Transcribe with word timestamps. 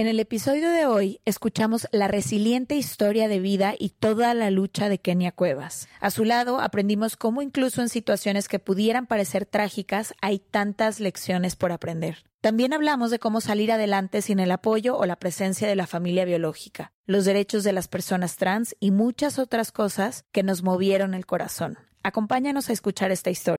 En 0.00 0.06
el 0.06 0.18
episodio 0.18 0.70
de 0.70 0.86
hoy 0.86 1.20
escuchamos 1.26 1.86
la 1.92 2.08
resiliente 2.08 2.74
historia 2.74 3.28
de 3.28 3.38
vida 3.38 3.74
y 3.78 3.90
toda 3.90 4.32
la 4.32 4.50
lucha 4.50 4.88
de 4.88 4.96
Kenia 4.98 5.30
Cuevas. 5.30 5.88
A 6.00 6.10
su 6.10 6.24
lado 6.24 6.58
aprendimos 6.58 7.18
cómo 7.18 7.42
incluso 7.42 7.82
en 7.82 7.90
situaciones 7.90 8.48
que 8.48 8.58
pudieran 8.58 9.06
parecer 9.06 9.44
trágicas 9.44 10.14
hay 10.22 10.38
tantas 10.38 11.00
lecciones 11.00 11.54
por 11.54 11.70
aprender. 11.70 12.24
También 12.40 12.72
hablamos 12.72 13.10
de 13.10 13.18
cómo 13.18 13.42
salir 13.42 13.72
adelante 13.72 14.22
sin 14.22 14.40
el 14.40 14.52
apoyo 14.52 14.96
o 14.96 15.04
la 15.04 15.16
presencia 15.16 15.68
de 15.68 15.76
la 15.76 15.86
familia 15.86 16.24
biológica, 16.24 16.94
los 17.04 17.26
derechos 17.26 17.62
de 17.62 17.74
las 17.74 17.86
personas 17.86 18.36
trans 18.36 18.74
y 18.80 18.92
muchas 18.92 19.38
otras 19.38 19.70
cosas 19.70 20.24
que 20.32 20.42
nos 20.42 20.62
movieron 20.62 21.12
el 21.12 21.26
corazón. 21.26 21.76
Acompáñanos 22.02 22.70
a 22.70 22.72
escuchar 22.72 23.10
esta 23.10 23.28
historia. 23.28 23.58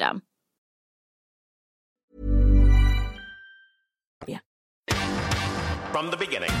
From 5.91 6.09
the 6.09 6.17
beginning. 6.17 6.60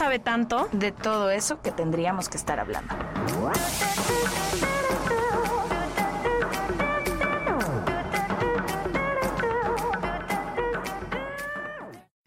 sabe 0.00 0.18
tanto. 0.18 0.66
de 0.72 0.92
todo 0.92 1.28
eso 1.30 1.60
que 1.60 1.72
tendríamos 1.72 2.30
que 2.30 2.38
estar 2.38 2.58
hablando. 2.58 2.94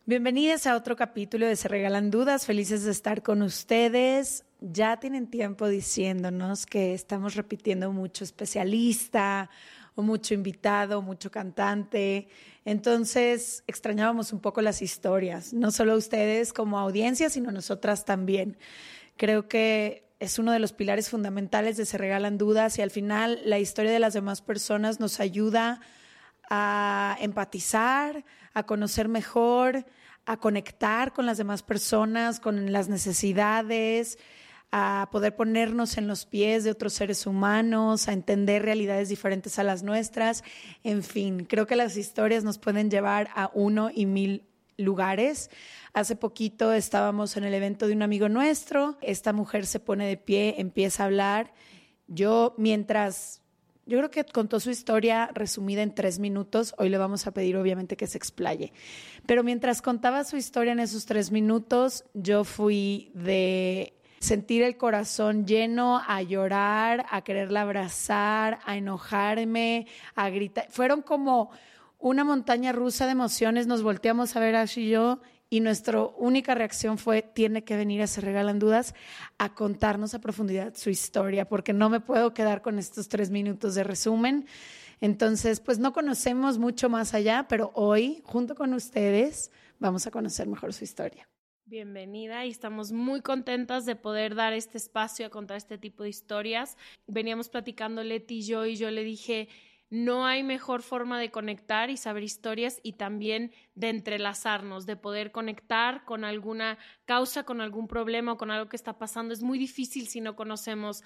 Bienvenidas 0.06 0.68
a 0.68 0.76
otro 0.76 0.96
capítulo 0.96 1.48
de 1.48 1.56
Se 1.56 1.68
Regalan 1.68 2.12
Dudas. 2.12 2.46
Felices 2.46 2.84
de 2.84 2.92
estar 2.92 3.24
con 3.24 3.42
ustedes. 3.42 4.46
Ya 4.62 4.98
tienen 4.98 5.26
tiempo 5.26 5.68
diciéndonos 5.68 6.68
que 6.68 6.94
estamos 6.94 7.34
repitiendo 7.34 7.92
mucho 7.92 8.24
especialista 8.24 9.50
o 9.96 10.04
mucho 10.04 10.36
invitado, 10.36 11.02
mucho 11.02 11.32
cantante. 11.32 12.28
Entonces 12.66 13.64
extrañábamos 13.68 14.32
un 14.32 14.40
poco 14.40 14.62
las 14.62 14.82
historias, 14.82 15.54
no 15.54 15.72
solo 15.72 15.96
ustedes 15.96 16.54
como 16.54 16.80
audiencia, 16.80 17.30
sino 17.30 17.52
nosotras 17.52 18.06
también. 18.06 18.58
Creo 19.18 19.48
que 19.48 20.04
es 20.20 20.40
uno 20.40 20.54
de 20.54 20.60
los 20.60 20.72
pilares 20.72 21.10
fundamentales 21.10 21.76
de 21.76 21.86
Se 21.86 21.98
Regalan 21.98 22.38
Dudas 22.38 22.78
y 22.78 22.82
al 22.82 22.92
final 22.92 23.42
la 23.44 23.60
historia 23.60 23.92
de 23.92 24.00
las 24.00 24.14
demás 24.14 24.42
personas 24.42 25.00
nos 25.02 25.20
ayuda 25.20 25.82
a 26.50 27.18
empatizar, 27.20 28.24
a 28.54 28.64
conocer 28.66 29.10
mejor, 29.10 29.86
a 30.26 30.38
conectar 30.38 31.12
con 31.12 31.26
las 31.26 31.38
demás 31.38 31.64
personas, 31.64 32.40
con 32.40 32.72
las 32.72 32.88
necesidades, 32.88 34.18
a 34.76 35.08
poder 35.12 35.36
ponernos 35.36 36.00
en 36.00 36.08
los 36.08 36.26
pies 36.26 36.64
de 36.64 36.72
otros 36.72 36.94
seres 36.94 37.28
humanos, 37.28 38.08
a 38.08 38.14
entender 38.14 38.64
realidades 38.64 39.08
diferentes 39.08 39.60
a 39.60 39.64
las 39.64 39.84
nuestras. 39.84 40.44
En 40.84 41.04
fin, 41.04 41.46
creo 41.46 41.68
que 41.68 41.76
las 41.76 41.96
historias 41.96 42.44
nos 42.44 42.58
pueden 42.58 42.90
llevar 42.90 43.30
a 43.36 43.52
uno 43.54 43.92
y 43.94 44.08
mil 44.08 44.48
lugares. 44.76 45.52
Hace 45.94 46.16
poquito 46.16 46.74
estábamos 46.74 47.38
en 47.38 47.44
el 47.44 47.54
evento 47.54 47.86
de 47.86 47.94
un 47.94 48.02
amigo 48.02 48.30
nuestro, 48.30 48.98
esta 49.04 49.32
mujer 49.32 49.68
se 49.68 49.80
pone 49.80 50.08
de 50.08 50.18
pie, 50.18 50.56
empieza 50.58 51.04
a 51.04 51.06
hablar. 51.06 51.54
Yo 52.08 52.56
mientras 52.58 53.44
yo 53.86 54.00
creo 54.00 54.10
que 54.10 54.24
contó 54.24 54.60
su 54.60 54.72
historia 54.72 55.30
resumida 55.36 55.84
en 55.84 55.94
tres 55.94 56.18
minutos. 56.18 56.74
Hoy 56.80 56.90
le 56.90 56.98
vamos 56.98 57.28
a 57.28 57.32
pedir, 57.32 57.58
obviamente, 57.58 57.98
que 57.98 58.08
se 58.08 58.18
explaye. 58.18 58.74
Pero 59.28 59.44
mientras 59.44 59.84
contaba 59.84 60.24
su 60.24 60.38
historia 60.38 60.72
en 60.72 60.80
esos 60.80 61.06
tres 61.06 61.32
minutos, 61.32 62.06
yo 62.14 62.44
fui 62.46 63.12
de 63.14 63.94
sentir 64.24 64.64
el 64.64 64.78
corazón 64.78 65.46
lleno, 65.46 66.02
a 66.08 66.22
llorar, 66.22 67.06
a 67.10 67.22
quererla 67.24 67.64
abrazar, 67.64 68.60
a 68.66 68.78
enojarme, 68.78 69.86
a 70.16 70.30
gritar. 70.30 70.68
Fueron 70.70 71.02
como 71.02 71.52
una 72.00 72.24
montaña 72.24 72.72
rusa 72.72 73.06
de 73.06 73.12
emociones. 73.12 73.68
Nos 73.68 73.84
volteamos 73.84 74.36
a 74.36 74.40
ver 74.40 74.56
Ash 74.56 74.80
y 74.80 74.90
yo 74.90 75.20
y 75.50 75.60
nuestra 75.60 76.02
única 76.02 76.56
reacción 76.56 76.98
fue, 76.98 77.22
tiene 77.22 77.66
que 77.66 77.76
venir 77.76 78.02
a 78.02 78.08
Se 78.08 78.22
Regalan 78.22 78.60
Dudas 78.60 78.96
a 79.38 79.54
contarnos 79.54 80.14
a 80.14 80.20
profundidad 80.20 80.74
su 80.74 80.90
historia, 80.90 81.48
porque 81.50 81.74
no 81.74 81.90
me 81.90 82.00
puedo 82.00 82.34
quedar 82.34 82.62
con 82.62 82.80
estos 82.80 83.10
tres 83.10 83.30
minutos 83.30 83.76
de 83.76 83.84
resumen. 83.84 84.48
Entonces, 85.02 85.60
pues 85.60 85.80
no 85.80 85.92
conocemos 85.92 86.60
mucho 86.60 86.88
más 86.88 87.14
allá, 87.14 87.46
pero 87.50 87.72
hoy, 87.76 88.24
junto 88.26 88.56
con 88.56 88.74
ustedes, 88.74 89.52
vamos 89.80 90.08
a 90.08 90.12
conocer 90.12 90.48
mejor 90.48 90.72
su 90.72 90.86
historia. 90.86 91.28
Bienvenida 91.74 92.46
y 92.46 92.52
estamos 92.52 92.92
muy 92.92 93.22
contentas 93.22 93.88
de 93.88 93.96
poder 93.96 94.36
dar 94.36 94.54
este 94.54 94.78
espacio 94.78 95.26
a 95.26 95.32
contar 95.32 95.58
este 95.58 95.80
tipo 95.80 96.04
de 96.04 96.10
historias. 96.10 96.78
Veníamos 97.08 97.50
platicando 97.50 98.04
Leti 98.04 98.36
y 98.36 98.42
yo 98.44 98.68
y 98.68 98.76
yo 98.76 98.92
le 98.92 99.04
dije, 99.04 99.50
no 99.94 100.26
hay 100.26 100.42
mejor 100.42 100.82
forma 100.82 101.20
de 101.20 101.30
conectar 101.30 101.92
y 101.92 101.98
saber 101.98 102.24
historias 102.24 102.80
y 102.82 102.94
también 102.94 103.52
de 103.76 103.90
entrelazarnos, 103.90 104.88
de 104.88 104.96
poder 104.96 105.32
conectar 105.32 106.04
con 106.04 106.26
alguna 106.26 106.80
causa, 107.06 107.44
con 107.44 107.62
algún 107.62 107.88
problema 107.88 108.32
o 108.32 108.38
con 108.38 108.50
algo 108.50 108.70
que 108.70 108.76
está 108.76 108.98
pasando. 108.98 109.36
Es 109.36 109.44
muy 109.44 109.60
difícil 109.60 110.08
si 110.08 110.20
no 110.20 110.36
conocemos 110.36 111.04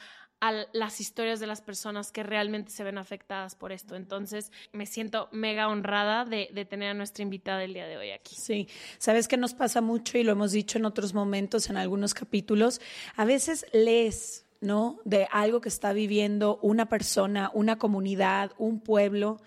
las 0.72 1.02
historias 1.02 1.42
de 1.42 1.48
las 1.48 1.62
personas 1.62 2.14
que 2.14 2.24
realmente 2.24 2.72
se 2.72 2.86
ven 2.86 2.98
afectadas 2.98 3.56
por 3.56 3.74
esto. 3.74 3.98
Entonces, 3.98 4.54
me 4.72 4.86
siento 4.86 5.28
mega 5.34 5.68
honrada 5.68 6.24
de, 6.24 6.50
de 6.54 6.64
tener 6.64 6.92
a 6.92 6.94
nuestra 6.94 7.24
invitada 7.24 7.66
el 7.66 7.74
día 7.74 7.88
de 7.88 7.98
hoy 7.98 8.12
aquí. 8.12 8.38
Sí, 8.38 8.70
sabes 9.00 9.28
que 9.28 9.36
nos 9.36 9.54
pasa 9.54 9.82
mucho 9.82 10.18
y 10.18 10.24
lo 10.24 10.32
hemos 10.32 10.54
dicho 10.54 10.78
en 10.78 10.86
otros 10.86 11.14
momentos, 11.14 11.70
en 11.70 11.76
algunos 11.76 12.14
capítulos. 12.14 12.80
A 13.18 13.26
veces 13.26 13.66
lees 13.74 14.47
¿no? 14.62 15.00
De 15.06 15.28
algo 15.32 15.62
que 15.62 15.70
está 15.70 15.94
viviendo 15.94 16.60
una 16.62 16.88
persona, 16.88 17.52
una 17.54 17.78
comunidad, 17.78 18.52
un 18.58 18.80
pueblo, 18.80 19.40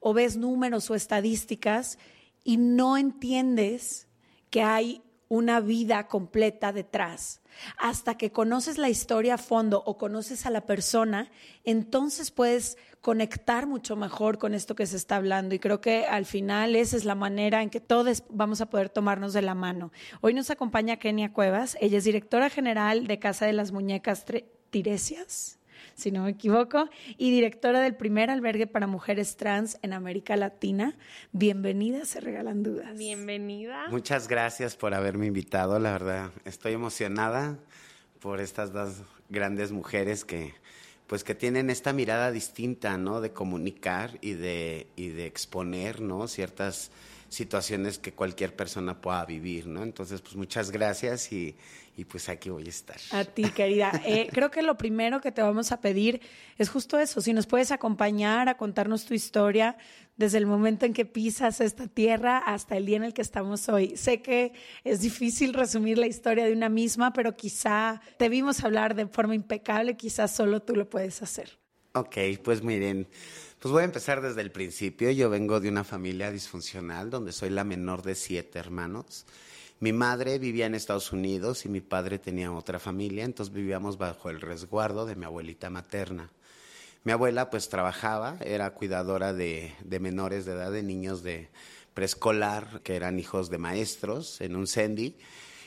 o 0.00 0.12
ves 0.12 0.36
números 0.36 0.90
o 0.90 0.94
estadísticas 0.94 1.98
y 2.44 2.58
no 2.58 2.96
entiendes 2.96 4.06
que 4.50 4.62
hay 4.62 5.02
una 5.34 5.60
vida 5.60 6.06
completa 6.06 6.72
detrás. 6.72 7.40
Hasta 7.76 8.16
que 8.16 8.32
conoces 8.32 8.78
la 8.78 8.88
historia 8.88 9.34
a 9.34 9.38
fondo 9.38 9.82
o 9.86 9.96
conoces 9.96 10.46
a 10.46 10.50
la 10.50 10.62
persona, 10.62 11.30
entonces 11.64 12.30
puedes 12.30 12.78
conectar 13.00 13.66
mucho 13.66 13.96
mejor 13.96 14.38
con 14.38 14.54
esto 14.54 14.74
que 14.74 14.86
se 14.86 14.96
está 14.96 15.16
hablando. 15.16 15.54
Y 15.54 15.58
creo 15.58 15.80
que 15.80 16.06
al 16.06 16.24
final 16.24 16.74
esa 16.74 16.96
es 16.96 17.04
la 17.04 17.14
manera 17.14 17.62
en 17.62 17.70
que 17.70 17.80
todos 17.80 18.24
vamos 18.28 18.60
a 18.60 18.66
poder 18.66 18.88
tomarnos 18.88 19.32
de 19.32 19.42
la 19.42 19.54
mano. 19.54 19.92
Hoy 20.20 20.34
nos 20.34 20.50
acompaña 20.50 20.98
Kenia 20.98 21.32
Cuevas. 21.32 21.76
Ella 21.80 21.98
es 21.98 22.04
directora 22.04 22.50
general 22.50 23.06
de 23.06 23.18
Casa 23.18 23.46
de 23.46 23.52
las 23.52 23.72
Muñecas 23.72 24.24
Tiresias 24.70 25.58
si 25.94 26.10
no 26.10 26.24
me 26.24 26.30
equivoco, 26.30 26.88
y 27.16 27.30
directora 27.30 27.80
del 27.80 27.94
primer 27.94 28.30
albergue 28.30 28.66
para 28.66 28.86
mujeres 28.86 29.36
trans 29.36 29.78
en 29.82 29.92
América 29.92 30.36
Latina. 30.36 30.96
Bienvenida, 31.32 32.04
se 32.04 32.20
regalan 32.20 32.62
dudas. 32.62 32.96
Bienvenida. 32.96 33.86
Muchas 33.90 34.28
gracias 34.28 34.76
por 34.76 34.94
haberme 34.94 35.26
invitado, 35.26 35.78
la 35.78 35.92
verdad. 35.92 36.30
Estoy 36.44 36.72
emocionada 36.72 37.58
por 38.20 38.40
estas 38.40 38.72
dos 38.72 39.02
grandes 39.28 39.72
mujeres 39.72 40.24
que 40.24 40.54
pues 41.06 41.22
que 41.22 41.34
tienen 41.34 41.68
esta 41.68 41.92
mirada 41.92 42.30
distinta, 42.30 42.96
¿no? 42.96 43.20
De 43.20 43.32
comunicar 43.32 44.18
y 44.22 44.32
de, 44.32 44.86
y 44.96 45.08
de 45.08 45.26
exponer, 45.26 46.00
¿no? 46.00 46.28
Ciertas 46.28 46.90
situaciones 47.28 47.98
que 47.98 48.12
cualquier 48.12 48.54
persona 48.56 49.00
pueda 49.00 49.24
vivir, 49.26 49.66
¿no? 49.66 49.82
Entonces, 49.82 50.20
pues 50.22 50.36
muchas 50.36 50.70
gracias 50.70 51.30
y, 51.32 51.56
y 51.96 52.04
pues 52.04 52.28
aquí 52.28 52.50
voy 52.50 52.66
a 52.66 52.68
estar. 52.68 52.96
A 53.10 53.24
ti, 53.24 53.44
querida. 53.50 53.92
Eh, 54.06 54.28
creo 54.32 54.50
que 54.50 54.62
lo 54.62 54.76
primero 54.76 55.20
que 55.20 55.32
te 55.32 55.40
vamos 55.40 55.72
a 55.72 55.80
pedir 55.80 56.20
es 56.58 56.68
justo 56.68 56.98
eso, 56.98 57.20
si 57.20 57.32
nos 57.32 57.46
puedes 57.46 57.70
acompañar 57.70 58.48
a 58.48 58.56
contarnos 58.56 59.06
tu 59.06 59.14
historia 59.14 59.76
desde 60.16 60.38
el 60.38 60.46
momento 60.46 60.84
en 60.84 60.92
que 60.92 61.04
pisas 61.06 61.60
esta 61.60 61.88
tierra 61.88 62.38
hasta 62.38 62.76
el 62.76 62.86
día 62.86 62.98
en 62.98 63.04
el 63.04 63.14
que 63.14 63.22
estamos 63.22 63.68
hoy. 63.68 63.96
Sé 63.96 64.20
que 64.20 64.52
es 64.84 65.00
difícil 65.00 65.54
resumir 65.54 65.98
la 65.98 66.06
historia 66.06 66.44
de 66.44 66.52
una 66.52 66.68
misma, 66.68 67.12
pero 67.12 67.34
quizá 67.34 68.00
te 68.18 68.28
vimos 68.28 68.62
hablar 68.62 68.94
de 68.94 69.06
forma 69.06 69.34
impecable, 69.34 69.96
quizás 69.96 70.34
solo 70.34 70.60
tú 70.60 70.76
lo 70.76 70.88
puedes 70.88 71.22
hacer. 71.22 71.58
Ok, 71.94 72.16
pues 72.42 72.62
miren, 72.62 73.08
pues 73.60 73.72
voy 73.72 73.82
a 73.82 73.84
empezar 73.84 74.20
desde 74.20 74.40
el 74.40 74.50
principio. 74.50 75.10
Yo 75.10 75.30
vengo 75.30 75.60
de 75.60 75.68
una 75.68 75.84
familia 75.84 76.30
disfuncional 76.30 77.08
donde 77.08 77.32
soy 77.32 77.50
la 77.50 77.64
menor 77.64 78.02
de 78.02 78.14
siete 78.14 78.58
hermanos. 78.58 79.26
Mi 79.84 79.92
madre 79.92 80.38
vivía 80.38 80.64
en 80.64 80.74
Estados 80.74 81.12
Unidos 81.12 81.66
y 81.66 81.68
mi 81.68 81.82
padre 81.82 82.18
tenía 82.18 82.50
otra 82.50 82.78
familia, 82.78 83.22
entonces 83.22 83.54
vivíamos 83.54 83.98
bajo 83.98 84.30
el 84.30 84.40
resguardo 84.40 85.04
de 85.04 85.14
mi 85.14 85.26
abuelita 85.26 85.68
materna. 85.68 86.30
Mi 87.02 87.12
abuela 87.12 87.50
pues 87.50 87.68
trabajaba, 87.68 88.38
era 88.40 88.72
cuidadora 88.72 89.34
de, 89.34 89.74
menores 90.00 90.46
de 90.46 90.52
edad, 90.52 90.72
de 90.72 90.82
niños 90.82 91.22
de 91.22 91.50
preescolar, 91.92 92.80
que 92.82 92.96
eran 92.96 93.18
hijos 93.18 93.50
de 93.50 93.58
maestros 93.58 94.40
en 94.40 94.56
un 94.56 94.66
CENDI, 94.66 95.18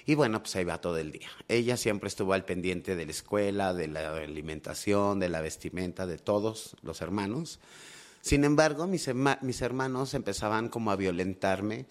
y 0.07 0.15
bueno, 0.15 0.41
pues 0.41 0.55
ahí 0.55 0.63
va 0.63 0.81
todo 0.81 0.97
el 0.97 1.11
día. 1.11 1.29
Ella 1.47 1.77
siempre 1.77 2.07
estuvo 2.07 2.33
al 2.33 2.43
pendiente 2.43 2.95
de 2.95 3.05
la 3.05 3.11
escuela, 3.11 3.75
de 3.75 3.87
la 3.87 4.15
alimentación, 4.15 5.19
de 5.19 5.29
la 5.29 5.41
vestimenta, 5.41 6.07
de 6.07 6.17
todos 6.17 6.75
los 6.81 7.01
hermanos. 7.01 7.59
Sin 8.21 8.45
embargo, 8.45 8.87
mis, 8.87 9.11
mis 9.43 9.61
hermanos 9.61 10.15
empezaban 10.15 10.69
como 10.69 10.89
a 10.89 10.95
violentarme 10.95 11.85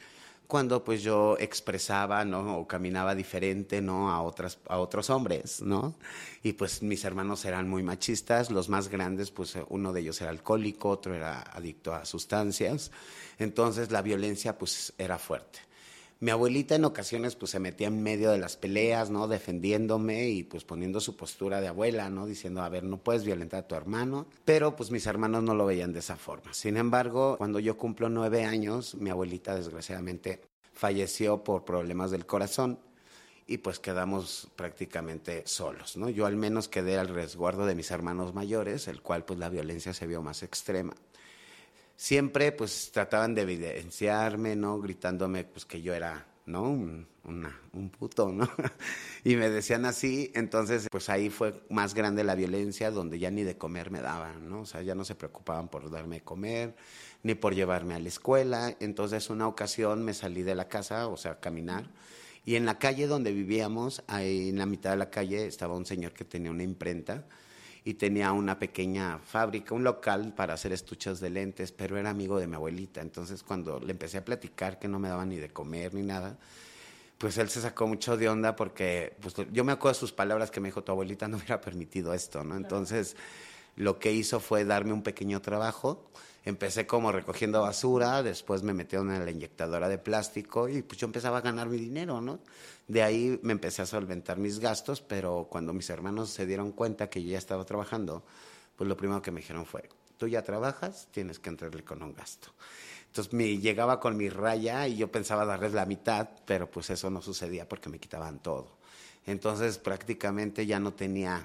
cuando 0.46 0.84
pues 0.84 1.02
yo 1.02 1.37
expresaba, 1.38 2.25
¿no? 2.25 2.58
O 2.58 2.66
caminaba 2.66 3.14
diferente, 3.14 3.81
¿no? 3.81 4.10
A, 4.10 4.22
otras, 4.22 4.58
a 4.69 4.78
otros 4.78 5.10
hombres, 5.10 5.60
¿no? 5.62 5.94
Y 6.43 6.52
pues 6.52 6.82
mis 6.82 7.04
hermanos 7.04 7.44
eran 7.44 7.69
muy 7.69 7.82
machistas, 7.82 8.50
los 8.50 8.69
más 8.69 8.88
grandes, 8.88 9.31
pues 9.31 9.56
uno 9.69 9.93
de 9.93 10.00
ellos 10.00 10.20
era 10.20 10.31
alcohólico, 10.31 10.90
otro 10.90 11.14
era 11.14 11.43
adicto 11.43 11.94
a 11.94 12.04
sustancias, 12.04 12.90
entonces 13.38 13.90
la 13.90 14.02
violencia 14.02 14.56
pues 14.56 14.93
era 14.98 15.19
fuerte. 15.19 15.65
Mi 16.18 16.30
abuelita 16.30 16.74
en 16.74 16.86
ocasiones 16.86 17.36
pues 17.36 17.50
se 17.50 17.60
metía 17.60 17.88
en 17.88 18.02
medio 18.02 18.30
de 18.30 18.38
las 18.38 18.56
peleas, 18.56 19.10
¿no? 19.10 19.28
Defendiéndome 19.28 20.30
y 20.30 20.44
pues 20.44 20.64
poniendo 20.64 20.98
su 20.98 21.14
postura 21.14 21.60
de 21.60 21.68
abuela, 21.68 22.08
¿no? 22.08 22.24
Diciendo, 22.24 22.62
a 22.62 22.70
ver, 22.70 22.84
no 22.84 22.96
puedes 22.96 23.22
violentar 23.22 23.64
a 23.64 23.68
tu 23.68 23.74
hermano. 23.74 24.26
Pero 24.46 24.76
pues 24.76 24.90
mis 24.90 25.06
hermanos 25.06 25.42
no 25.42 25.54
lo 25.54 25.66
veían 25.66 25.92
de 25.92 25.98
esa 25.98 26.16
forma. 26.16 26.54
Sin 26.54 26.78
embargo, 26.78 27.36
cuando 27.36 27.58
yo 27.58 27.76
cumplo 27.76 28.08
nueve 28.08 28.44
años, 28.44 28.94
mi 28.94 29.10
abuelita 29.10 29.54
desgraciadamente 29.54 30.40
falleció 30.72 31.44
por 31.44 31.66
problemas 31.66 32.10
del 32.10 32.24
corazón 32.24 32.78
y 33.46 33.58
pues 33.58 33.78
quedamos 33.78 34.48
prácticamente 34.56 35.42
solos, 35.46 35.98
¿no? 35.98 36.08
Yo 36.08 36.24
al 36.24 36.36
menos 36.36 36.68
quedé 36.68 36.96
al 36.96 37.08
resguardo 37.08 37.66
de 37.66 37.74
mis 37.74 37.90
hermanos 37.90 38.32
mayores, 38.32 38.88
el 38.88 39.02
cual 39.02 39.26
pues 39.26 39.38
la 39.38 39.50
violencia 39.50 39.92
se 39.92 40.06
vio 40.06 40.22
más 40.22 40.42
extrema 40.42 40.94
siempre 41.96 42.52
pues 42.52 42.90
trataban 42.93 43.34
de 43.34 43.43
evidenciarme, 43.43 44.56
¿no? 44.56 44.81
Gritándome 44.81 45.44
pues 45.44 45.64
que 45.64 45.82
yo 45.82 45.94
era, 45.94 46.26
¿no? 46.46 46.62
Un, 46.62 47.06
un 47.25 47.90
puto, 47.90 48.31
¿no? 48.31 48.48
y 49.25 49.37
me 49.37 49.50
decían 49.50 49.84
así, 49.84 50.31
entonces 50.34 50.87
pues 50.90 51.08
ahí 51.08 51.31
fue 51.31 51.62
más 51.70 51.94
grande 51.94 52.22
la 52.22 52.34
violencia 52.34 52.90
donde 52.90 53.19
ya 53.19 53.31
ni 53.31 53.43
de 53.43 53.58
comer 53.58 53.90
me 53.90 54.00
daban, 54.00 54.48
¿no? 54.48 54.60
O 54.60 54.66
sea, 54.66 54.82
ya 54.82 54.94
no 54.94 55.04
se 55.04 55.14
preocupaban 55.14 55.69
por 55.69 55.90
darme 55.90 56.16
de 56.16 56.22
comer, 56.22 56.76
ni 57.22 57.34
por 57.34 57.54
llevarme 57.54 57.94
a 57.94 57.99
la 57.99 58.08
escuela. 58.08 58.76
Entonces 58.81 59.31
una 59.31 59.49
ocasión 59.49 60.04
me 60.04 60.14
salí 60.14 60.42
de 60.42 60.54
la 60.54 60.69
casa, 60.69 61.08
o 61.08 61.16
sea, 61.16 61.32
a 61.32 61.40
caminar. 61.40 61.90
Y 62.44 62.54
en 62.54 62.64
la 62.64 62.78
calle 62.78 63.08
donde 63.08 63.32
vivíamos, 63.32 64.04
ahí 64.06 64.50
en 64.50 64.58
la 64.58 64.66
mitad 64.66 64.90
de 64.90 64.99
la 64.99 65.10
calle, 65.10 65.46
estaba 65.46 65.75
un 65.75 65.84
señor 65.84 66.12
que 66.12 66.25
tenía 66.25 66.52
una 66.52 66.62
imprenta 66.62 67.26
y 67.87 67.94
tenía 67.94 68.33
una 68.33 68.59
pequeña 68.59 69.21
fábrica, 69.21 69.73
un 69.73 69.85
local 69.85 70.35
para 70.35 70.55
hacer 70.55 70.73
estuches 70.73 71.21
de 71.21 71.31
lentes, 71.31 71.71
pero 71.71 71.97
era 71.97 72.11
amigo 72.11 72.37
de 72.37 72.49
mi 72.49 72.56
abuelita. 72.56 73.00
Entonces 73.00 73.44
cuando 73.44 73.79
le 73.79 73.93
empecé 73.93 74.19
a 74.19 74.25
platicar 74.25 74.81
que 74.81 74.88
no 74.88 74.99
me 74.99 75.09
daba 75.09 75.25
ni 75.25 75.37
de 75.37 75.50
comer 75.50 75.94
ni 75.94 76.03
nada, 76.03 76.37
pues 77.17 77.38
él 77.38 77.49
se 77.49 77.61
sacó 77.61 77.87
mucho 77.87 78.17
de 78.17 78.29
onda 78.29 78.56
porque 78.56 79.15
pues, 79.21 79.37
yo 79.53 79.62
me 79.62 79.71
acuerdo 79.71 79.94
de 79.94 80.00
sus 80.00 80.11
palabras 80.11 80.50
que 80.50 80.59
me 80.59 80.67
dijo, 80.67 80.83
tu 80.83 80.91
abuelita 80.91 81.29
no 81.29 81.37
hubiera 81.37 81.61
permitido 81.61 82.12
esto, 82.12 82.43
¿no? 82.43 82.56
Entonces 82.56 83.15
lo 83.77 84.00
que 84.00 84.11
hizo 84.11 84.41
fue 84.41 84.65
darme 84.65 84.93
un 84.93 85.05
pequeño 85.05 85.41
trabajo. 85.41 86.11
Empecé 86.46 86.87
como 86.87 87.10
recogiendo 87.10 87.60
basura, 87.60 88.22
después 88.22 88.62
me 88.62 88.72
metieron 88.72 89.10
en 89.12 89.25
la 89.25 89.32
inyectadora 89.32 89.88
de 89.88 89.98
plástico 89.98 90.69
y 90.69 90.82
pues 90.82 91.00
yo 91.00 91.06
empezaba 91.06 91.38
a 91.38 91.40
ganar 91.40 91.69
mi 91.69 91.76
dinero, 91.76 92.20
¿no? 92.20 92.38
De 92.87 93.02
ahí 93.02 93.40
me 93.43 93.52
empecé 93.52 93.82
a 93.82 93.87
solventar 93.87 94.38
mis 94.38 94.60
gastos, 94.60 95.00
pero 95.00 95.48
cuando 95.50 95.72
mis 95.72 95.90
hermanos 95.90 96.31
se 96.31 96.46
dieron 96.46 96.70
cuenta 96.70 97.10
que 97.10 97.20
yo 97.20 97.31
ya 97.31 97.38
estaba 97.38 97.64
trabajando, 97.64 98.25
pues 98.76 98.87
lo 98.87 98.96
primero 98.96 99.20
que 99.20 99.32
me 99.32 99.40
dijeron 99.40 99.66
fue, 99.66 99.88
tú 100.19 100.28
ya 100.28 100.43
trabajas, 100.43 101.08
tienes 101.10 101.40
que 101.40 101.48
entrarle 101.48 101.82
con 101.82 102.00
un 102.00 102.14
gasto. 102.14 102.52
Entonces 103.08 103.32
me 103.32 103.58
llegaba 103.58 103.99
con 103.99 104.16
mi 104.16 104.28
raya 104.28 104.87
y 104.87 104.99
yo 104.99 105.10
pensaba 105.10 105.44
darles 105.44 105.72
la 105.72 105.84
mitad, 105.84 106.28
pero 106.46 106.70
pues 106.70 106.90
eso 106.90 107.10
no 107.10 107.22
sucedía 107.22 107.69
porque 107.69 107.88
me 107.88 107.99
quitaban 107.99 108.38
todo. 108.38 108.76
Entonces 109.26 109.78
prácticamente 109.78 110.64
ya 110.64 110.78
no 110.78 110.94
tenía 110.94 111.44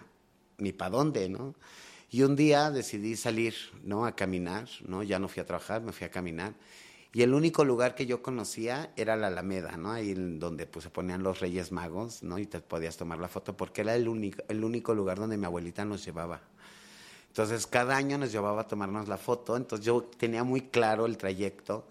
ni 0.59 0.73
para 0.73 0.91
dónde, 0.91 1.27
¿no? 1.27 1.55
Y 2.13 2.23
un 2.23 2.35
día 2.35 2.71
decidí 2.71 3.15
salir, 3.15 3.55
¿no? 3.83 4.05
A 4.05 4.17
caminar, 4.17 4.67
¿no? 4.85 5.01
Ya 5.01 5.17
no 5.17 5.29
fui 5.29 5.41
a 5.41 5.45
trabajar, 5.45 5.81
me 5.81 5.93
fui 5.93 6.05
a 6.05 6.11
caminar. 6.11 6.53
Y 7.13 7.21
el 7.21 7.33
único 7.33 7.63
lugar 7.63 7.95
que 7.95 8.05
yo 8.05 8.21
conocía 8.21 8.91
era 8.97 9.15
la 9.15 9.27
Alameda, 9.27 9.77
¿no? 9.77 9.91
Ahí 9.91 10.13
donde 10.13 10.67
pues, 10.67 10.83
se 10.83 10.89
ponían 10.89 11.23
los 11.23 11.39
Reyes 11.39 11.71
Magos, 11.71 12.21
¿no? 12.21 12.37
Y 12.37 12.47
te 12.47 12.59
podías 12.59 12.97
tomar 12.97 13.19
la 13.19 13.29
foto 13.29 13.55
porque 13.55 13.79
era 13.79 13.95
el 13.95 14.09
único, 14.09 14.43
el 14.49 14.61
único 14.65 14.93
lugar 14.93 15.19
donde 15.19 15.37
mi 15.37 15.45
abuelita 15.45 15.85
nos 15.85 16.03
llevaba. 16.03 16.41
Entonces, 17.29 17.65
cada 17.65 17.95
año 17.95 18.17
nos 18.17 18.33
llevaba 18.33 18.63
a 18.63 18.67
tomarnos 18.67 19.07
la 19.07 19.17
foto. 19.17 19.55
Entonces, 19.55 19.85
yo 19.85 20.03
tenía 20.03 20.43
muy 20.43 20.63
claro 20.63 21.05
el 21.05 21.15
trayecto. 21.15 21.87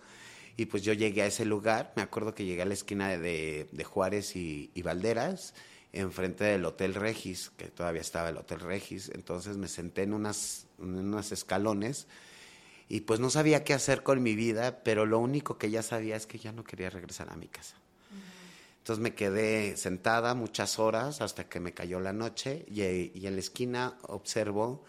Y 0.58 0.66
pues 0.66 0.82
yo 0.82 0.92
llegué 0.92 1.22
a 1.22 1.26
ese 1.26 1.46
lugar. 1.46 1.94
Me 1.96 2.02
acuerdo 2.02 2.34
que 2.34 2.44
llegué 2.44 2.60
a 2.60 2.66
la 2.66 2.74
esquina 2.74 3.08
de, 3.08 3.68
de 3.72 3.84
Juárez 3.84 4.36
y, 4.36 4.70
y 4.74 4.82
Valderas, 4.82 5.54
enfrente 5.92 6.44
del 6.44 6.64
Hotel 6.64 6.94
Regis, 6.94 7.50
que 7.56 7.66
todavía 7.68 8.00
estaba 8.00 8.28
el 8.28 8.36
Hotel 8.36 8.60
Regis. 8.60 9.10
Entonces, 9.14 9.56
me 9.56 9.68
senté 9.68 10.02
en, 10.02 10.14
unas, 10.14 10.66
unos 10.78 11.32
escalones 11.32 12.06
y 12.88 13.02
pues 13.02 13.20
no 13.20 13.30
sabía 13.30 13.62
qué 13.62 13.72
hacer 13.72 14.02
con 14.02 14.20
mi 14.20 14.34
vida, 14.34 14.82
pero 14.82 15.06
lo 15.06 15.20
único 15.20 15.58
que 15.58 15.70
ya 15.70 15.80
sabía 15.80 16.16
es 16.16 16.26
que 16.26 16.38
ya 16.38 16.50
no 16.50 16.64
quería 16.64 16.90
regresar 16.90 17.30
a 17.30 17.36
mi 17.36 17.46
casa. 17.46 17.76
Entonces 18.78 19.00
me 19.00 19.14
quedé 19.14 19.76
sentada 19.76 20.34
muchas 20.34 20.80
horas 20.80 21.20
hasta 21.20 21.48
que 21.48 21.60
me 21.60 21.72
cayó 21.72 22.00
la 22.00 22.12
noche 22.12 22.64
y, 22.66 22.82
y, 22.82 23.26
en 23.26 23.34
la 23.34 23.40
esquina 23.40 23.96
observo 24.08 24.82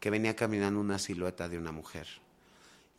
que 0.00 0.10
venía 0.10 0.34
caminando 0.34 0.80
una 0.80 0.98
silueta 0.98 1.48
de 1.48 1.58
una 1.58 1.70
mujer. 1.70 2.08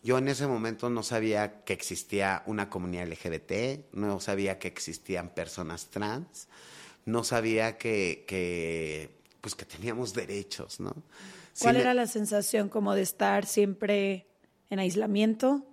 Yo 0.03 0.19
en 0.19 0.27
ese 0.29 0.47
momento 0.47 0.89
no 0.89 1.03
sabía 1.03 1.63
que 1.65 1.73
existía 1.73 2.43
una 2.45 2.69
comunidad 2.69 3.07
LGBT, 3.07 3.93
no 3.93 4.19
sabía 4.21 4.57
que 4.59 4.67
existían 4.67 5.33
personas 5.33 5.87
trans, 5.87 6.47
no 7.05 7.23
sabía 7.23 7.77
que, 7.77 8.25
que 8.27 9.15
pues 9.41 9.55
que 9.55 9.65
teníamos 9.65 10.13
derechos, 10.13 10.79
¿no? 10.79 10.93
¿Cuál 11.59 11.77
era 11.77 11.93
la 11.93 12.07
sensación 12.07 12.67
como 12.67 12.95
de 12.95 13.01
estar 13.01 13.45
siempre 13.45 14.27
en 14.69 14.79
aislamiento, 14.79 15.65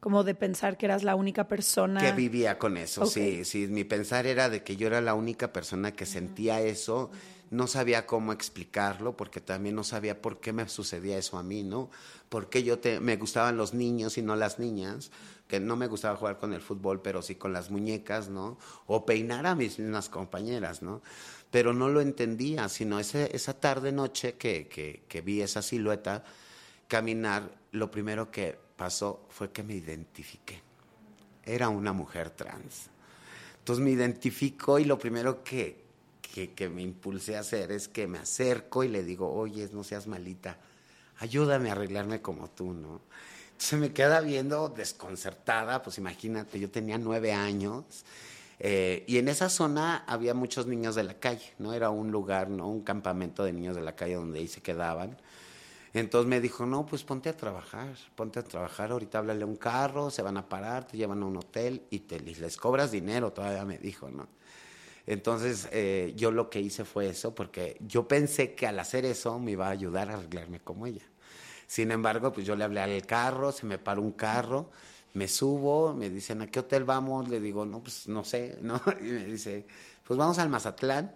como 0.00 0.24
de 0.24 0.34
pensar 0.34 0.76
que 0.76 0.86
eras 0.86 1.04
la 1.04 1.14
única 1.14 1.46
persona. 1.46 2.00
Que 2.00 2.12
vivía 2.12 2.58
con 2.58 2.76
eso, 2.76 3.06
sí, 3.06 3.44
sí. 3.44 3.68
Mi 3.68 3.84
pensar 3.84 4.26
era 4.26 4.48
de 4.48 4.64
que 4.64 4.76
yo 4.76 4.86
era 4.86 5.00
la 5.00 5.14
única 5.14 5.52
persona 5.52 5.92
que 5.92 6.06
sentía 6.06 6.60
eso. 6.62 7.10
No 7.50 7.66
sabía 7.66 8.06
cómo 8.06 8.32
explicarlo 8.32 9.16
porque 9.16 9.40
también 9.40 9.74
no 9.74 9.84
sabía 9.84 10.22
por 10.22 10.40
qué 10.40 10.52
me 10.52 10.68
sucedía 10.68 11.18
eso 11.18 11.36
a 11.36 11.42
mí, 11.42 11.62
¿no? 11.62 11.90
Porque 12.28 12.62
yo 12.62 12.78
te, 12.78 13.00
me 13.00 13.16
gustaban 13.16 13.56
los 13.56 13.74
niños 13.74 14.16
y 14.18 14.22
no 14.22 14.36
las 14.36 14.58
niñas, 14.58 15.10
que 15.50 15.58
no 15.60 15.74
me 15.76 15.88
gustaba 15.88 16.16
jugar 16.16 16.38
con 16.38 16.52
el 16.52 16.60
fútbol, 16.60 17.02
pero 17.02 17.20
sí 17.20 17.34
con 17.34 17.52
las 17.52 17.70
muñecas, 17.70 18.28
¿no? 18.28 18.56
O 18.86 19.04
peinar 19.04 19.46
a 19.46 19.56
mis 19.56 19.80
mismas 19.80 20.08
compañeras, 20.08 20.80
¿no? 20.80 21.02
Pero 21.50 21.74
no 21.74 21.88
lo 21.88 22.00
entendía, 22.00 22.68
sino 22.68 23.00
ese, 23.00 23.34
esa 23.34 23.58
tarde 23.58 23.90
noche 23.90 24.34
que, 24.34 24.68
que, 24.68 25.02
que 25.08 25.20
vi 25.20 25.42
esa 25.42 25.60
silueta 25.60 26.22
caminar, 26.86 27.50
lo 27.72 27.90
primero 27.90 28.30
que 28.30 28.56
pasó 28.76 29.26
fue 29.28 29.50
que 29.50 29.64
me 29.64 29.74
identifiqué. 29.74 30.62
Era 31.44 31.68
una 31.68 31.92
mujer 31.92 32.30
trans. 32.30 32.90
Entonces 33.58 33.84
me 33.84 33.90
identifico 33.90 34.78
y 34.78 34.84
lo 34.84 34.98
primero 34.98 35.42
que, 35.44 35.84
que, 36.54 36.68
me 36.68 36.82
impulsé 36.82 37.36
a 37.36 37.40
hacer 37.40 37.72
es 37.72 37.88
que 37.88 38.06
me 38.06 38.18
acerco 38.18 38.84
y 38.84 38.88
le 38.88 39.02
digo, 39.02 39.32
oye, 39.32 39.68
no 39.72 39.84
seas 39.84 40.06
malita, 40.06 40.58
ayúdame 41.18 41.68
a 41.68 41.72
arreglarme 41.72 42.22
como 42.22 42.48
tú, 42.50 42.72
¿no? 42.72 43.02
Entonces 43.60 43.78
me 43.78 43.92
queda 43.92 44.22
viendo 44.22 44.70
desconcertada, 44.70 45.82
pues 45.82 45.98
imagínate, 45.98 46.58
yo 46.58 46.70
tenía 46.70 46.96
nueve 46.96 47.34
años 47.34 47.84
eh, 48.58 49.04
y 49.06 49.18
en 49.18 49.28
esa 49.28 49.50
zona 49.50 50.02
había 50.06 50.32
muchos 50.32 50.66
niños 50.66 50.94
de 50.94 51.02
la 51.02 51.20
calle, 51.20 51.52
¿no? 51.58 51.74
Era 51.74 51.90
un 51.90 52.10
lugar, 52.10 52.48
¿no? 52.48 52.70
Un 52.70 52.80
campamento 52.80 53.44
de 53.44 53.52
niños 53.52 53.76
de 53.76 53.82
la 53.82 53.94
calle 53.94 54.14
donde 54.14 54.38
ahí 54.38 54.48
se 54.48 54.62
quedaban. 54.62 55.14
Entonces 55.92 56.26
me 56.26 56.40
dijo, 56.40 56.64
no, 56.64 56.86
pues 56.86 57.04
ponte 57.04 57.28
a 57.28 57.36
trabajar, 57.36 57.94
ponte 58.14 58.38
a 58.38 58.44
trabajar, 58.44 58.92
ahorita 58.92 59.18
háblale 59.18 59.44
un 59.44 59.56
carro, 59.56 60.08
se 60.08 60.22
van 60.22 60.38
a 60.38 60.48
parar, 60.48 60.86
te 60.86 60.96
llevan 60.96 61.22
a 61.22 61.26
un 61.26 61.36
hotel 61.36 61.82
y 61.90 61.98
te 61.98 62.18
les 62.18 62.56
cobras 62.56 62.90
dinero, 62.90 63.30
todavía 63.30 63.66
me 63.66 63.76
dijo, 63.76 64.08
¿no? 64.08 64.26
Entonces 65.06 65.68
eh, 65.70 66.14
yo 66.16 66.30
lo 66.30 66.48
que 66.48 66.60
hice 66.60 66.86
fue 66.86 67.10
eso, 67.10 67.34
porque 67.34 67.76
yo 67.86 68.08
pensé 68.08 68.54
que 68.54 68.66
al 68.66 68.78
hacer 68.78 69.04
eso 69.04 69.38
me 69.38 69.50
iba 69.50 69.66
a 69.66 69.70
ayudar 69.70 70.10
a 70.10 70.14
arreglarme 70.14 70.60
como 70.60 70.86
ella. 70.86 71.04
Sin 71.70 71.92
embargo, 71.92 72.32
pues 72.32 72.44
yo 72.44 72.56
le 72.56 72.64
hablé 72.64 72.80
al 72.80 73.06
carro, 73.06 73.52
se 73.52 73.64
me 73.64 73.78
paró 73.78 74.02
un 74.02 74.10
carro, 74.10 74.70
me 75.14 75.28
subo, 75.28 75.94
me 75.94 76.10
dicen, 76.10 76.42
¿a 76.42 76.48
qué 76.48 76.58
hotel 76.58 76.82
vamos? 76.82 77.28
Le 77.28 77.38
digo, 77.38 77.64
no, 77.64 77.80
pues 77.80 78.08
no 78.08 78.24
sé, 78.24 78.58
¿no? 78.62 78.82
Y 79.00 79.04
me 79.04 79.24
dice, 79.26 79.66
pues 80.02 80.18
vamos 80.18 80.40
al 80.40 80.48
Mazatlán 80.48 81.14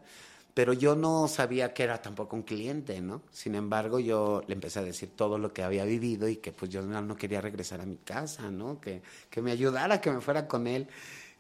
pero 0.55 0.73
yo 0.73 0.95
no 0.95 1.27
sabía 1.27 1.75
que 1.75 1.83
era 1.83 2.01
tampoco 2.01 2.37
un 2.37 2.45
cliente, 2.45 3.01
¿no? 3.01 3.23
Sin 3.33 3.57
embargo, 3.57 3.99
yo 3.99 4.45
le 4.47 4.55
empecé 4.55 4.79
a 4.79 4.83
decir 4.83 5.11
todo 5.17 5.37
lo 5.37 5.53
que 5.53 5.65
había 5.65 5.85
vivido 5.85 6.29
y 6.29 6.37
que 6.37 6.53
pues 6.53 6.71
yo 6.71 6.83
no, 6.83 7.17
quería 7.17 7.41
regresar 7.41 7.81
a 7.81 7.87
mi 7.87 7.97
casa, 7.97 8.53
¿no? 8.53 8.81
Que, 8.81 9.03
que, 9.31 9.43
me 9.43 9.51
ayudara, 9.51 10.01
que 10.01 10.13
me 10.13 10.21
fuera 10.21 10.47
con 10.47 10.69
él. 10.69 10.87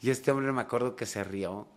Y 0.00 0.11
este 0.11 0.33
hombre 0.33 0.50
me 0.50 0.62
acuerdo 0.62 0.97
que 0.97 1.06
se 1.06 1.23
rió 1.23 1.68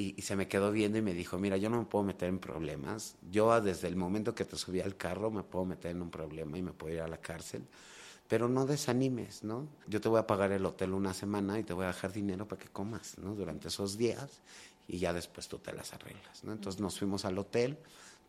y, 0.00 0.14
y, 0.16 0.22
se 0.22 0.36
me 0.36 0.48
quedó 0.48 0.72
viendo 0.72 0.98
y 0.98 1.02
me 1.02 1.12
dijo, 1.12 1.38
mira, 1.38 1.56
yo 1.56 1.68
no 1.68 1.78
me 1.78 1.84
puedo 1.84 2.04
meter 2.04 2.28
en 2.28 2.38
problemas. 2.38 3.16
Yo 3.30 3.60
desde 3.60 3.88
el 3.88 3.96
momento 3.96 4.34
que 4.34 4.44
te 4.44 4.56
subí 4.56 4.80
al 4.80 4.96
carro 4.96 5.30
me 5.30 5.42
puedo 5.42 5.64
meter 5.64 5.90
en 5.90 6.02
un 6.02 6.10
problema 6.10 6.56
y 6.56 6.62
me 6.62 6.72
puedo 6.72 6.94
ir 6.94 7.00
a 7.00 7.08
la 7.08 7.18
cárcel. 7.18 7.66
Pero 8.28 8.48
no 8.48 8.64
desanimes, 8.64 9.42
¿no? 9.42 9.68
Yo 9.88 10.00
te 10.00 10.08
voy 10.08 10.20
a 10.20 10.26
pagar 10.26 10.52
el 10.52 10.64
hotel 10.64 10.94
una 10.94 11.12
semana 11.12 11.58
y 11.58 11.64
te 11.64 11.72
voy 11.72 11.84
a 11.84 11.88
dejar 11.88 12.12
dinero 12.12 12.46
para 12.46 12.62
que 12.62 12.68
comas, 12.68 13.18
¿no? 13.18 13.34
Durante 13.34 13.68
esos 13.68 13.98
días 13.98 14.40
y 14.86 14.98
ya 14.98 15.12
después 15.12 15.48
tú 15.48 15.58
te 15.58 15.72
las 15.72 15.92
arreglas, 15.92 16.44
¿no? 16.44 16.52
Entonces 16.52 16.80
nos 16.80 16.98
fuimos 16.98 17.24
al 17.24 17.38
hotel, 17.38 17.78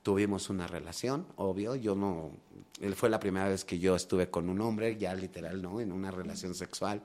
tuvimos 0.04 0.50
una 0.50 0.68
relación, 0.68 1.26
obvio, 1.36 1.76
yo 1.76 1.96
no, 1.96 2.32
él 2.80 2.96
fue 2.96 3.10
la 3.10 3.20
primera 3.20 3.48
vez 3.48 3.64
que 3.64 3.80
yo 3.80 3.96
estuve 3.96 4.30
con 4.30 4.50
un 4.50 4.62
hombre, 4.62 4.98
ya 4.98 5.14
literal, 5.16 5.62
¿no? 5.62 5.80
En 5.80 5.92
una 5.92 6.12
relación 6.12 6.54
sexual. 6.54 7.02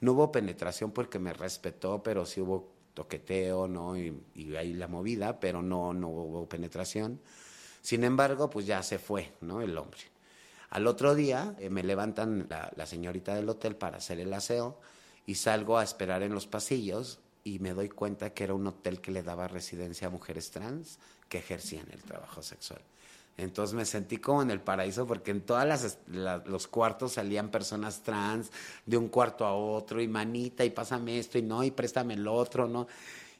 No 0.00 0.12
hubo 0.12 0.32
penetración 0.32 0.92
porque 0.92 1.18
me 1.18 1.32
respetó, 1.32 2.02
pero 2.02 2.26
sí 2.26 2.40
hubo 2.40 2.79
toqueteo, 3.00 3.66
¿no? 3.66 3.96
Y, 3.96 4.12
ahí 4.56 4.74
la 4.74 4.86
movida, 4.86 5.40
pero 5.40 5.62
no, 5.62 5.94
no 5.94 6.08
hubo 6.08 6.46
penetración. 6.46 7.18
Sin 7.80 8.04
embargo, 8.04 8.50
pues 8.50 8.66
ya 8.66 8.82
se 8.82 8.98
fue, 8.98 9.32
¿no? 9.40 9.62
El 9.62 9.78
hombre. 9.78 10.00
Al 10.68 10.86
otro 10.86 11.14
día 11.14 11.56
eh, 11.58 11.70
me 11.70 11.82
levantan 11.82 12.46
la, 12.50 12.70
la 12.76 12.84
señorita 12.84 13.34
del 13.34 13.48
hotel 13.48 13.74
para 13.74 13.96
hacer 13.96 14.20
el 14.20 14.32
aseo 14.34 14.78
y 15.24 15.36
salgo 15.36 15.78
a 15.78 15.82
esperar 15.82 16.22
en 16.22 16.34
los 16.34 16.46
pasillos 16.46 17.20
y 17.42 17.58
me 17.58 17.72
doy 17.72 17.88
cuenta 17.88 18.34
que 18.34 18.44
era 18.44 18.52
un 18.52 18.66
hotel 18.66 19.00
que 19.00 19.12
le 19.12 19.22
daba 19.22 19.48
residencia 19.48 20.08
a 20.08 20.10
mujeres 20.10 20.50
trans 20.50 20.98
que 21.30 21.38
ejercían 21.38 21.86
el 21.90 22.02
trabajo 22.02 22.42
sexual. 22.42 22.82
Entonces 23.36 23.74
me 23.74 23.84
sentí 23.84 24.18
como 24.18 24.42
en 24.42 24.50
el 24.50 24.60
paraíso 24.60 25.06
porque 25.06 25.30
en 25.30 25.40
todos 25.40 25.96
los 26.44 26.66
cuartos 26.68 27.12
salían 27.12 27.50
personas 27.50 28.02
trans 28.02 28.50
de 28.84 28.96
un 28.96 29.08
cuarto 29.08 29.46
a 29.46 29.54
otro 29.54 30.00
y 30.02 30.08
manita 30.08 30.64
y 30.64 30.70
pásame 30.70 31.18
esto 31.18 31.38
y 31.38 31.42
no 31.42 31.64
y 31.64 31.70
préstame 31.70 32.14
el 32.14 32.28
otro, 32.28 32.68
¿no? 32.68 32.86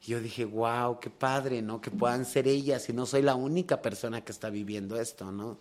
Y 0.02 0.12
yo 0.12 0.20
dije, 0.20 0.46
wow, 0.46 0.98
qué 0.98 1.10
padre, 1.10 1.60
¿no? 1.60 1.80
Que 1.80 1.90
puedan 1.90 2.24
ser 2.24 2.48
ellas 2.48 2.88
y 2.88 2.94
no 2.94 3.04
soy 3.04 3.20
la 3.20 3.34
única 3.34 3.82
persona 3.82 4.24
que 4.24 4.32
está 4.32 4.48
viviendo 4.48 4.98
esto, 4.98 5.30
¿no? 5.30 5.58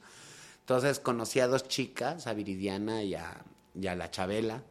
Entonces 0.61 0.99
conocí 0.99 1.41
a 1.41 1.47
dos 1.47 1.67
chicas, 1.67 2.25
a 2.25 2.33
Viridiana 2.33 3.03
y 3.03 3.15
a, 3.15 3.43
y 3.75 3.87
a 3.87 3.95
la 3.95 4.09
Chabela 4.09 4.63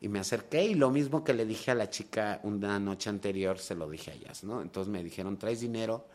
y 0.00 0.08
me 0.08 0.18
acerqué 0.18 0.64
y 0.64 0.74
lo 0.74 0.90
mismo 0.90 1.22
que 1.24 1.34
le 1.34 1.44
dije 1.44 1.70
a 1.70 1.74
la 1.74 1.90
chica 1.90 2.40
una 2.42 2.78
noche 2.78 3.10
anterior, 3.10 3.58
se 3.58 3.74
lo 3.74 3.88
dije 3.88 4.12
a 4.12 4.14
ellas, 4.14 4.44
¿no? 4.44 4.62
Entonces 4.62 4.90
me 4.90 5.04
dijeron, 5.04 5.36
¿traes 5.36 5.60
dinero? 5.60 6.06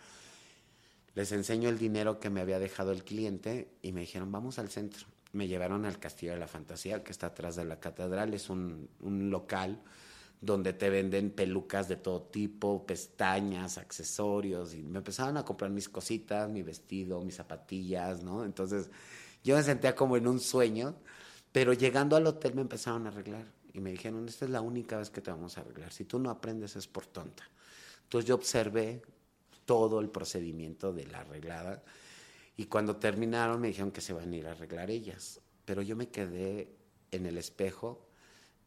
Les 1.15 1.31
enseño 1.31 1.69
el 1.69 1.77
dinero 1.77 2.19
que 2.19 2.29
me 2.29 2.41
había 2.41 2.59
dejado 2.59 2.91
el 2.91 3.03
cliente 3.03 3.71
y 3.81 3.93
me 3.93 4.01
dijeron, 4.01 4.31
vamos 4.31 4.59
al 4.59 4.69
centro. 4.69 5.07
Me 5.31 5.47
llevaron 5.47 5.85
al 5.85 5.99
Castillo 5.99 6.33
de 6.33 6.39
la 6.39 6.47
Fantasía, 6.47 7.03
que 7.03 7.11
está 7.11 7.27
atrás 7.27 7.55
de 7.55 7.65
la 7.65 7.79
catedral. 7.79 8.33
Es 8.33 8.49
un, 8.49 8.89
un 8.99 9.29
local 9.29 9.81
donde 10.41 10.73
te 10.73 10.89
venden 10.89 11.31
pelucas 11.31 11.87
de 11.87 11.95
todo 11.95 12.21
tipo, 12.23 12.85
pestañas, 12.85 13.77
accesorios. 13.77 14.73
Y 14.73 14.83
me 14.83 14.99
empezaron 14.99 15.37
a 15.37 15.45
comprar 15.45 15.71
mis 15.71 15.89
cositas, 15.89 16.49
mi 16.49 16.61
vestido, 16.61 17.21
mis 17.21 17.35
zapatillas, 17.35 18.21
¿no? 18.21 18.43
Entonces 18.43 18.89
yo 19.43 19.55
me 19.55 19.63
sentía 19.63 19.95
como 19.95 20.17
en 20.17 20.27
un 20.27 20.39
sueño, 20.39 20.95
pero 21.51 21.73
llegando 21.73 22.15
al 22.15 22.27
hotel 22.27 22.55
me 22.55 22.61
empezaron 22.61 23.05
a 23.05 23.09
arreglar 23.09 23.45
y 23.73 23.79
me 23.79 23.91
dijeron, 23.91 24.27
esta 24.27 24.45
es 24.45 24.51
la 24.51 24.61
única 24.61 24.97
vez 24.97 25.09
que 25.09 25.21
te 25.21 25.31
vamos 25.31 25.57
a 25.57 25.61
arreglar. 25.61 25.91
Si 25.91 26.05
tú 26.05 26.19
no 26.19 26.29
aprendes 26.29 26.75
es 26.75 26.87
por 26.87 27.05
tonta. 27.05 27.43
Entonces 28.03 28.27
yo 28.27 28.35
observé 28.35 29.01
todo 29.65 29.99
el 29.99 30.09
procedimiento 30.09 30.93
de 30.93 31.05
la 31.05 31.19
arreglada 31.19 31.83
y 32.57 32.65
cuando 32.65 32.95
terminaron 32.97 33.59
me 33.59 33.67
dijeron 33.67 33.91
que 33.91 34.01
se 34.01 34.13
van 34.13 34.31
a 34.31 34.35
ir 34.35 34.47
a 34.47 34.51
arreglar 34.51 34.89
ellas. 34.89 35.41
Pero 35.65 35.81
yo 35.81 35.95
me 35.95 36.09
quedé 36.09 36.69
en 37.11 37.25
el 37.25 37.37
espejo 37.37 38.07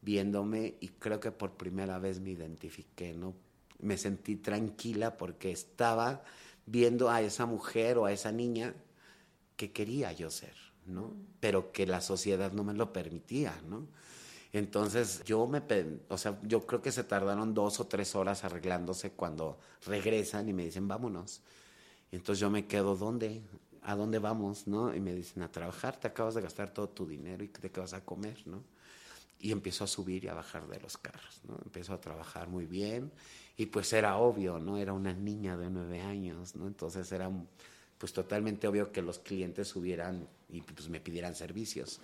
viéndome 0.02 0.76
y 0.81 0.88
creo 0.88 1.21
que 1.21 1.33
por 1.33 1.57
primera 1.57 1.99
vez 1.99 2.21
me 2.21 2.31
identifiqué, 2.31 3.14
¿no? 3.14 3.35
Me 3.81 3.97
sentí 3.97 4.37
tranquila 4.37 5.17
porque 5.17 5.50
estaba 5.50 6.23
viendo 6.67 7.09
a 7.09 7.23
esa 7.23 7.47
mujer 7.47 7.99
o 7.99 8.05
a 8.05 8.12
esa 8.12 8.33
niña 8.33 8.75
que 9.57 9.73
quería 9.73 10.12
yo 10.12 10.31
ser, 10.31 10.55
¿no? 10.87 11.14
Pero 11.40 11.73
que 11.73 11.87
la 11.87 12.00
sociedad 12.00 12.52
no 12.52 12.64
me 12.64 12.75
lo 12.75 12.93
permitía, 12.93 13.59
¿no? 13.69 13.87
Entonces 14.52 15.23
yo 15.25 15.47
me, 15.47 15.62
o 16.09 16.17
sea, 16.17 16.38
yo 16.43 16.67
creo 16.67 16.81
que 16.81 16.90
se 16.90 17.05
tardaron 17.05 17.52
dos 17.52 17.81
o 17.81 17.87
tres 17.87 18.14
horas 18.14 18.45
arreglándose 18.45 19.11
cuando 19.11 19.59
regresan 19.87 20.49
y 20.49 20.52
me 20.52 20.64
dicen, 20.64 20.88
vámonos. 20.88 21.43
entonces 22.12 22.40
yo 22.40 22.50
me 22.50 22.67
quedo, 22.67 22.97
¿dónde? 22.97 23.43
¿A 23.83 23.95
dónde 23.95 24.19
vamos? 24.19 24.67
¿No? 24.67 24.95
Y 24.95 25.00
me 25.00 25.14
dicen, 25.14 25.43
a 25.43 25.52
trabajar, 25.52 25.99
te 25.99 26.09
acabas 26.09 26.35
de 26.35 26.43
gastar 26.43 26.73
todo 26.73 26.88
tu 26.88 27.07
dinero 27.07 27.45
y 27.45 27.49
te 27.49 27.81
vas 27.81 27.93
a 27.93 28.05
comer, 28.05 28.38
¿no? 28.47 28.62
Y 29.40 29.52
empiezo 29.52 29.85
a 29.85 29.87
subir 29.87 30.25
y 30.25 30.28
a 30.28 30.35
bajar 30.35 30.67
de 30.67 30.81
los 30.81 30.97
carros, 30.97 31.40
¿no? 31.47 31.57
Empiezo 31.64 31.93
a 31.93 32.00
trabajar 32.00 32.49
muy 32.49 32.64
bien 32.67 33.12
y 33.57 33.67
pues 33.67 33.93
era 33.93 34.17
obvio, 34.17 34.59
¿no? 34.59 34.78
Era 34.78 34.93
una 34.93 35.12
niña 35.12 35.57
de 35.57 35.69
nueve 35.69 36.00
años, 36.00 36.55
¿no? 36.57 36.67
Entonces 36.67 37.11
era 37.12 37.31
pues 37.99 38.12
totalmente 38.12 38.67
obvio 38.67 38.93
que 38.93 39.02
los 39.02 39.19
clientes 39.19 39.69
subieran 39.69 40.26
y 40.49 40.62
pues 40.62 40.88
me 40.88 41.00
pidieran 41.00 41.35
servicios. 41.35 42.00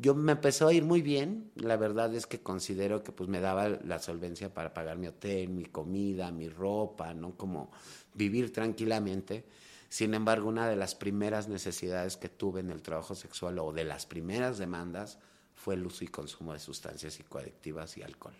Yo 0.00 0.14
me 0.14 0.30
empezó 0.30 0.68
a 0.68 0.72
ir 0.72 0.84
muy 0.84 1.02
bien, 1.02 1.50
la 1.56 1.76
verdad 1.76 2.14
es 2.14 2.28
que 2.28 2.40
considero 2.40 3.02
que 3.02 3.10
pues 3.10 3.28
me 3.28 3.40
daba 3.40 3.68
la 3.68 3.98
solvencia 3.98 4.54
para 4.54 4.72
pagar 4.72 4.96
mi 4.96 5.08
hotel, 5.08 5.48
mi 5.48 5.64
comida, 5.64 6.30
mi 6.30 6.48
ropa, 6.48 7.12
¿no? 7.14 7.36
Como 7.36 7.72
vivir 8.14 8.52
tranquilamente. 8.52 9.44
Sin 9.88 10.14
embargo, 10.14 10.48
una 10.48 10.68
de 10.68 10.76
las 10.76 10.94
primeras 10.94 11.48
necesidades 11.48 12.16
que 12.16 12.28
tuve 12.28 12.60
en 12.60 12.70
el 12.70 12.80
trabajo 12.80 13.16
sexual 13.16 13.58
o 13.58 13.72
de 13.72 13.82
las 13.82 14.06
primeras 14.06 14.58
demandas 14.58 15.18
fue 15.56 15.74
el 15.74 15.84
uso 15.84 16.04
y 16.04 16.08
consumo 16.08 16.52
de 16.52 16.60
sustancias 16.60 17.14
psicoadictivas 17.14 17.96
y 17.98 18.02
alcohol. 18.02 18.34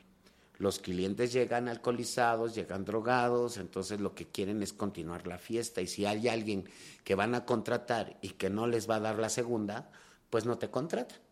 Los 0.58 0.78
clientes 0.78 1.32
llegan 1.32 1.66
alcoholizados, 1.66 2.54
llegan 2.54 2.84
drogados, 2.84 3.56
entonces 3.56 4.00
lo 4.00 4.14
que 4.14 4.26
quieren 4.28 4.62
es 4.62 4.72
continuar 4.72 5.26
la 5.26 5.38
fiesta 5.38 5.80
y 5.80 5.88
si 5.88 6.06
hay 6.06 6.28
alguien 6.28 6.68
que 7.02 7.16
van 7.16 7.34
a 7.34 7.44
contratar 7.44 8.16
y 8.22 8.30
que 8.30 8.48
no 8.48 8.68
les 8.68 8.88
va 8.88 8.96
a 8.96 9.00
dar 9.00 9.18
la 9.18 9.28
segunda, 9.28 9.90
pues 10.30 10.44
no 10.44 10.56
te 10.58 10.70
contratan. 10.70 11.27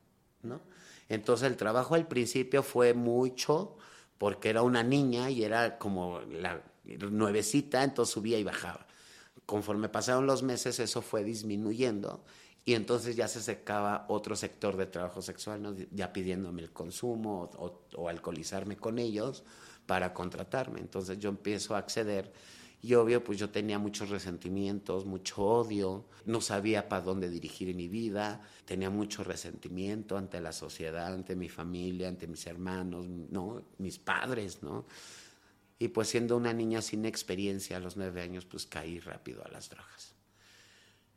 Entonces 1.09 1.47
el 1.49 1.57
trabajo 1.57 1.95
al 1.95 2.09
principio 2.09 2.62
fue 2.62 2.95
mucho 2.95 3.76
porque 4.19 4.50
era 4.50 4.62
una 4.62 4.83
niña 4.83 5.31
y 5.31 5.45
era 5.45 5.79
como 5.79 6.21
la 6.21 6.62
nuevecita, 6.85 7.85
entonces 7.85 8.12
subía 8.12 8.38
y 8.38 8.45
bajaba. 8.45 8.87
Conforme 9.45 9.88
pasaron 9.88 10.26
los 10.26 10.43
meses 10.43 10.79
eso 10.81 11.03
fue 11.03 11.25
disminuyendo. 11.25 12.25
Y 12.65 12.75
entonces 12.75 13.15
ya 13.15 13.29
se 13.29 13.41
secaba 13.41 14.07
otro 14.09 14.35
sector 14.35 14.76
de 14.76 14.87
trabajo 14.87 15.23
sexual, 15.23 15.87
ya 15.93 16.12
pidiéndome 16.12 16.62
el 16.62 16.73
consumo 16.73 17.49
o 17.95 18.09
alcoholizarme 18.09 18.76
con 18.76 18.99
ellos 18.99 19.45
para 19.87 20.12
contratarme. 20.12 20.81
Entonces 20.81 21.21
yo 21.21 21.29
empiezo 21.29 21.76
a 21.76 21.79
acceder 21.79 22.33
y 22.83 22.95
obvio, 22.95 23.25
pues 23.25 23.38
yo 23.38 23.50
tenía 23.50 23.78
muchos 23.78 24.11
resentimientos, 24.11 25.06
mucho 25.06 25.42
odio, 25.42 26.06
no 26.25 26.40
sabía 26.40 26.88
para 26.88 27.02
dónde 27.02 27.28
dirigir 27.28 27.75
mi 27.75 27.88
vida, 27.88 28.42
tenía 28.64 28.90
mucho 28.90 29.25
resentimiento 29.25 30.16
ante 30.16 30.40
la 30.40 30.52
sociedad, 30.52 31.12
ante 31.12 31.37
mi 31.37 31.49
familia, 31.49 32.09
ante 32.09 32.26
mis 32.26 32.47
hermanos, 32.47 33.06
¿no? 33.06 33.62
Mis 33.78 33.99
padres, 33.99 34.62
¿no? 34.62 34.87
Y 35.78 35.88
pues 35.88 36.09
siendo 36.09 36.37
una 36.37 36.52
niña 36.52 36.83
sin 36.83 37.04
experiencia 37.04 37.76
a 37.76 37.80
los 37.80 37.97
nueve 37.97 38.23
años, 38.23 38.45
pues 38.47 38.66
caí 38.66 38.99
rápido 38.99 39.45
a 39.45 39.49
las 39.49 39.68
drogas. 39.68 40.15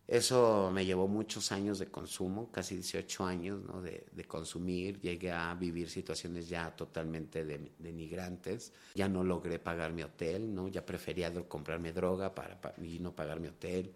Eso 0.10 0.72
me 0.74 0.88
llevó 0.88 1.08
muchos 1.08 1.52
años 1.52 1.78
de 1.78 1.86
consumo, 1.86 2.50
casi 2.52 2.74
18 2.74 3.28
años 3.28 3.62
¿no? 3.64 3.80
de, 3.80 4.08
de, 4.12 4.26
consumir. 4.26 5.00
Llegué 5.00 5.32
a 5.32 5.54
vivir 5.54 5.88
situaciones 5.88 6.50
ya 6.50 6.76
totalmente 6.76 7.46
denigrantes. 7.78 8.74
Ya 8.96 9.08
no 9.08 9.24
logré 9.24 9.60
pagar 9.60 9.94
mi 9.94 10.02
hotel, 10.02 10.52
¿no? 10.52 10.68
ya 10.68 10.84
prefería 10.84 11.32
comprarme 11.48 11.94
droga 11.94 12.34
para, 12.34 12.60
para, 12.60 12.84
y 12.84 12.98
no 12.98 13.16
pagar 13.16 13.40
mi 13.40 13.50
hotel. 13.50 13.94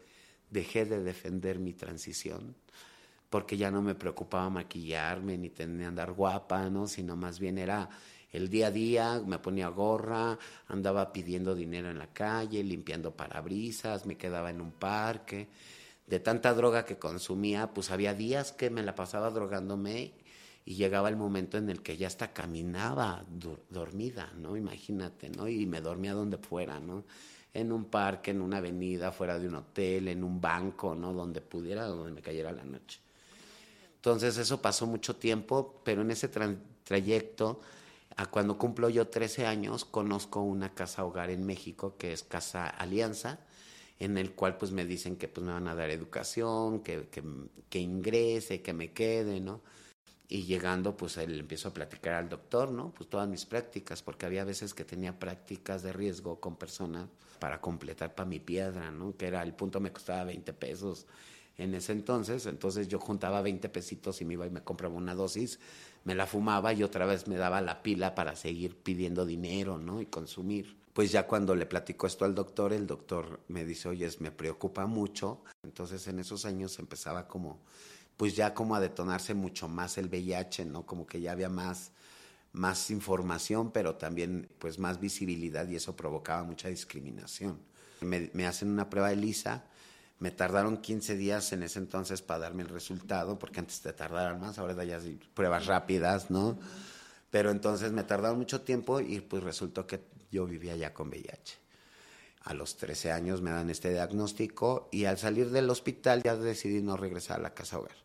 Dejé 0.52 0.86
de 0.86 1.02
defender 1.02 1.58
mi 1.58 1.74
transición 1.74 2.54
porque 3.32 3.58
ya 3.58 3.72
no 3.72 3.82
me 3.82 3.96
preocupaba 3.96 4.48
maquillarme 4.52 5.40
ni 5.40 5.50
tener 5.50 5.88
andar 5.88 6.12
guapa, 6.12 6.70
¿no? 6.70 6.86
sino 6.86 7.16
más 7.16 7.40
bien 7.40 7.58
era 7.58 7.90
el 8.32 8.50
día 8.50 8.68
a 8.68 8.72
día, 8.72 9.24
me 9.26 9.40
ponía 9.40 9.70
gorra, 9.70 10.38
andaba 10.68 11.12
pidiendo 11.12 11.56
dinero 11.56 11.90
en 11.90 11.98
la 11.98 12.14
calle, 12.14 12.64
limpiando 12.64 13.16
parabrisas, 13.16 14.06
me 14.06 14.16
quedaba 14.16 14.52
en 14.52 14.62
un 14.62 14.74
parque 14.74 15.48
de 16.14 16.20
tanta 16.20 16.54
droga 16.54 16.86
que 16.86 17.00
consumía, 17.00 17.74
pues 17.74 17.90
había 17.90 18.14
días 18.14 18.52
que 18.52 18.70
me 18.70 18.84
la 18.84 18.94
pasaba 18.94 19.32
drogándome 19.32 20.14
y 20.64 20.76
llegaba 20.76 21.10
el 21.10 21.16
momento 21.16 21.58
en 21.58 21.72
el 21.72 21.82
que 21.82 21.98
ya 21.98 22.06
hasta 22.06 22.34
caminaba 22.34 23.26
dormida, 23.72 24.32
¿no? 24.38 24.56
Imagínate, 24.56 25.32
¿no? 25.32 25.48
Y 25.48 25.66
me 25.66 25.82
dormía 25.82 26.14
donde 26.14 26.38
fuera, 26.38 26.80
¿no? 26.80 27.04
En 27.52 27.72
un 27.72 27.86
parque, 27.86 28.30
en 28.30 28.42
una 28.42 28.58
avenida, 28.58 29.12
fuera 29.12 29.40
de 29.40 29.48
un 29.48 29.56
hotel, 29.56 30.08
en 30.08 30.24
un 30.24 30.40
banco, 30.40 30.94
¿no? 30.94 31.14
Donde 31.14 31.42
pudiera, 31.42 31.86
donde 31.86 32.12
me 32.12 32.22
cayera 32.22 32.52
la 32.52 32.64
noche. 32.64 33.00
Entonces 33.96 34.38
eso 34.38 34.62
pasó 34.62 34.86
mucho 34.86 35.16
tiempo, 35.16 35.82
pero 35.84 36.04
en 36.04 36.12
ese 36.12 36.30
trayecto, 36.84 37.60
a 38.18 38.28
cuando 38.28 38.60
cumplo 38.60 38.88
yo 38.88 39.08
13 39.08 39.48
años, 39.48 39.84
conozco 39.84 40.42
una 40.42 40.76
casa 40.76 41.06
hogar 41.06 41.32
en 41.32 41.44
México 41.44 41.96
que 41.98 42.14
es 42.14 42.22
Casa 42.22 42.68
Alianza, 42.68 43.40
en 44.04 44.18
el 44.18 44.34
cual 44.34 44.58
pues 44.58 44.72
me 44.72 44.86
dicen 44.86 45.16
que 45.16 45.28
pues 45.28 45.46
me 45.46 45.54
van 45.54 45.68
a 45.68 45.76
dar 45.76 45.90
educación, 45.90 46.82
que, 46.82 47.08
que, 47.10 47.24
que 47.70 47.80
ingrese, 47.80 48.62
que 48.62 48.74
me 48.74 48.92
quede, 48.92 49.40
¿no? 49.40 49.62
Y 50.28 50.44
llegando, 50.44 50.98
pues 50.98 51.18
él 51.18 51.40
empiezo 51.40 51.70
a 51.70 51.74
platicar 51.74 52.16
al 52.16 52.30
doctor, 52.30 52.72
¿no? 52.72 52.92
Pues 52.94 53.10
todas 53.10 53.28
mis 53.28 53.46
prácticas, 53.46 54.02
porque 54.02 54.26
había 54.26 54.44
veces 54.44 54.74
que 54.74 54.86
tenía 54.86 55.20
prácticas 55.20 55.84
de 55.84 55.94
riesgo 55.94 56.40
con 56.40 56.56
personas 56.56 57.08
para 57.40 57.62
completar 57.62 58.16
para 58.16 58.28
mi 58.28 58.40
piedra, 58.40 58.90
¿no? 58.92 59.16
Que 59.16 59.28
era 59.28 59.44
el 59.44 59.54
punto 59.54 59.80
me 59.80 59.92
costaba 59.92 60.24
20 60.24 60.54
pesos 60.54 61.06
en 61.58 61.74
ese 61.76 61.92
entonces. 61.92 62.46
Entonces 62.46 62.88
yo 62.88 63.00
juntaba 63.00 63.42
20 63.42 63.70
pesitos 63.70 64.22
y 64.22 64.26
me 64.26 64.34
iba 64.34 64.48
y 64.48 64.50
me 64.50 64.64
compraba 64.64 64.96
una 64.96 65.16
dosis, 65.16 65.60
me 66.04 66.16
la 66.16 66.26
fumaba 66.26 66.74
y 66.74 66.84
otra 66.84 67.06
vez 67.06 67.28
me 67.28 67.36
daba 67.36 67.62
la 67.62 67.84
pila 67.84 68.16
para 68.16 68.36
seguir 68.36 68.76
pidiendo 68.76 69.26
dinero, 69.26 69.78
¿no? 69.78 70.02
Y 70.02 70.06
consumir 70.06 70.83
pues 70.94 71.12
ya 71.12 71.26
cuando 71.26 71.56
le 71.56 71.66
platico 71.66 72.06
esto 72.06 72.24
al 72.24 72.36
doctor, 72.36 72.72
el 72.72 72.86
doctor 72.86 73.42
me 73.48 73.66
dice, 73.66 73.90
oye, 73.90 74.10
me 74.20 74.32
preocupa 74.32 74.86
mucho. 74.86 75.44
Entonces 75.64 76.08
en 76.08 76.20
esos 76.20 76.46
años 76.46 76.78
empezaba 76.78 77.28
como, 77.28 77.60
pues 78.16 78.36
ya 78.36 78.54
como 78.54 78.76
a 78.76 78.80
detonarse 78.80 79.34
mucho 79.34 79.68
más 79.68 79.98
el 79.98 80.08
VIH, 80.08 80.66
¿no? 80.66 80.86
Como 80.86 81.08
que 81.08 81.20
ya 81.20 81.32
había 81.32 81.50
más, 81.50 81.92
más 82.52 82.92
información, 82.92 83.72
pero 83.72 83.96
también 83.96 84.48
pues 84.60 84.78
más 84.78 85.00
visibilidad 85.00 85.68
y 85.68 85.78
eso 85.78 85.96
provocaba 85.96 86.44
mucha 86.44 86.70
discriminación. 86.70 87.58
Me, 88.02 88.46
hacen 88.46 88.70
una 88.70 88.90
prueba 88.90 89.10
de 89.10 89.16
lisa, 89.16 89.64
me 90.20 90.30
tardaron 90.30 90.78
15 90.78 91.16
días 91.16 91.54
en 91.54 91.64
ese 91.64 91.80
entonces 91.80 92.22
para 92.22 92.42
darme 92.42 92.62
el 92.62 92.70
resultado, 92.70 93.40
porque 93.40 93.62
antes 93.62 93.82
te 93.82 93.94
tardaran 93.94 94.40
más, 94.40 94.60
ahora 94.60 94.84
ya 94.84 94.98
hay 94.98 95.20
pruebas 95.34 95.66
rápidas, 95.66 96.30
¿no? 96.30 96.60
Pero 97.32 97.50
entonces 97.50 97.92
me 97.92 98.04
tardaron 98.04 98.38
mucho 98.38 98.62
tiempo 98.62 99.00
y 99.00 99.22
pues 99.22 99.42
resultó 99.42 99.88
que 99.88 100.13
yo 100.34 100.46
vivía 100.46 100.76
ya 100.76 100.94
con 100.94 101.10
VIH. 101.10 101.60
A 102.42 102.54
los 102.54 102.76
13 102.76 103.12
años 103.12 103.42
me 103.42 103.52
dan 103.52 103.70
este 103.70 103.92
diagnóstico 103.92 104.90
y 104.92 105.06
al 105.06 105.18
salir 105.18 105.50
del 105.52 105.70
hospital 105.70 106.24
ya 106.24 106.36
decidí 106.36 106.82
no 106.82 106.98
regresar 106.98 107.40
a 107.40 107.44
la 107.44 107.54
casa 107.54 107.80
hogar. 107.80 107.96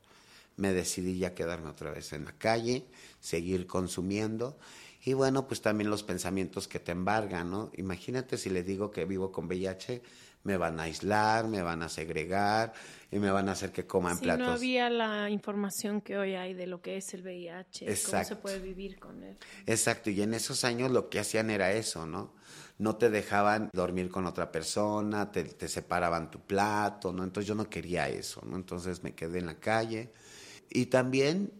Me 0.56 0.72
decidí 0.72 1.18
ya 1.18 1.34
quedarme 1.34 1.70
otra 1.70 1.90
vez 1.90 2.12
en 2.12 2.24
la 2.24 2.32
calle, 2.32 2.84
seguir 3.20 3.66
consumiendo 3.66 4.58
y 5.04 5.14
bueno, 5.14 5.46
pues 5.46 5.62
también 5.62 5.90
los 5.90 6.02
pensamientos 6.02 6.68
que 6.68 6.80
te 6.80 6.92
embargan, 6.92 7.50
¿no? 7.50 7.70
Imagínate 7.76 8.36
si 8.36 8.50
le 8.50 8.62
digo 8.62 8.90
que 8.90 9.04
vivo 9.04 9.32
con 9.32 9.46
VIH, 9.46 10.02
me 10.44 10.56
van 10.56 10.80
a 10.80 10.84
aislar, 10.84 11.46
me 11.48 11.62
van 11.62 11.82
a 11.82 11.88
segregar 11.88 12.72
y 13.10 13.18
me 13.18 13.30
van 13.30 13.48
a 13.48 13.52
hacer 13.52 13.72
que 13.72 13.86
coma 13.86 14.12
en 14.12 14.18
platos. 14.18 14.46
No 14.46 14.52
había 14.52 14.90
la 14.90 15.30
información 15.30 16.00
que 16.00 16.16
hoy 16.16 16.34
hay 16.34 16.54
de 16.54 16.66
lo 16.66 16.80
que 16.80 16.96
es 16.96 17.12
el 17.14 17.22
VIH, 17.22 17.86
cómo 18.04 18.24
se 18.24 18.36
puede 18.36 18.58
vivir 18.58 18.98
con 18.98 19.22
él. 19.22 19.36
Exacto, 19.66 20.10
y 20.10 20.22
en 20.22 20.34
esos 20.34 20.64
años 20.64 20.90
lo 20.90 21.08
que 21.10 21.20
hacían 21.20 21.50
era 21.50 21.72
eso, 21.72 22.06
¿no? 22.06 22.34
No 22.78 22.96
te 22.96 23.10
dejaban 23.10 23.70
dormir 23.72 24.08
con 24.08 24.26
otra 24.26 24.52
persona, 24.52 25.32
te, 25.32 25.44
te 25.44 25.68
separaban 25.68 26.30
tu 26.30 26.40
plato, 26.40 27.12
¿no? 27.12 27.24
Entonces 27.24 27.48
yo 27.48 27.54
no 27.54 27.68
quería 27.68 28.08
eso, 28.08 28.40
¿no? 28.46 28.56
Entonces 28.56 29.02
me 29.02 29.14
quedé 29.14 29.40
en 29.40 29.46
la 29.46 29.58
calle 29.58 30.12
y 30.70 30.86
también 30.86 31.52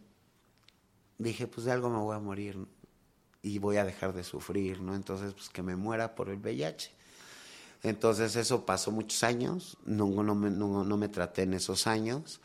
dije, 1.18 1.46
pues 1.46 1.66
de 1.66 1.72
algo 1.72 1.90
me 1.90 1.98
voy 1.98 2.16
a 2.16 2.20
morir 2.20 2.56
y 3.42 3.58
voy 3.58 3.76
a 3.76 3.84
dejar 3.84 4.12
de 4.14 4.24
sufrir, 4.24 4.80
¿no? 4.80 4.94
Entonces, 4.94 5.34
pues 5.34 5.48
que 5.48 5.62
me 5.62 5.76
muera 5.76 6.14
por 6.14 6.28
el 6.28 6.38
VIH. 6.38 6.97
Entonces 7.82 8.36
eso 8.36 8.66
pasó 8.66 8.90
muchos 8.90 9.22
años, 9.22 9.76
no, 9.84 10.08
no, 10.22 10.34
me, 10.34 10.50
no, 10.50 10.84
no, 10.84 10.96
me 10.96 11.08
traté 11.08 11.42
en 11.42 11.54
esos 11.54 11.86
años, 11.86 12.40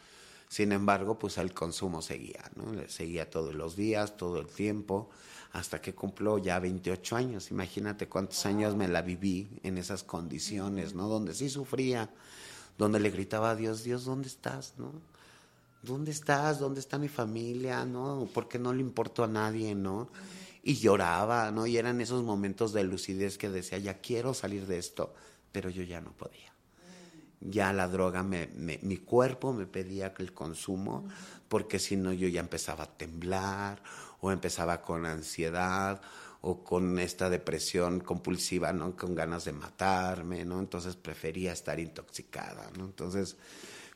sin 0.48 0.72
embargo, 0.72 1.18
pues 1.18 1.40
el 1.40 1.54
consumo 1.54 2.04
seguía, 2.04 2.52
¿no? 2.56 2.88
Seguía 2.88 3.30
todos 3.30 3.56
los 3.56 3.76
días, 3.76 4.16
todo 4.16 4.40
el 4.40 4.48
tiempo, 4.48 5.10
hasta 5.54 5.82
que 5.82 5.96
cumplió 5.96 6.38
ya 6.38 6.60
28 6.60 7.16
años. 7.16 7.50
Imagínate 7.50 8.08
cuántos 8.08 8.46
años 8.46 8.76
me 8.76 8.88
la 8.88 9.02
viví 9.02 9.50
en 9.64 9.80
esas 9.80 10.04
condiciones, 10.04 10.94
¿no? 10.94 11.08
Donde 11.08 11.34
sí 11.34 11.50
sufría, 11.50 12.12
donde 12.78 13.00
le 13.00 13.10
gritaba 13.10 13.52
a 13.52 13.56
Dios, 13.56 13.84
Dios, 13.84 14.06
¿dónde 14.06 14.28
estás, 14.28 14.76
no? 14.78 14.92
¿Dónde 15.82 16.12
estás? 16.12 16.60
¿Dónde 16.60 16.80
está 16.80 16.98
mi 16.98 17.10
familia? 17.10 17.84
¿No? 17.86 18.30
Porque 18.34 18.58
no 18.58 18.74
le 18.74 18.82
importó 18.82 19.24
a 19.26 19.28
nadie, 19.28 19.76
¿no? 19.76 20.08
Y 20.64 20.76
lloraba, 20.76 21.52
¿no? 21.52 21.68
Y 21.68 21.78
eran 21.78 22.00
esos 22.00 22.24
momentos 22.24 22.72
de 22.72 22.86
lucidez 22.86 23.38
que 23.38 23.50
decía, 23.50 23.78
ya 23.78 24.00
quiero 24.00 24.34
salir 24.34 24.66
de 24.66 24.80
esto, 24.80 25.14
pero 25.52 25.70
yo 25.70 25.84
ya 25.84 26.00
no 26.00 26.14
podía. 26.14 26.54
Ya 27.42 27.74
la 27.74 27.90
droga, 27.90 28.24
me, 28.24 28.48
mi 28.56 28.98
cuerpo 28.98 29.52
me 29.52 29.66
pedía 29.66 30.14
el 30.18 30.34
consumo, 30.34 31.06
porque 31.50 31.80
si 31.80 31.98
no 31.98 32.14
yo 32.14 32.30
ya 32.30 32.40
empezaba 32.40 32.86
a 32.86 32.98
temblar 32.98 33.84
o 34.22 34.32
empezaba 34.32 34.82
con 34.82 35.06
ansiedad 35.06 36.02
o 36.46 36.64
con 36.64 37.00
esta 37.00 37.30
depresión 37.30 38.00
compulsiva, 38.00 38.72
¿no? 38.72 38.96
Con 38.96 39.16
ganas 39.16 39.46
de 39.46 39.54
matarme, 39.54 40.46
¿no? 40.46 40.60
Entonces 40.60 40.96
prefería 40.96 41.54
estar 41.54 41.80
intoxicada, 41.80 42.70
¿no? 42.78 42.86
Entonces, 42.86 43.38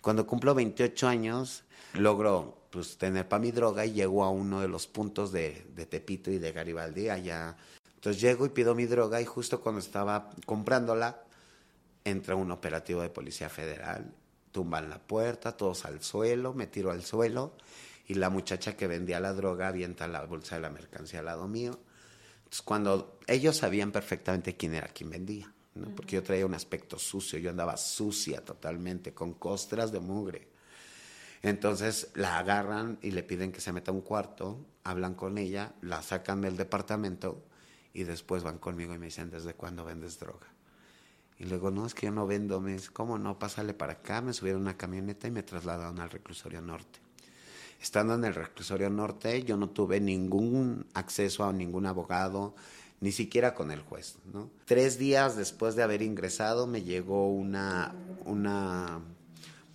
cuando 0.02 0.28
cumplo 0.28 0.56
28 0.56 1.08
años, 1.08 1.64
logro 1.94 2.57
pues 2.70 2.98
tener 2.98 3.28
para 3.28 3.42
mi 3.42 3.52
droga 3.52 3.86
y 3.86 3.94
llego 3.94 4.24
a 4.24 4.30
uno 4.30 4.62
de 4.62 4.68
los 4.68 4.88
puntos 4.88 5.32
de, 5.32 5.66
de 5.76 5.86
Tepito 5.86 6.32
y 6.32 6.38
de 6.38 6.52
Garibaldi 6.52 7.10
allá. 7.10 7.58
Entonces 7.96 8.22
llego 8.22 8.46
y 8.46 8.50
pido 8.50 8.76
mi 8.76 8.86
droga 8.86 9.22
y 9.22 9.26
justo 9.26 9.62
cuando 9.62 9.80
estaba 9.80 10.30
comprándola 10.46 11.24
entra 12.04 12.36
un 12.36 12.52
operativo 12.52 13.02
de 13.02 13.10
Policía 13.10 13.50
Federal, 13.50 14.14
tumban 14.52 14.90
la 14.90 15.00
puerta, 15.00 15.58
todos 15.58 15.86
al 15.86 16.02
suelo, 16.02 16.54
me 16.54 16.68
tiro 16.68 16.92
al 16.92 17.04
suelo 17.04 17.54
y 18.08 18.14
la 18.14 18.30
muchacha 18.30 18.78
que 18.78 18.88
vendía 18.88 19.20
la 19.20 19.34
droga 19.34 19.68
avienta 19.68 20.08
la 20.08 20.24
bolsa 20.24 20.56
de 20.56 20.62
la 20.62 20.70
mercancía 20.70 21.20
al 21.20 21.26
lado 21.26 21.48
mío. 21.48 21.78
Entonces 22.38 22.62
cuando 22.62 23.20
ellos 23.28 23.58
sabían 23.58 23.92
perfectamente 23.92 24.56
quién 24.56 24.76
era 24.76 24.88
quien 24.88 25.10
vendía, 25.10 25.52
¿no? 25.76 25.94
porque 25.96 26.16
yo 26.16 26.24
traía 26.24 26.46
un 26.46 26.54
aspecto 26.54 26.98
sucio, 26.98 27.40
yo 27.40 27.50
andaba 27.50 27.76
sucia 27.76 28.44
totalmente, 28.44 29.14
con 29.14 29.34
costras 29.34 29.92
de 29.92 30.00
mugre. 30.00 30.48
Entonces 31.42 32.10
la 32.16 32.40
agarran 32.40 32.98
y 33.02 33.12
le 33.12 33.24
piden 33.24 33.52
que 33.52 33.62
se 33.62 33.72
meta 33.72 33.92
a 33.92 33.94
un 33.94 34.02
cuarto, 34.02 34.66
hablan 34.84 35.14
con 35.14 35.38
ella, 35.38 35.74
la 35.82 36.02
sacan 36.02 36.42
del 36.42 36.58
departamento 36.58 37.44
y 37.94 38.04
después 38.04 38.44
van 38.44 38.58
conmigo 38.58 38.94
y 38.94 38.98
me 38.98 39.08
dicen, 39.08 39.30
¿desde 39.30 39.54
cuándo 39.54 39.86
vendes 39.86 40.20
droga? 40.20 40.48
Y 41.40 41.46
luego, 41.46 41.70
no, 41.70 41.86
es 41.86 41.94
que 41.94 42.08
yo 42.08 42.12
no 42.12 42.26
vendo. 42.26 42.60
Me 42.60 42.74
dice, 42.74 42.90
¿cómo 42.92 43.20
no? 43.20 43.38
Pásale 43.38 43.74
para 43.74 43.94
acá. 43.94 44.22
Me 44.22 44.34
subieron 44.34 44.62
una 44.62 44.78
camioneta 44.78 45.28
y 45.28 45.32
me 45.32 45.44
trasladaron 45.44 46.00
al 46.00 46.10
reclusorio 46.10 46.62
norte. 46.62 47.00
Estando 47.82 48.16
en 48.16 48.26
el 48.26 48.34
reclusorio 48.34 48.90
norte, 48.90 49.44
yo 49.44 49.56
no 49.56 49.70
tuve 49.70 50.00
ningún 50.00 50.88
acceso 50.96 51.44
a 51.44 51.54
ningún 51.54 51.86
abogado, 51.86 52.56
ni 53.02 53.12
siquiera 53.12 53.54
con 53.54 53.70
el 53.70 53.82
juez. 53.82 54.18
¿no? 54.34 54.50
Tres 54.66 54.98
días 54.98 55.36
después 55.36 55.76
de 55.76 55.84
haber 55.84 56.02
ingresado, 56.02 56.66
me 56.66 56.82
llegó 56.82 57.30
una, 57.30 57.94
una 58.26 59.00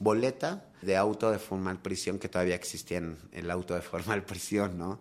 boleta 0.03 0.65
de 0.83 0.97
auto 0.97 1.31
de 1.31 1.39
formal 1.39 1.81
prisión, 1.81 2.19
que 2.19 2.29
todavía 2.29 2.57
existía 2.57 2.99
en 2.99 3.17
el 3.33 3.51
auto 3.51 3.75
de 3.75 3.83
formal 3.83 4.25
prisión, 4.25 4.79
¿no? 4.79 5.01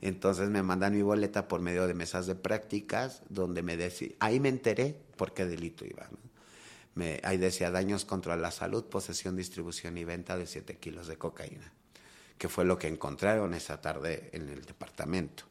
Entonces 0.00 0.48
me 0.48 0.62
mandan 0.62 0.94
mi 0.94 1.02
boleta 1.02 1.48
por 1.48 1.60
medio 1.60 1.86
de 1.86 1.94
mesas 1.94 2.26
de 2.26 2.34
prácticas, 2.34 3.22
donde 3.28 3.62
me 3.62 3.76
decía, 3.76 4.10
ahí 4.20 4.38
me 4.38 4.48
enteré 4.48 4.96
por 5.16 5.34
qué 5.34 5.44
delito 5.44 5.84
iba. 5.84 6.06
¿no? 6.10 6.18
Me, 6.94 7.20
ahí 7.24 7.36
decía 7.36 7.70
daños 7.70 8.04
contra 8.04 8.36
la 8.36 8.50
salud, 8.50 8.84
posesión, 8.84 9.36
distribución 9.36 9.98
y 9.98 10.04
venta 10.04 10.36
de 10.36 10.46
7 10.46 10.76
kilos 10.76 11.08
de 11.08 11.16
cocaína, 11.16 11.72
que 12.38 12.48
fue 12.48 12.64
lo 12.64 12.78
que 12.78 12.86
encontraron 12.86 13.54
esa 13.54 13.80
tarde 13.80 14.30
en 14.32 14.48
el 14.48 14.64
departamento. 14.64 15.44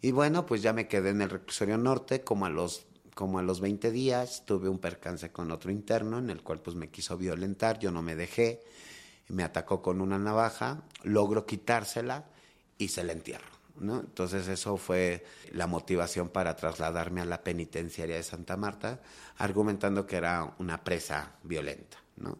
Y 0.00 0.12
bueno, 0.12 0.46
pues 0.46 0.62
ya 0.62 0.72
me 0.72 0.86
quedé 0.86 1.10
en 1.10 1.22
el 1.22 1.30
reclusorio 1.30 1.76
norte, 1.76 2.22
como 2.22 2.46
a 2.46 2.50
los 2.50 2.86
como 3.18 3.40
a 3.40 3.42
los 3.42 3.60
20 3.60 3.90
días 3.90 4.44
tuve 4.46 4.68
un 4.68 4.78
percance 4.78 5.32
con 5.32 5.50
otro 5.50 5.72
interno 5.72 6.18
en 6.18 6.30
el 6.30 6.40
cual 6.40 6.60
pues 6.60 6.76
me 6.76 6.88
quiso 6.88 7.18
violentar, 7.18 7.80
yo 7.80 7.90
no 7.90 8.00
me 8.00 8.14
dejé, 8.14 8.62
me 9.26 9.42
atacó 9.42 9.82
con 9.82 10.00
una 10.00 10.20
navaja, 10.20 10.84
logro 11.02 11.44
quitársela 11.44 12.26
y 12.78 12.86
se 12.86 13.02
la 13.02 13.10
entierro. 13.10 13.50
¿no? 13.80 13.98
Entonces 13.98 14.46
eso 14.46 14.76
fue 14.76 15.24
la 15.50 15.66
motivación 15.66 16.28
para 16.28 16.54
trasladarme 16.54 17.20
a 17.20 17.24
la 17.24 17.42
penitenciaria 17.42 18.14
de 18.14 18.22
Santa 18.22 18.56
Marta, 18.56 19.00
argumentando 19.38 20.06
que 20.06 20.14
era 20.14 20.54
una 20.60 20.84
presa 20.84 21.32
violenta. 21.42 21.98
¿no? 22.18 22.38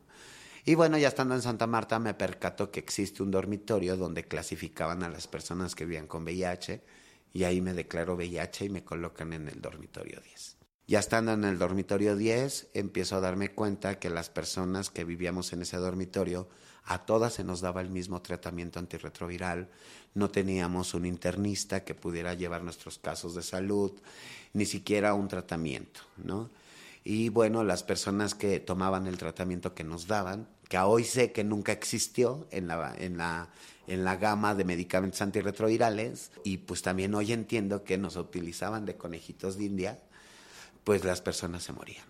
Y 0.65 0.77
bueno, 0.77 0.97
ya 0.97 1.09
estando 1.09 1.35
en 1.35 1.43
Santa 1.43 1.67
Marta 1.67 1.99
me 1.99 2.15
percato 2.15 2.71
que 2.71 2.79
existe 2.79 3.25
un 3.25 3.33
dormitorio 3.33 3.97
donde 3.97 4.29
clasificaban 4.29 5.03
a 5.03 5.09
las 5.09 5.27
personas 5.27 5.75
que 5.75 5.87
vivían 5.87 6.07
con 6.07 6.23
VIH 6.23 6.85
y 7.33 7.43
ahí 7.43 7.61
me 7.61 7.75
declaro 7.75 8.15
VIH 8.15 8.67
y 8.67 8.69
me 8.69 8.85
colocan 8.85 9.33
en 9.33 9.49
el 9.49 9.61
dormitorio 9.61 10.21
10. 10.21 10.58
Ya 10.91 11.01
estando 11.01 11.33
en 11.33 11.45
el 11.45 11.59
dormitorio 11.59 12.17
10, 12.17 12.69
empiezo 12.73 13.17
a 13.17 13.21
darme 13.21 13.51
cuenta 13.51 13.99
que 13.99 14.09
las 14.09 14.31
personas 14.31 14.89
que 14.89 15.05
vivíamos 15.05 15.53
en 15.53 15.61
ese 15.61 15.77
dormitorio, 15.77 16.49
a 16.83 17.05
todas 17.05 17.35
se 17.35 17.45
nos 17.45 17.61
daba 17.61 17.83
el 17.83 17.91
mismo 17.91 18.23
tratamiento 18.23 18.79
antirretroviral, 18.79 19.69
no 20.15 20.31
teníamos 20.31 20.95
un 20.95 21.05
internista 21.05 21.85
que 21.85 21.95
pudiera 21.95 22.33
llevar 22.33 22.63
nuestros 22.63 22.97
casos 22.97 23.35
de 23.35 23.43
salud, 23.43 23.93
ni 24.55 24.65
siquiera 24.65 25.13
un 25.13 25.29
tratamiento, 25.29 26.01
¿no? 26.17 26.49
Y 27.05 27.29
bueno, 27.29 27.65
las 27.65 27.83
personas 27.83 28.35
que 28.35 28.59
tomaban 28.59 29.07
el 29.07 29.19
tratamiento 29.19 29.75
que 29.75 29.85
nos 29.85 30.07
daban, 30.07 30.49
que 30.71 30.79
hoy 30.79 31.05
sé 31.05 31.33
que 31.33 31.45
nunca 31.45 31.73
existió 31.73 32.47
en 32.51 32.67
la, 32.67 32.95
en 32.97 33.19
la, 33.19 33.51
en 33.89 34.05
la 34.05 34.17
gama 34.17 34.55
de 34.55 34.65
medicamentos 34.65 35.21
antirretrovirales, 35.21 36.31
y 36.45 36.57
pues 36.57 36.81
también 36.81 37.15
hoy 37.15 37.35
entiendo 37.35 37.85
que 37.85 37.99
nos 37.99 38.17
utilizaban 38.17 38.87
de 38.87 38.97
conejitos 38.97 39.59
de 39.59 39.65
India, 39.65 39.99
pues 40.89 41.05
las 41.05 41.21
personas 41.21 41.65
se 41.65 41.75
morían. 41.75 42.07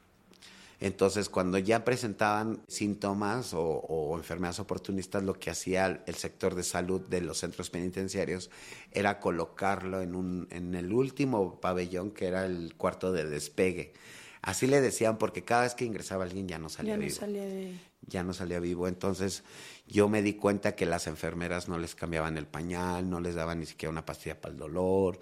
Entonces, 0.79 1.29
cuando 1.29 1.59
ya 1.59 1.85
presentaban 1.85 2.63
síntomas 2.69 3.51
o, 3.53 4.15
enfermedades 4.17 4.61
oportunistas, 4.61 5.25
lo 5.25 5.35
que 5.35 5.51
hacía 5.51 6.05
el 6.07 6.15
sector 6.15 6.55
de 6.55 6.63
salud 6.63 7.01
de 7.01 7.21
los 7.21 7.39
centros 7.39 7.71
penitenciarios 7.71 8.51
era 8.93 9.19
colocarlo 9.19 10.01
en, 10.01 10.15
un, 10.15 10.47
en 10.53 10.77
el 10.77 10.93
último 10.93 11.61
pabellón, 11.61 12.13
que 12.13 12.29
era 12.29 12.47
el 12.47 12.77
cuarto 12.77 13.11
de 13.11 13.25
despegue. 13.25 13.95
Así 14.43 14.69
le 14.69 14.81
decían 14.81 15.19
porque 15.19 15.43
cada 15.43 15.63
vez 15.63 15.75
que 15.75 15.85
ingresaba 15.85 16.23
alguien 16.23 16.47
ya 16.47 16.61
no 16.61 16.69
salía 16.69 16.93
ya 16.93 16.99
no 16.99 17.03
vivo. 17.03 17.17
Salía 17.17 17.47
de... 17.47 17.75
Ya 18.07 18.23
no 18.23 18.33
salía 18.33 18.61
vivo. 18.61 18.87
Entonces 18.87 19.43
yo 19.89 20.09
me 20.09 20.23
di 20.23 20.35
cuenta 20.35 20.77
que 20.77 20.87
las 20.87 21.09
enfermeras 21.09 21.69
no 21.69 21.79
les 21.79 21.97
cambiaban 21.97 22.39
el 22.39 22.47
pañal, 22.47 23.11
no 23.11 23.19
les 23.19 23.35
daban 23.35 23.59
ni 23.59 23.67
siquiera 23.67 23.91
una 23.91 24.07
pastilla 24.07 24.41
para 24.41 24.53
el 24.53 24.61
dolor 24.61 25.19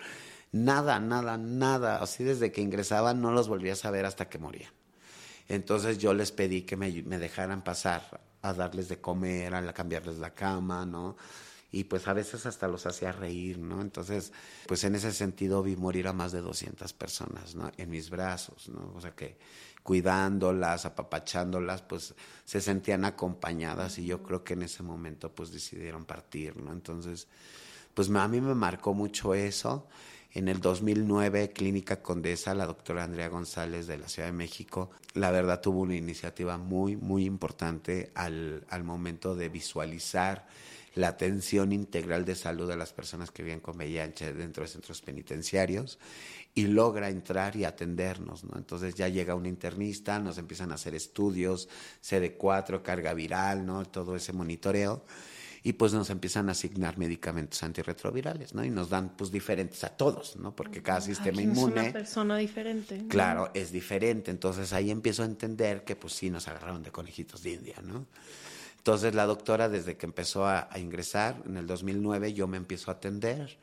Nada, 0.56 0.98
nada, 1.00 1.36
nada. 1.36 2.02
Así 2.02 2.24
desde 2.24 2.50
que 2.50 2.62
ingresaban 2.62 3.20
no 3.20 3.30
los 3.30 3.48
volví 3.48 3.68
a 3.70 3.76
saber 3.76 4.06
hasta 4.06 4.28
que 4.28 4.38
morían. 4.38 4.70
Entonces 5.48 5.98
yo 5.98 6.14
les 6.14 6.32
pedí 6.32 6.62
que 6.62 6.76
me, 6.76 6.90
dejaran 6.90 7.62
pasar 7.62 8.20
a 8.42 8.52
darles 8.54 8.88
de 8.88 9.00
comer, 9.00 9.54
a 9.54 9.72
cambiarles 9.72 10.18
la 10.18 10.34
cama, 10.34 10.86
¿no? 10.86 11.16
Y 11.72 11.84
pues 11.84 12.08
a 12.08 12.14
veces 12.14 12.46
hasta 12.46 12.68
los 12.68 12.86
hacía 12.86 13.12
reír, 13.12 13.58
¿no? 13.58 13.82
Entonces, 13.82 14.32
pues 14.66 14.82
en 14.84 14.94
ese 14.94 15.12
sentido 15.12 15.62
vi 15.62 15.76
morir 15.76 16.08
a 16.08 16.12
más 16.12 16.32
de 16.32 16.40
200 16.40 16.92
personas, 16.94 17.54
¿no? 17.54 17.70
En 17.76 17.90
mis 17.90 18.08
brazos, 18.08 18.68
¿no? 18.68 18.92
O 18.94 19.00
sea 19.00 19.10
que 19.10 19.36
cuidándolas, 19.82 20.86
apapachándolas, 20.86 21.82
pues 21.82 22.14
se 22.44 22.60
sentían 22.60 23.04
acompañadas 23.04 23.98
y 23.98 24.06
yo 24.06 24.22
creo 24.22 24.42
que 24.42 24.54
en 24.54 24.62
ese 24.62 24.82
momento 24.82 25.32
pues 25.32 25.52
decidieron 25.52 26.06
partir, 26.06 26.56
¿no? 26.56 26.72
Entonces, 26.72 27.28
pues 27.94 28.10
a 28.10 28.28
mí 28.28 28.40
me 28.40 28.54
marcó 28.54 28.94
mucho 28.94 29.34
eso 29.34 29.86
en 30.36 30.48
el 30.48 30.60
2009, 30.60 31.52
Clínica 31.54 32.02
Condesa, 32.02 32.54
la 32.54 32.66
doctora 32.66 33.04
Andrea 33.04 33.28
González 33.28 33.86
de 33.86 33.96
la 33.96 34.06
Ciudad 34.06 34.28
de 34.28 34.34
México, 34.34 34.90
la 35.14 35.30
verdad 35.30 35.62
tuvo 35.62 35.80
una 35.80 35.96
iniciativa 35.96 36.58
muy, 36.58 36.94
muy 36.94 37.24
importante 37.24 38.10
al, 38.14 38.62
al 38.68 38.84
momento 38.84 39.34
de 39.34 39.48
visualizar 39.48 40.46
la 40.94 41.08
atención 41.08 41.72
integral 41.72 42.26
de 42.26 42.34
salud 42.34 42.68
de 42.68 42.76
las 42.76 42.92
personas 42.92 43.30
que 43.30 43.44
viven 43.44 43.60
con 43.60 43.78
VIH 43.78 44.34
dentro 44.34 44.62
de 44.62 44.68
centros 44.68 45.00
penitenciarios 45.00 45.98
y 46.54 46.66
logra 46.66 47.08
entrar 47.08 47.56
y 47.56 47.64
atendernos, 47.64 48.44
¿no? 48.44 48.58
Entonces 48.58 48.94
ya 48.94 49.08
llega 49.08 49.34
un 49.34 49.46
internista, 49.46 50.18
nos 50.18 50.36
empiezan 50.36 50.70
a 50.70 50.74
hacer 50.74 50.94
estudios, 50.94 51.66
CD4, 52.04 52.82
carga 52.82 53.14
viral, 53.14 53.64
¿no? 53.64 53.86
Todo 53.86 54.14
ese 54.14 54.34
monitoreo 54.34 55.02
y 55.66 55.72
pues 55.72 55.92
nos 55.92 56.10
empiezan 56.10 56.48
a 56.48 56.52
asignar 56.52 56.96
medicamentos 56.96 57.60
antirretrovirales, 57.64 58.54
¿no? 58.54 58.64
Y 58.64 58.70
nos 58.70 58.88
dan 58.88 59.16
pues 59.16 59.32
diferentes 59.32 59.82
a 59.82 59.88
todos, 59.88 60.36
¿no? 60.36 60.54
Porque 60.54 60.80
cada 60.80 61.00
sistema 61.00 61.42
inmune... 61.42 61.80
Es 61.80 61.86
una 61.86 61.92
persona 61.92 62.36
diferente. 62.36 63.04
Claro, 63.08 63.50
es 63.52 63.72
diferente. 63.72 64.30
Entonces 64.30 64.72
ahí 64.72 64.92
empiezo 64.92 65.24
a 65.24 65.26
entender 65.26 65.82
que 65.82 65.96
pues 65.96 66.12
sí 66.12 66.30
nos 66.30 66.46
agarraron 66.46 66.84
de 66.84 66.92
conejitos 66.92 67.42
de 67.42 67.54
India, 67.54 67.82
¿no? 67.82 68.06
Entonces 68.76 69.16
la 69.16 69.26
doctora 69.26 69.68
desde 69.68 69.96
que 69.96 70.06
empezó 70.06 70.46
a, 70.46 70.68
ingresar 70.76 71.42
en 71.44 71.56
el 71.56 71.66
2009 71.66 72.32
yo 72.32 72.46
me 72.46 72.58
empiezo 72.58 72.92
a 72.92 72.94
atender, 72.94 73.58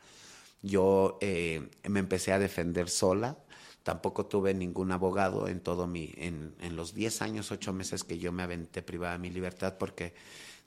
yo 0.61 1.17
eh, 1.21 1.69
me 1.87 2.01
empecé 2.01 2.33
a 2.33 2.39
defender 2.39 2.89
sola, 2.89 3.37
tampoco 3.83 4.25
tuve 4.25 4.53
ningún 4.53 4.91
abogado 4.91 5.47
en 5.47 5.61
todo 5.61 5.87
mi, 5.87 6.13
en, 6.17 6.53
en 6.59 6.75
los 6.75 6.93
10 6.93 7.21
años, 7.21 7.49
8 7.49 7.71
meses 7.71 8.03
que 8.03 8.17
yo 8.17 8.33
me 8.33 8.43
aventé 8.43 8.81
privada 8.81 9.13
de 9.13 9.19
mi 9.19 9.29
libertad 9.29 9.77
porque 9.79 10.13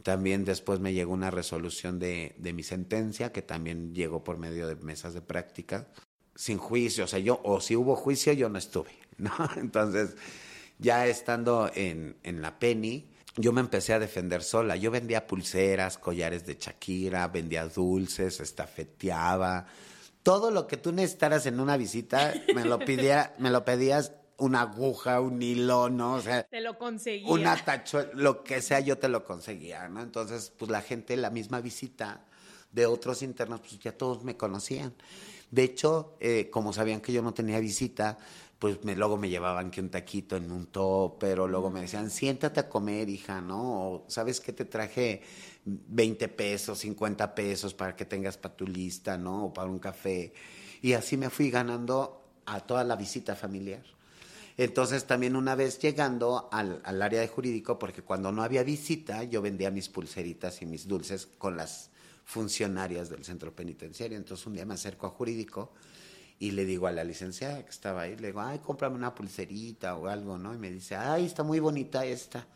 también 0.06 0.44
después 0.44 0.78
me 0.78 0.92
llegó 0.92 1.12
una 1.12 1.32
resolución 1.32 1.98
de, 1.98 2.36
de 2.38 2.52
mi 2.52 2.62
sentencia, 2.62 3.32
que 3.32 3.42
también 3.42 3.92
llegó 3.92 4.22
por 4.22 4.38
medio 4.38 4.68
de 4.68 4.76
mesas 4.76 5.14
de 5.14 5.20
práctica, 5.20 5.88
sin 6.36 6.58
juicio, 6.58 7.02
o 7.02 7.06
sea, 7.08 7.18
yo, 7.18 7.40
o 7.42 7.60
si 7.60 7.74
hubo 7.74 7.96
juicio, 7.96 8.32
yo 8.32 8.48
no 8.48 8.56
estuve, 8.56 8.92
¿no? 9.18 9.32
Entonces, 9.56 10.14
ya 10.78 11.08
estando 11.08 11.68
en, 11.74 12.18
en 12.22 12.40
la 12.40 12.60
Penny, 12.60 13.10
yo 13.34 13.52
me 13.52 13.60
empecé 13.60 13.94
a 13.94 13.98
defender 13.98 14.44
sola. 14.44 14.76
Yo 14.76 14.92
vendía 14.92 15.26
pulseras, 15.26 15.98
collares 15.98 16.46
de 16.46 16.54
Shakira, 16.54 17.26
vendía 17.26 17.66
dulces, 17.66 18.38
estafeteaba. 18.38 19.66
Todo 20.22 20.52
lo 20.52 20.68
que 20.68 20.76
tú 20.76 20.92
necesitaras 20.92 21.46
en 21.46 21.58
una 21.58 21.76
visita, 21.76 22.32
me 22.54 22.64
lo, 22.64 22.78
me 23.38 23.50
lo 23.50 23.64
pedías 23.64 24.12
una 24.38 24.62
aguja, 24.62 25.20
un 25.20 25.40
hilo, 25.40 25.88
¿no? 25.88 26.14
O 26.14 26.20
sea, 26.20 26.42
te 26.44 26.60
lo 26.60 26.78
conseguía. 26.78 27.30
Una 27.30 27.56
tachuela, 27.64 28.10
lo 28.14 28.44
que 28.44 28.60
sea, 28.60 28.80
yo 28.80 28.98
te 28.98 29.08
lo 29.08 29.24
conseguía, 29.24 29.88
¿no? 29.88 30.02
Entonces, 30.02 30.52
pues 30.56 30.70
la 30.70 30.82
gente, 30.82 31.16
la 31.16 31.30
misma 31.30 31.60
visita 31.60 32.24
de 32.72 32.86
otros 32.86 33.22
internos, 33.22 33.60
pues 33.60 33.78
ya 33.78 33.92
todos 33.92 34.24
me 34.24 34.36
conocían. 34.36 34.94
De 35.50 35.62
hecho, 35.62 36.16
eh, 36.20 36.50
como 36.50 36.72
sabían 36.72 37.00
que 37.00 37.12
yo 37.12 37.22
no 37.22 37.32
tenía 37.32 37.60
visita, 37.60 38.18
pues 38.58 38.84
me, 38.84 38.96
luego 38.96 39.16
me 39.16 39.28
llevaban 39.28 39.70
que 39.70 39.80
un 39.80 39.90
taquito 39.90 40.36
en 40.36 40.50
un 40.50 40.66
top, 40.66 41.18
pero 41.18 41.46
luego 41.46 41.70
me 41.70 41.82
decían, 41.82 42.10
siéntate 42.10 42.60
a 42.60 42.68
comer, 42.68 43.08
hija, 43.08 43.40
¿no? 43.40 43.62
O, 43.62 44.04
¿sabes 44.08 44.40
qué? 44.40 44.52
Te 44.52 44.64
traje 44.64 45.22
20 45.64 46.28
pesos, 46.28 46.78
50 46.78 47.34
pesos 47.34 47.74
para 47.74 47.94
que 47.94 48.04
tengas 48.04 48.36
para 48.36 48.56
tu 48.56 48.66
lista, 48.66 49.16
¿no? 49.16 49.46
O 49.46 49.52
para 49.52 49.70
un 49.70 49.78
café. 49.78 50.32
Y 50.82 50.92
así 50.92 51.16
me 51.16 51.30
fui 51.30 51.50
ganando 51.50 52.22
a 52.46 52.60
toda 52.60 52.84
la 52.84 52.96
visita 52.96 53.34
familiar. 53.36 53.95
Entonces 54.58 55.06
también 55.06 55.36
una 55.36 55.54
vez 55.54 55.78
llegando 55.78 56.48
al, 56.50 56.80
al, 56.84 57.02
área 57.02 57.20
de 57.20 57.28
jurídico, 57.28 57.78
porque 57.78 58.02
cuando 58.02 58.32
no 58.32 58.42
había 58.42 58.62
visita, 58.62 59.22
yo 59.24 59.42
vendía 59.42 59.70
mis 59.70 59.88
pulseritas 59.88 60.62
y 60.62 60.66
mis 60.66 60.88
dulces 60.88 61.26
con 61.38 61.56
las 61.56 61.90
funcionarias 62.24 63.10
del 63.10 63.24
centro 63.24 63.54
penitenciario. 63.54 64.16
Entonces 64.16 64.46
un 64.46 64.54
día 64.54 64.64
me 64.64 64.74
acerco 64.74 65.06
a 65.06 65.10
jurídico 65.10 65.72
y 66.38 66.50
le 66.50 66.64
digo 66.64 66.86
a 66.86 66.92
la 66.92 67.04
licenciada 67.04 67.64
que 67.64 67.70
estaba 67.70 68.02
ahí, 68.02 68.16
le 68.16 68.28
digo, 68.28 68.40
ay, 68.40 68.58
cómprame 68.58 68.96
una 68.96 69.14
pulserita 69.14 69.96
o 69.96 70.06
algo, 70.06 70.36
¿no? 70.36 70.54
Y 70.54 70.58
me 70.58 70.70
dice, 70.70 70.96
ay, 70.96 71.24
está 71.24 71.42
muy 71.42 71.60
bonita 71.60 72.04
esta. 72.04 72.46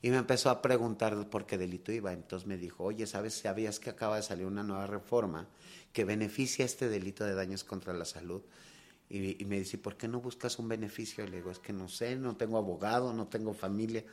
Y 0.00 0.10
me 0.10 0.16
empezó 0.16 0.48
a 0.48 0.62
preguntar 0.62 1.28
por 1.28 1.44
qué 1.44 1.58
delito 1.58 1.92
iba. 1.92 2.12
Entonces 2.12 2.46
me 2.46 2.56
dijo, 2.56 2.84
oye, 2.84 3.06
¿sabes? 3.06 3.34
¿Sabías 3.34 3.80
que 3.80 3.90
acaba 3.90 4.16
de 4.16 4.22
salir 4.22 4.46
una 4.46 4.62
nueva 4.62 4.86
reforma 4.86 5.48
que 5.92 6.04
beneficia 6.04 6.64
este 6.64 6.88
delito 6.88 7.24
de 7.24 7.34
daños 7.34 7.64
contra 7.64 7.92
la 7.92 8.04
salud? 8.04 8.42
Y, 9.10 9.44
me 9.46 9.58
dice, 9.58 9.78
¿por 9.78 9.96
qué 9.96 10.06
no 10.06 10.20
buscas 10.20 10.58
un 10.58 10.68
beneficio? 10.68 11.24
Y 11.24 11.28
le 11.28 11.38
digo, 11.38 11.50
es 11.50 11.58
que 11.58 11.72
no 11.72 11.88
sé, 11.88 12.16
no 12.16 12.36
tengo 12.36 12.58
abogado, 12.58 13.12
no 13.14 13.26
tengo 13.26 13.54
familia. 13.54 14.04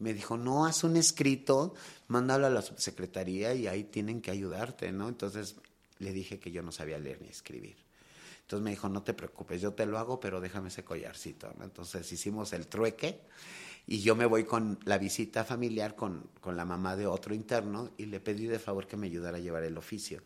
Me 0.00 0.12
dijo, 0.12 0.36
no, 0.36 0.66
haz 0.66 0.82
un 0.82 0.96
escrito, 0.96 1.74
mándalo 2.08 2.46
a 2.46 2.50
la 2.50 2.62
subsecretaría 2.62 3.54
y 3.54 3.68
ahí 3.68 3.84
tienen 3.84 4.20
que 4.20 4.32
ayudarte, 4.32 4.90
¿no? 4.90 5.08
Entonces 5.08 5.54
le 6.00 6.12
dije 6.12 6.40
que 6.40 6.50
yo 6.50 6.62
no 6.62 6.72
sabía 6.72 6.98
leer 6.98 7.22
ni 7.22 7.28
escribir. 7.28 7.76
Entonces 8.42 8.64
me 8.64 8.70
dijo, 8.70 8.88
no 8.88 9.02
te 9.02 9.14
preocupes, 9.14 9.60
yo 9.60 9.72
te 9.72 9.86
lo 9.86 9.98
hago, 9.98 10.20
pero 10.20 10.40
déjame 10.40 10.68
ese 10.68 10.84
collarcito. 10.84 11.52
¿no? 11.56 11.64
Entonces 11.64 12.10
hicimos 12.12 12.52
el 12.52 12.66
trueque 12.66 13.20
y 13.86 14.00
yo 14.00 14.16
me 14.16 14.26
voy 14.26 14.44
con 14.44 14.78
la 14.84 14.98
visita 14.98 15.44
familiar 15.44 15.94
con, 15.94 16.28
con 16.40 16.56
la 16.56 16.66
mamá 16.66 16.94
de 16.96 17.06
otro 17.06 17.34
interno 17.34 17.90
y 17.96 18.06
le 18.06 18.20
pedí 18.20 18.46
de 18.46 18.58
favor 18.58 18.86
que 18.86 18.98
me 18.98 19.06
ayudara 19.06 19.38
a 19.38 19.40
llevar 19.40 19.62
el 19.62 19.78
oficio. 19.78 20.22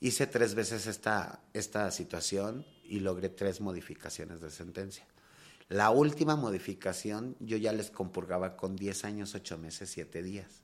Hice 0.00 0.26
tres 0.26 0.54
veces 0.54 0.86
esta, 0.86 1.42
esta 1.52 1.90
situación 1.90 2.64
y 2.90 3.00
logré 3.00 3.28
tres 3.28 3.60
modificaciones 3.60 4.40
de 4.40 4.50
sentencia. 4.50 5.06
La 5.68 5.90
última 5.90 6.34
modificación 6.34 7.36
yo 7.38 7.56
ya 7.56 7.72
les 7.72 7.90
compurgaba 7.90 8.56
con 8.56 8.74
10 8.74 9.04
años, 9.04 9.36
8 9.36 9.56
meses, 9.56 9.88
7 9.90 10.22
días. 10.24 10.62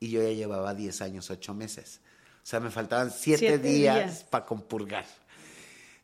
Y 0.00 0.10
yo 0.10 0.20
ya 0.20 0.30
llevaba 0.30 0.74
10 0.74 1.00
años, 1.02 1.30
8 1.30 1.54
meses. 1.54 2.00
O 2.42 2.46
sea, 2.46 2.58
me 2.58 2.70
faltaban 2.70 3.12
7 3.12 3.58
días, 3.58 3.96
días. 3.96 4.24
para 4.24 4.44
compurgar. 4.44 5.06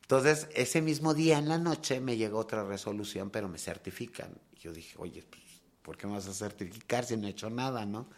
Entonces, 0.02 0.46
ese 0.54 0.80
mismo 0.80 1.14
día 1.14 1.38
en 1.38 1.48
la 1.48 1.58
noche 1.58 1.98
me 1.98 2.16
llegó 2.16 2.38
otra 2.38 2.62
resolución, 2.62 3.30
pero 3.30 3.48
me 3.48 3.58
certifican. 3.58 4.30
Yo 4.60 4.72
dije, 4.72 4.94
oye, 4.98 5.24
pues, 5.28 5.42
¿por 5.82 5.96
qué 5.96 6.06
me 6.06 6.12
vas 6.12 6.28
a 6.28 6.34
certificar 6.34 7.04
si 7.04 7.16
no 7.16 7.26
he 7.26 7.30
hecho 7.30 7.50
nada, 7.50 7.84
no? 7.84 8.08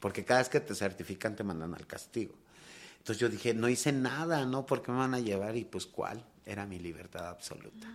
Porque 0.00 0.24
cada 0.24 0.40
vez 0.40 0.48
que 0.48 0.58
te 0.58 0.74
certifican 0.74 1.36
te 1.36 1.44
mandan 1.44 1.72
al 1.74 1.86
castigo. 1.86 2.34
Entonces 2.98 3.20
yo 3.20 3.28
dije, 3.28 3.54
no 3.54 3.68
hice 3.68 3.92
nada, 3.92 4.44
¿no? 4.44 4.66
¿Por 4.66 4.82
qué 4.82 4.90
me 4.90 4.98
van 4.98 5.14
a 5.14 5.20
llevar? 5.20 5.56
Y 5.56 5.64
pues, 5.64 5.86
¿cuál? 5.86 6.24
Era 6.46 6.66
mi 6.66 6.78
libertad 6.78 7.28
absoluta. 7.28 7.86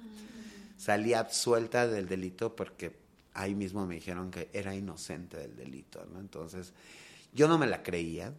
Salí 0.77 1.13
absuelta 1.13 1.87
del 1.87 2.07
delito 2.07 2.55
porque 2.55 2.95
ahí 3.33 3.53
mismo 3.55 3.85
me 3.85 3.95
dijeron 3.95 4.31
que 4.31 4.49
era 4.53 4.75
inocente 4.75 5.37
del 5.37 5.55
delito, 5.55 6.05
¿no? 6.11 6.19
Entonces, 6.19 6.73
yo 7.33 7.47
no 7.47 7.57
me 7.57 7.67
la 7.67 7.83
creía 7.83 8.33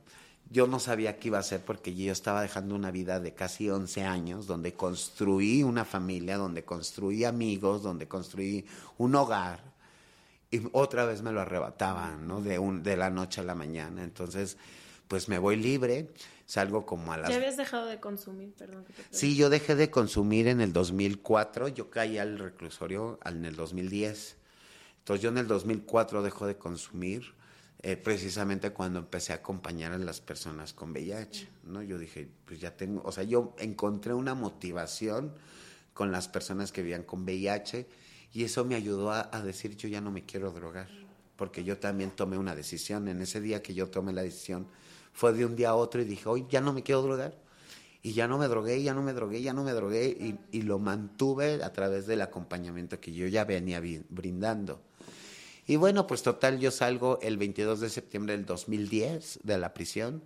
yo 0.53 0.67
no 0.67 0.81
sabía 0.81 1.19
qué 1.19 1.29
iba 1.29 1.39
a 1.39 1.43
hacer 1.43 1.61
porque 1.65 1.95
yo 1.95 2.13
estaba 2.13 2.43
dejando 2.43 2.75
una 2.75 2.91
vida 2.91 3.21
de 3.21 3.35
casi 3.35 3.71
11 3.71 4.03
años 4.03 4.49
donde 4.49 4.75
construí 4.75 5.63
una 5.63 5.85
familia, 5.85 6.37
donde 6.37 6.65
construí 6.65 7.25
amigos, 7.25 7.85
donde 7.85 8.09
construí 8.09 8.67
un 8.99 9.15
hogar 9.15 9.63
y 10.51 10.61
otra 10.73 11.05
vez 11.05 11.23
me 11.23 11.31
lo 11.31 11.41
arrebataban, 11.41 12.27
¿no? 12.27 12.41
De, 12.41 12.59
un, 12.59 12.83
de 12.83 12.97
la 12.97 13.11
noche 13.11 13.41
a 13.41 13.45
la 13.45 13.55
mañana. 13.55 14.03
Entonces, 14.03 14.57
pues 15.07 15.29
me 15.29 15.39
voy 15.39 15.55
libre, 15.55 16.09
salgo 16.51 16.85
como 16.85 17.13
a 17.13 17.17
las... 17.17 17.31
¿Ya 17.31 17.37
habías 17.37 17.57
dejado 17.57 17.87
de 17.87 18.01
consumir? 18.01 18.53
Perdón. 18.55 18.85
Que 18.85 18.93
te 18.93 19.03
sí, 19.11 19.37
yo 19.37 19.51
dejé 19.51 19.77
de 19.77 19.89
consumir 19.89 20.49
en 20.49 20.61
el 20.61 20.73
2004, 20.73 21.69
yo 21.69 21.91
caí 21.91 22.19
al 22.19 22.41
reclusorio 22.41 23.21
en 23.25 23.45
el 23.45 23.55
2010. 23.55 24.37
Entonces 24.99 25.23
yo 25.23 25.29
en 25.29 25.39
el 25.39 25.47
2004 25.47 26.25
dejo 26.25 26.49
de 26.49 26.57
consumir 26.57 27.35
eh, 27.83 27.97
precisamente 27.97 28.73
cuando 28.73 28.99
empecé 28.99 29.33
a 29.33 29.37
acompañar 29.37 29.93
a 29.93 29.99
las 29.99 30.21
personas 30.21 30.73
con 30.75 30.91
VIH, 30.91 31.49
¿no? 31.67 31.83
Yo 31.85 31.99
dije, 31.99 32.29
pues 32.45 32.59
ya 32.59 32.77
tengo, 32.77 33.01
o 33.05 33.13
sea, 33.13 33.23
yo 33.23 33.55
encontré 33.59 34.13
una 34.13 34.35
motivación 34.35 35.33
con 35.95 36.11
las 36.11 36.27
personas 36.27 36.73
que 36.73 36.83
vivían 36.83 37.05
con 37.05 37.23
VIH 37.23 37.87
y 38.33 38.43
eso 38.43 38.65
me 38.65 38.75
ayudó 38.75 39.13
a, 39.13 39.43
decir, 39.43 39.77
yo 39.77 39.89
ya 39.89 40.01
no 40.01 40.11
me 40.11 40.25
quiero 40.25 40.51
drogar, 40.51 40.89
porque 41.37 41.63
yo 41.63 41.79
también 41.79 42.11
tomé 42.11 42.39
una 42.39 42.57
decisión, 42.57 43.07
en 43.07 43.23
ese 43.23 43.41
día 43.41 43.63
que 43.63 43.73
yo 43.73 43.89
tomé 43.89 44.13
la 44.13 44.23
decisión, 44.23 44.67
fue 45.13 45.33
de 45.33 45.45
un 45.45 45.57
día 45.57 45.71
a 45.71 45.75
otro 45.75 46.01
y 46.01 46.05
dije, 46.05 46.29
hoy 46.29 46.47
ya 46.49 46.61
no 46.61 46.73
me 46.73 46.83
quiero 46.83 47.03
drogar. 47.03 47.35
Y 48.03 48.15
ya 48.15 48.27
no 48.27 48.39
me 48.39 48.49
drogué, 48.49 48.83
ya 48.83 48.95
no 48.95 49.03
me 49.03 49.13
drogué, 49.13 49.43
ya 49.43 49.53
no 49.53 49.63
me 49.63 49.73
drogué 49.73 50.39
y, 50.51 50.63
lo 50.63 50.79
mantuve 50.79 51.63
a 51.63 51.71
través 51.73 52.07
del 52.07 52.23
acompañamiento 52.23 52.99
que 52.99 53.13
yo 53.13 53.27
ya 53.27 53.45
venía 53.45 53.83
brindando. 54.09 54.81
Y 55.67 55.77
bueno, 55.77 56.07
pues 56.07 56.23
total, 56.23 56.59
yo 56.59 56.71
salgo 56.71 57.19
el 57.21 57.37
22 57.37 57.81
de 57.81 57.91
septiembre 57.91 58.35
del 58.35 58.47
2010 58.47 59.41
de 59.43 59.59
la 59.59 59.75
prisión. 59.75 60.25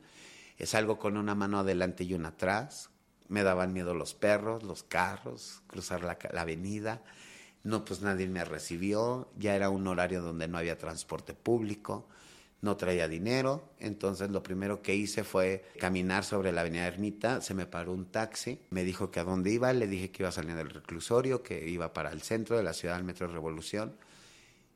Eh, 0.57 0.66
salgo 0.66 0.99
con 0.99 1.16
una 1.16 1.35
mano 1.35 1.59
adelante 1.59 2.05
y 2.05 2.14
una 2.14 2.29
atrás. 2.29 2.90
Me 3.29 3.42
daban 3.42 3.73
miedo 3.73 3.92
los 3.92 4.14
perros, 4.14 4.62
los 4.62 4.85
carros, 4.85 5.62
cruzar 5.66 6.05
la 6.05 6.40
avenida. 6.40 7.03
No, 7.64 7.85
pues 7.85 8.03
nadie 8.03 8.29
me 8.29 8.44
recibió. 8.44 9.29
Ya 9.37 9.57
era 9.57 9.68
un 9.68 9.87
horario 9.88 10.23
donde 10.23 10.47
no 10.47 10.59
había 10.59 10.79
transporte 10.79 11.35
público 11.35 12.07
no 12.64 12.77
traía 12.79 13.07
dinero, 13.07 13.74
entonces 13.79 14.31
lo 14.31 14.42
primero 14.42 14.81
que 14.81 14.94
hice 14.94 15.22
fue 15.22 15.66
caminar 15.79 16.24
sobre 16.24 16.50
la 16.50 16.62
avenida 16.62 16.87
Ermita, 16.87 17.42
se 17.42 17.53
me 17.53 17.66
paró 17.66 17.92
un 17.92 18.07
taxi, 18.07 18.59
me 18.70 18.85
dijo 18.85 19.11
que 19.11 19.20
a 19.20 19.24
dónde 19.24 19.50
iba, 19.50 19.72
le 19.74 19.87
dije 19.87 20.11
que 20.11 20.22
iba 20.22 20.33
salir 20.33 20.55
del 20.55 20.70
reclusorio, 20.70 21.42
que 21.42 21.68
iba 21.68 21.92
para 21.92 22.11
el 22.11 22.22
centro 22.22 22.57
de 22.57 22.62
la 22.62 22.72
ciudad, 22.72 22.96
al 22.96 23.05
Metro 23.05 23.29
Revolución, 23.29 23.94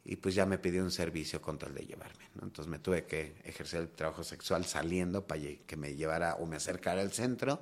y 0.04 0.16
pues 0.16 0.34
ya 0.34 0.44
me 0.44 0.58
pidió 0.58 0.82
un 0.82 0.90
servicio 0.90 1.40
con 1.40 1.58
tal 1.58 1.74
de 1.74 1.86
llevarme. 1.86 2.24
Entonces 2.42 2.66
me 2.66 2.78
tuve 2.78 3.04
que 3.04 3.36
ejercer 3.44 3.80
el 3.80 3.88
trabajo 3.88 4.22
sexual 4.22 4.66
saliendo 4.66 5.26
para 5.26 5.40
que 5.66 5.76
me 5.76 5.94
llevara 5.96 6.34
o 6.36 6.46
me 6.46 6.56
acercara 6.56 7.00
al 7.00 7.12
centro. 7.12 7.60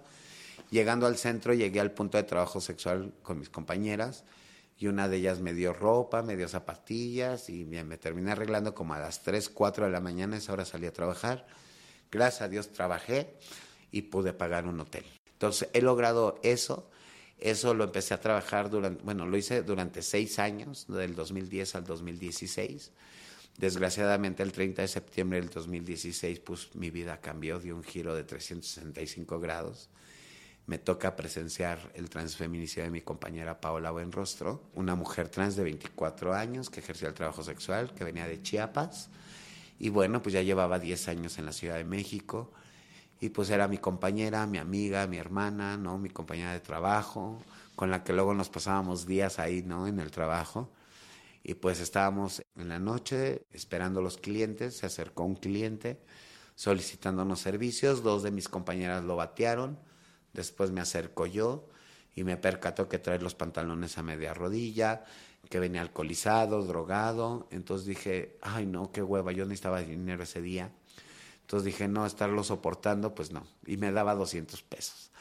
Llegando 0.70 1.06
al 1.06 1.16
centro 1.16 1.54
llegué 1.54 1.80
al 1.80 1.92
punto 1.92 2.18
de 2.18 2.24
trabajo 2.24 2.60
sexual 2.60 3.12
con 3.22 3.38
mis 3.38 3.48
compañeras 3.48 4.24
y 4.78 4.88
una 4.88 5.08
de 5.08 5.16
ellas 5.16 5.40
me 5.40 5.54
dio 5.54 5.72
ropa, 5.72 6.22
me 6.22 6.36
dio 6.36 6.48
zapatillas 6.48 7.48
y 7.48 7.64
me, 7.64 7.84
me 7.84 7.96
terminé 7.96 8.32
arreglando 8.32 8.74
como 8.74 8.94
a 8.94 8.98
las 8.98 9.22
3, 9.22 9.48
4 9.48 9.86
de 9.86 9.92
la 9.92 10.00
mañana, 10.00 10.36
esa 10.36 10.52
hora 10.52 10.64
salí 10.64 10.86
a 10.86 10.92
trabajar. 10.92 11.46
Gracias 12.10 12.42
a 12.42 12.48
Dios 12.48 12.72
trabajé 12.72 13.34
y 13.90 14.02
pude 14.02 14.32
pagar 14.32 14.66
un 14.66 14.80
hotel. 14.80 15.04
Entonces 15.32 15.68
he 15.72 15.80
logrado 15.80 16.38
eso 16.42 16.90
eso 17.38 17.74
lo 17.74 17.84
empecé 17.84 18.14
a 18.14 18.20
trabajar 18.20 18.70
durante, 18.70 19.02
bueno, 19.02 19.26
lo 19.26 19.36
hice 19.36 19.62
durante 19.62 20.02
seis 20.02 20.38
años, 20.38 20.86
del 20.88 21.14
2010 21.14 21.74
al 21.74 21.84
2016. 21.84 22.92
Desgraciadamente, 23.58 24.42
el 24.42 24.52
30 24.52 24.82
de 24.82 24.88
septiembre 24.88 25.40
del 25.40 25.50
2016, 25.50 26.40
pues 26.40 26.74
mi 26.74 26.90
vida 26.90 27.20
cambió, 27.20 27.58
dio 27.58 27.76
un 27.76 27.82
giro 27.82 28.14
de 28.14 28.24
365 28.24 29.38
grados. 29.38 29.88
Me 30.66 30.79
toca 30.79 31.14
presenciar 31.14 31.92
el 31.94 32.11
transfeminicidio 32.11 32.85
de 32.85 32.90
mi 32.90 33.00
compañera 33.00 33.61
Paola 33.61 33.92
Buenrostro, 33.92 34.64
una 34.74 34.96
mujer 34.96 35.29
trans 35.29 35.55
de 35.55 35.62
24 35.62 36.35
años 36.35 36.70
que 36.70 36.81
ejercía 36.81 37.07
el 37.09 37.14
trabajo 37.14 37.44
sexual, 37.44 37.94
que 37.94 38.02
venía 38.02 38.26
de 38.26 38.42
Chiapas. 38.42 39.09
Y 39.79 39.90
bueno, 39.90 40.22
pues 40.22 40.33
ya 40.33 40.42
llevaba 40.42 40.81
10 40.81 41.09
años 41.09 41.38
en 41.38 41.46
la 41.46 41.52
Ciudad 41.52 41.76
de 41.76 41.85
México 41.85 42.52
y 43.20 43.29
pues 43.31 43.50
era 43.50 43.68
mi 43.68 43.79
compañera, 43.79 44.46
mi 44.46 44.59
amiga, 44.59 45.07
mi 45.07 45.18
hermana, 45.18 45.76
¿no? 45.76 45.98
Mi 45.98 46.11
compañera 46.11 46.52
de 46.52 46.61
trabajo, 46.61 47.40
con 47.76 47.90
la 47.90 48.02
que 48.05 48.12
luego 48.12 48.35
nos 48.35 48.48
pasábamos 48.50 49.07
días 49.07 49.38
ahí, 49.38 49.62
¿no? 49.62 49.87
En 49.87 50.00
el 50.00 50.11
trabajo. 50.11 50.72
Y 51.44 51.55
pues 51.55 51.81
estábamos 51.81 52.42
en 52.57 52.68
la 52.68 52.81
noche 52.81 53.46
esperando 53.52 54.02
los 54.02 54.16
clientes, 54.18 54.79
se 54.79 54.87
acercó 54.87 55.22
un 55.22 55.37
cliente 55.37 56.00
solicitándonos 56.57 57.40
servicios, 57.40 58.02
dos 58.02 58.22
de 58.22 58.33
mis 58.33 58.48
compañeras 58.48 59.05
lo 59.05 59.14
batearon, 59.14 59.79
después 60.37 60.70
me 60.70 60.81
acerco 60.81 61.27
yo 61.27 61.66
y 62.14 62.25
me 62.25 62.37
percató 62.37 62.88
que 62.88 62.99
trae 62.99 63.18
los 63.18 63.35
pantalones 63.35 63.99
a 63.99 64.03
media 64.03 64.33
rodilla, 64.35 65.05
que 65.51 65.59
venía 65.59 65.81
alcoholizado, 65.81 66.64
drogado, 66.64 67.49
entonces 67.51 67.87
dije, 67.87 68.38
ay 68.42 68.66
no, 68.66 68.92
qué 68.92 69.03
hueva, 69.03 69.33
yo 69.33 69.44
necesitaba 69.44 69.81
dinero 69.81 70.22
ese 70.22 70.40
día 70.40 70.70
entonces 71.46 71.64
dije, 71.64 71.87
no, 71.87 72.05
estarlo 72.07 72.42
soportando, 72.42 73.14
pues 73.14 73.31
no. 73.31 73.46
Y 73.66 73.77
me 73.77 73.92
daba 73.92 74.16
200 74.16 74.64
pesos. 74.64 75.12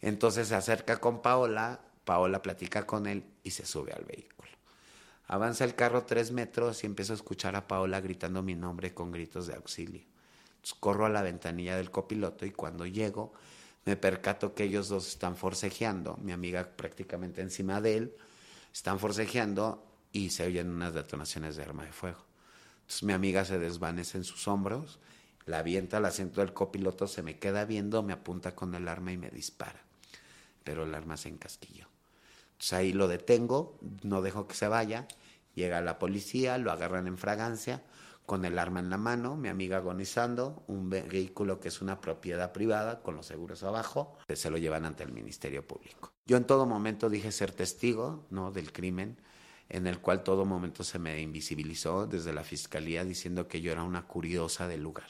Entonces 0.00 0.48
se 0.48 0.54
acerca 0.54 0.98
con 0.98 1.20
Paola, 1.20 1.80
Paola 2.06 2.40
platica 2.40 2.86
con 2.86 3.06
él 3.06 3.22
y 3.44 3.50
se 3.50 3.66
sube 3.66 3.92
al 3.92 4.06
vehículo. 4.06 4.48
Avanza 5.26 5.64
el 5.64 5.74
carro 5.74 6.04
tres 6.04 6.32
metros 6.32 6.82
y 6.82 6.86
empiezo 6.86 7.12
a 7.12 7.16
escuchar 7.16 7.54
a 7.54 7.68
Paola 7.68 8.00
gritando 8.00 8.42
mi 8.42 8.54
nombre 8.54 8.94
con 8.94 9.12
gritos 9.12 9.46
de 9.46 9.56
auxilio. 9.56 10.00
Entonces 10.54 10.78
corro 10.80 11.04
a 11.04 11.10
la 11.10 11.20
ventanilla 11.20 11.76
del 11.76 11.90
copiloto 11.90 12.46
y 12.46 12.50
cuando 12.50 12.86
llego 12.86 13.34
me 13.88 13.96
percato 13.96 14.54
que 14.54 14.64
ellos 14.64 14.88
dos 14.88 15.08
están 15.08 15.36
forcejeando, 15.36 16.16
mi 16.22 16.32
amiga 16.32 16.68
prácticamente 16.76 17.40
encima 17.40 17.80
de 17.80 17.96
él, 17.96 18.16
están 18.72 18.98
forcejeando 18.98 19.84
y 20.12 20.30
se 20.30 20.46
oyen 20.46 20.70
unas 20.70 20.94
detonaciones 20.94 21.56
de 21.56 21.62
arma 21.62 21.84
de 21.84 21.92
fuego. 21.92 22.24
Entonces 22.80 23.02
mi 23.02 23.12
amiga 23.12 23.44
se 23.44 23.58
desvanece 23.58 24.18
en 24.18 24.24
sus 24.24 24.46
hombros 24.48 24.98
la 25.48 25.60
avienta 25.60 25.96
al 25.96 26.04
asiento 26.04 26.42
del 26.42 26.52
copiloto, 26.52 27.08
se 27.08 27.22
me 27.22 27.38
queda 27.38 27.64
viendo, 27.64 28.02
me 28.02 28.12
apunta 28.12 28.54
con 28.54 28.74
el 28.74 28.86
arma 28.86 29.12
y 29.12 29.16
me 29.16 29.30
dispara. 29.30 29.80
Pero 30.62 30.84
el 30.84 30.94
arma 30.94 31.16
se 31.16 31.30
encasquilló. 31.30 31.86
Entonces 32.52 32.72
ahí 32.74 32.92
lo 32.92 33.08
detengo, 33.08 33.78
no 34.02 34.20
dejo 34.20 34.46
que 34.46 34.54
se 34.54 34.68
vaya. 34.68 35.08
Llega 35.54 35.80
la 35.80 35.98
policía, 35.98 36.58
lo 36.58 36.70
agarran 36.70 37.06
en 37.06 37.16
fragancia, 37.16 37.82
con 38.28 38.44
el 38.44 38.58
arma 38.58 38.80
en 38.80 38.90
la 38.90 38.98
mano, 38.98 39.36
mi 39.36 39.48
amiga 39.48 39.78
agonizando, 39.78 40.62
un 40.66 40.90
vehículo 40.90 41.60
que 41.60 41.68
es 41.68 41.80
una 41.80 41.98
propiedad 41.98 42.52
privada, 42.52 43.00
con 43.00 43.16
los 43.16 43.24
seguros 43.24 43.62
abajo, 43.62 44.18
se 44.30 44.50
lo 44.50 44.58
llevan 44.58 44.84
ante 44.84 45.02
el 45.02 45.12
Ministerio 45.12 45.66
Público. 45.66 46.12
Yo 46.26 46.36
en 46.36 46.44
todo 46.44 46.66
momento 46.66 47.08
dije 47.08 47.32
ser 47.32 47.52
testigo 47.52 48.26
¿no? 48.28 48.52
del 48.52 48.70
crimen, 48.70 49.16
en 49.70 49.86
el 49.86 50.00
cual 50.00 50.24
todo 50.24 50.44
momento 50.44 50.84
se 50.84 50.98
me 50.98 51.18
invisibilizó 51.22 52.06
desde 52.06 52.34
la 52.34 52.44
fiscalía 52.44 53.02
diciendo 53.02 53.48
que 53.48 53.62
yo 53.62 53.72
era 53.72 53.82
una 53.82 54.06
curiosa 54.06 54.68
del 54.68 54.82
lugar 54.82 55.08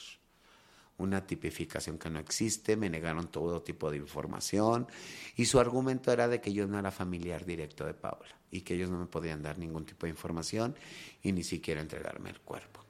una 0.98 1.24
tipificación 1.24 1.96
que 1.96 2.10
no 2.10 2.18
existe, 2.18 2.76
me 2.76 2.90
negaron 2.90 3.28
todo 3.28 3.62
tipo 3.62 3.88
de 3.88 3.98
información 3.98 4.88
y 5.36 5.44
su 5.44 5.60
argumento 5.60 6.10
era 6.10 6.26
de 6.26 6.40
que 6.40 6.52
yo 6.52 6.66
no 6.66 6.76
era 6.76 6.90
familiar 6.90 7.44
directo 7.44 7.84
de 7.84 7.94
Paula 7.94 8.36
y 8.50 8.62
que 8.62 8.74
ellos 8.74 8.90
no 8.90 8.98
me 8.98 9.06
podían 9.06 9.40
dar 9.40 9.58
ningún 9.58 9.86
tipo 9.86 10.06
de 10.06 10.10
información 10.10 10.74
y 11.22 11.30
ni 11.30 11.44
siquiera 11.44 11.80
entregarme 11.80 12.30
el 12.30 12.40
cuerpo. 12.40 12.87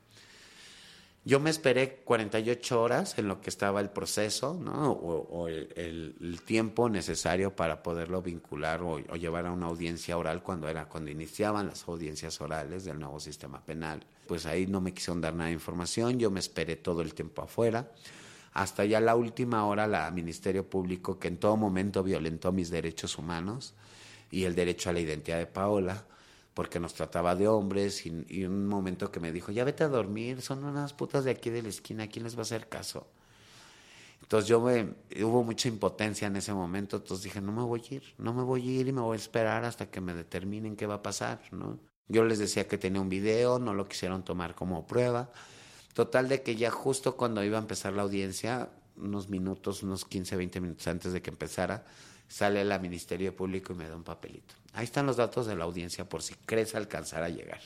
Yo 1.29 1.41
me 1.41 1.51
esperé 1.51 1.97
48 2.07 2.81
horas 2.81 3.19
en 3.19 3.29
lo 3.29 3.43
que 3.43 3.51
estaba 3.51 3.83
el 3.83 3.91
proceso, 3.91 4.59
¿no? 4.59 4.93
O, 4.93 5.47
el, 5.47 6.41
tiempo 6.47 6.89
necesario 6.89 7.55
para 7.55 7.83
poderlo 7.83 8.23
vincular 8.23 8.81
o, 8.81 8.93
o, 8.95 9.17
llevar 9.17 9.45
a 9.45 9.53
una 9.53 9.67
audiencia 9.67 10.17
oral 10.17 10.43
cuando 10.43 10.71
era 10.71 10.87
cuando 10.89 11.11
iniciaban 11.11 11.67
las 11.67 11.87
audiencias 11.87 12.41
orales 12.41 12.87
del 12.87 12.99
nuevo 12.99 13.21
sistema 13.21 13.63
penal. 13.63 14.07
Pues 14.27 14.47
ahí 14.47 14.67
no 14.67 14.81
me 14.81 14.95
quisieron 14.95 15.21
dar 15.21 15.35
nada 15.35 15.49
de 15.49 15.53
información, 15.53 16.19
yo 16.19 16.31
me 16.31 16.41
esperé 16.41 16.77
todo 16.77 17.03
el 17.03 17.13
tiempo 17.13 17.43
afuera. 17.43 17.93
Hasta 18.55 18.87
ya 18.87 18.99
la 18.99 19.15
última 19.15 19.67
hora 19.67 19.87
la 19.87 20.11
Ministerio 20.11 20.65
Público, 20.65 21.19
que 21.19 21.29
en 21.29 21.37
todo 21.37 21.59
momento 21.59 22.03
violentó 22.03 22.53
mis 22.53 22.71
derechos 22.71 23.19
humanos 23.19 23.75
y 24.31 24.45
el 24.45 24.55
derecho 24.55 24.89
a 24.89 24.95
la 24.95 25.01
identidad 25.01 25.37
de 25.37 25.47
Paola, 25.47 26.07
porque 26.59 26.81
nos 26.81 26.93
trataba 26.93 27.37
de 27.37 27.47
hombres 27.47 28.05
y, 28.05 28.45
un 28.45 28.67
momento 28.67 29.13
que 29.13 29.21
me 29.21 29.31
dijo, 29.31 29.53
ya 29.53 29.63
vete 29.63 29.85
a 29.85 29.89
dormir, 29.89 30.43
son 30.43 30.65
unas 30.65 30.93
putas 30.93 31.23
de 31.23 31.31
aquí 31.31 31.51
de 31.51 31.63
la 31.63 31.69
esquina, 31.69 32.09
¿quién 32.09 32.25
les 32.25 32.35
va 32.35 32.41
a 32.41 32.43
hacer 32.43 32.69
caso? 32.69 33.07
Entonces 34.23 34.49
yo 34.49 34.61
me, 34.61 34.93
hubo 35.23 35.45
mucha 35.45 35.69
impotencia 35.69 36.27
en 36.27 36.35
ese 36.35 36.53
momento, 36.53 36.97
entonces 36.97 37.23
dije, 37.23 37.41
no 37.41 37.53
me 37.53 37.63
voy 37.63 37.85
a 37.89 37.95
ir, 37.95 38.03
no 38.19 38.35
me 38.35 38.43
voy 38.43 38.63
a 38.63 38.81
ir 38.81 38.89
y 38.89 38.93
me 38.93 39.01
voy 39.01 39.15
a 39.15 39.21
esperar 39.21 39.65
hasta 39.65 39.89
que 39.89 40.01
me 40.01 40.15
determinen 40.15 40.75
qué 40.75 40.87
va 40.87 40.95
a 40.95 41.03
pasar, 41.05 41.41
¿no? 41.53 41.79
Yo 42.09 42.25
les 42.25 42.41
decía 42.41 42.67
que 42.67 42.77
tenía 42.77 43.01
un 43.01 43.09
video, 43.09 43.61
no 43.61 43.73
lo 43.73 43.87
quisieron 43.87 44.25
tomar 44.25 44.57
como 44.57 44.85
prueba. 44.85 45.31
Total 45.95 46.29
de 46.29 46.43
que 46.43 46.57
ya 46.57 46.73
justo 46.73 47.17
cuando 47.17 47.45
iba 47.45 47.59
a 47.59 47.61
empezar 47.61 47.93
la 47.93 48.03
audiencia, 48.03 48.69
unos 48.97 49.29
minutos, 49.29 49.85
unos 49.85 50.05
15, 50.05 50.35
20 50.35 50.61
minutos 50.61 50.89
antes 50.89 51.13
de 51.13 51.23
que 51.23 51.31
empezara, 51.31 51.87
sale 52.29 52.65
la 52.65 52.79
Ministerio 52.79 53.35
Público 53.35 53.73
y 53.73 53.77
me 53.77 53.89
da 53.89 53.97
un 53.97 54.05
papelito. 54.05 54.55
Ahí 54.75 54.85
están 54.85 55.07
los 55.07 55.17
datos 55.17 55.47
de 55.47 55.57
la 55.57 55.65
audiencia 55.65 56.09
por 56.09 56.23
si 56.23 56.35
crees 56.47 56.75
alcanzar 56.75 57.23
a 57.23 57.29
llegar. 57.29 57.61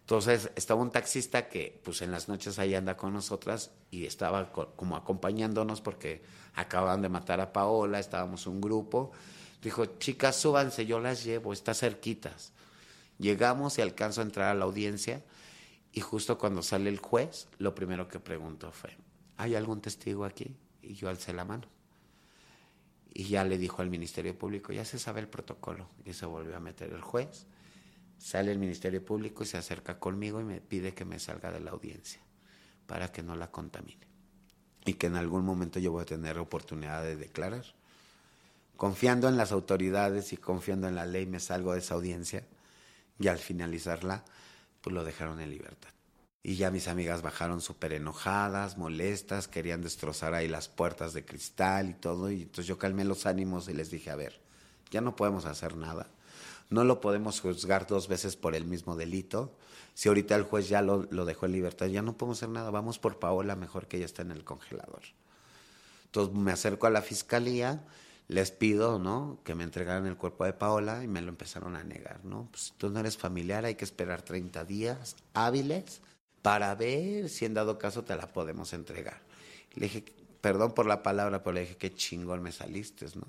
Entonces 0.00 0.50
estaba 0.54 0.82
un 0.82 0.90
taxista 0.90 1.48
que 1.48 1.80
pues 1.82 2.02
en 2.02 2.10
las 2.10 2.28
noches 2.28 2.58
ahí 2.58 2.74
anda 2.74 2.96
con 2.96 3.14
nosotras 3.14 3.70
y 3.90 4.04
estaba 4.04 4.52
como 4.52 4.96
acompañándonos 4.96 5.80
porque 5.80 6.22
acababan 6.54 7.00
de 7.00 7.08
matar 7.08 7.40
a 7.40 7.54
Paola, 7.54 7.98
estábamos 7.98 8.46
un 8.46 8.60
grupo. 8.60 9.12
Dijo, 9.62 9.86
chicas, 9.86 10.36
súbanse, 10.36 10.84
yo 10.84 11.00
las 11.00 11.24
llevo, 11.24 11.54
está 11.54 11.72
cerquitas. 11.72 12.52
Llegamos 13.18 13.78
y 13.78 13.82
alcanzo 13.82 14.20
a 14.20 14.24
entrar 14.24 14.50
a 14.50 14.54
la 14.54 14.66
audiencia 14.66 15.22
y 15.90 16.00
justo 16.00 16.36
cuando 16.36 16.62
sale 16.62 16.90
el 16.90 16.98
juez, 16.98 17.48
lo 17.58 17.74
primero 17.74 18.06
que 18.06 18.20
preguntó 18.20 18.72
fue, 18.72 18.94
¿hay 19.38 19.54
algún 19.54 19.80
testigo 19.80 20.26
aquí? 20.26 20.54
Y 20.82 20.94
yo 20.94 21.08
alcé 21.08 21.32
la 21.32 21.46
mano. 21.46 21.73
Y 23.16 23.28
ya 23.28 23.44
le 23.44 23.58
dijo 23.58 23.80
al 23.80 23.90
Ministerio 23.90 24.36
Público, 24.36 24.72
ya 24.72 24.84
se 24.84 24.98
sabe 24.98 25.20
el 25.20 25.28
protocolo. 25.28 25.88
Y 26.04 26.12
se 26.12 26.26
volvió 26.26 26.56
a 26.56 26.60
meter 26.60 26.92
el 26.92 27.00
juez. 27.00 27.46
Sale 28.18 28.50
el 28.50 28.58
Ministerio 28.58 29.04
Público 29.04 29.44
y 29.44 29.46
se 29.46 29.56
acerca 29.56 30.00
conmigo 30.00 30.40
y 30.40 30.44
me 30.44 30.60
pide 30.60 30.94
que 30.94 31.04
me 31.04 31.20
salga 31.20 31.52
de 31.52 31.60
la 31.60 31.70
audiencia 31.70 32.20
para 32.86 33.12
que 33.12 33.22
no 33.22 33.36
la 33.36 33.50
contamine. 33.50 34.06
Y 34.84 34.94
que 34.94 35.06
en 35.06 35.16
algún 35.16 35.44
momento 35.44 35.78
yo 35.78 35.92
voy 35.92 36.02
a 36.02 36.06
tener 36.06 36.38
oportunidad 36.38 37.02
de 37.02 37.16
declarar. 37.16 37.64
Confiando 38.76 39.28
en 39.28 39.36
las 39.36 39.52
autoridades 39.52 40.32
y 40.32 40.36
confiando 40.36 40.88
en 40.88 40.96
la 40.96 41.06
ley 41.06 41.26
me 41.26 41.38
salgo 41.38 41.72
de 41.72 41.78
esa 41.78 41.94
audiencia 41.94 42.44
y 43.20 43.28
al 43.28 43.38
finalizarla 43.38 44.24
pues 44.80 44.92
lo 44.92 45.04
dejaron 45.04 45.40
en 45.40 45.50
libertad. 45.50 45.93
Y 46.46 46.56
ya 46.56 46.70
mis 46.70 46.88
amigas 46.88 47.22
bajaron 47.22 47.62
súper 47.62 47.94
enojadas, 47.94 48.76
molestas, 48.76 49.48
querían 49.48 49.80
destrozar 49.80 50.34
ahí 50.34 50.46
las 50.46 50.68
puertas 50.68 51.14
de 51.14 51.24
cristal 51.24 51.88
y 51.88 51.94
todo. 51.94 52.30
Y 52.30 52.42
entonces 52.42 52.66
yo 52.66 52.78
calmé 52.78 53.04
los 53.04 53.24
ánimos 53.24 53.66
y 53.68 53.72
les 53.72 53.90
dije, 53.90 54.10
a 54.10 54.14
ver, 54.14 54.38
ya 54.90 55.00
no 55.00 55.16
podemos 55.16 55.46
hacer 55.46 55.74
nada. 55.74 56.06
No 56.68 56.84
lo 56.84 57.00
podemos 57.00 57.40
juzgar 57.40 57.86
dos 57.86 58.08
veces 58.08 58.36
por 58.36 58.54
el 58.54 58.66
mismo 58.66 58.94
delito. 58.94 59.56
Si 59.94 60.08
ahorita 60.08 60.36
el 60.36 60.42
juez 60.42 60.68
ya 60.68 60.82
lo, 60.82 61.08
lo 61.10 61.24
dejó 61.24 61.46
en 61.46 61.52
libertad, 61.52 61.86
ya 61.86 62.02
no 62.02 62.18
podemos 62.18 62.38
hacer 62.38 62.50
nada. 62.50 62.70
Vamos 62.70 62.98
por 62.98 63.18
Paola, 63.18 63.56
mejor 63.56 63.88
que 63.88 63.96
ella 63.96 64.06
está 64.06 64.20
en 64.20 64.30
el 64.30 64.44
congelador. 64.44 65.02
Entonces 66.04 66.36
me 66.36 66.52
acerco 66.52 66.86
a 66.86 66.90
la 66.90 67.00
fiscalía 67.00 67.82
les 68.28 68.50
pido, 68.50 68.98
¿no? 68.98 69.38
Que 69.44 69.54
me 69.54 69.64
entregaran 69.64 70.06
el 70.06 70.16
cuerpo 70.16 70.44
de 70.44 70.52
Paola 70.52 71.04
y 71.04 71.08
me 71.08 71.20
lo 71.20 71.28
empezaron 71.28 71.76
a 71.76 71.84
negar, 71.84 72.24
¿no? 72.24 72.48
Pues 72.50 72.72
tú 72.78 72.90
no 72.90 73.00
eres 73.00 73.16
familiar, 73.16 73.64
hay 73.64 73.74
que 73.74 73.84
esperar 73.84 74.22
30 74.22 74.64
días 74.64 75.16
hábiles 75.34 76.00
para 76.44 76.74
ver 76.74 77.30
si 77.30 77.46
en 77.46 77.54
dado 77.54 77.78
caso 77.78 78.04
te 78.04 78.14
la 78.14 78.30
podemos 78.30 78.74
entregar. 78.74 79.22
Le 79.76 79.86
dije, 79.86 80.04
perdón 80.42 80.74
por 80.74 80.84
la 80.84 81.02
palabra, 81.02 81.42
pero 81.42 81.54
le 81.54 81.62
dije, 81.62 81.78
qué 81.78 81.94
chingón 81.94 82.42
me 82.42 82.52
saliste, 82.52 83.06
¿no? 83.14 83.26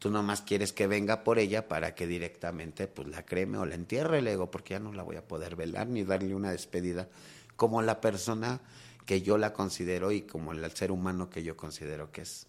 Tú 0.00 0.10
nomás 0.10 0.42
quieres 0.42 0.72
que 0.72 0.88
venga 0.88 1.22
por 1.22 1.38
ella 1.38 1.68
para 1.68 1.94
que 1.94 2.08
directamente 2.08 2.88
pues 2.88 3.06
la 3.06 3.24
creme 3.24 3.58
o 3.58 3.64
la 3.64 3.76
entierre, 3.76 4.22
le 4.22 4.32
digo, 4.32 4.50
porque 4.50 4.74
ya 4.74 4.80
no 4.80 4.92
la 4.92 5.04
voy 5.04 5.14
a 5.14 5.22
poder 5.22 5.54
velar 5.54 5.86
ni 5.86 6.02
darle 6.02 6.34
una 6.34 6.50
despedida 6.50 7.08
como 7.54 7.80
la 7.80 8.00
persona 8.00 8.60
que 9.06 9.22
yo 9.22 9.38
la 9.38 9.52
considero 9.52 10.10
y 10.10 10.22
como 10.22 10.50
el 10.50 10.68
ser 10.72 10.90
humano 10.90 11.30
que 11.30 11.44
yo 11.44 11.56
considero 11.56 12.10
que 12.10 12.22
es. 12.22 12.48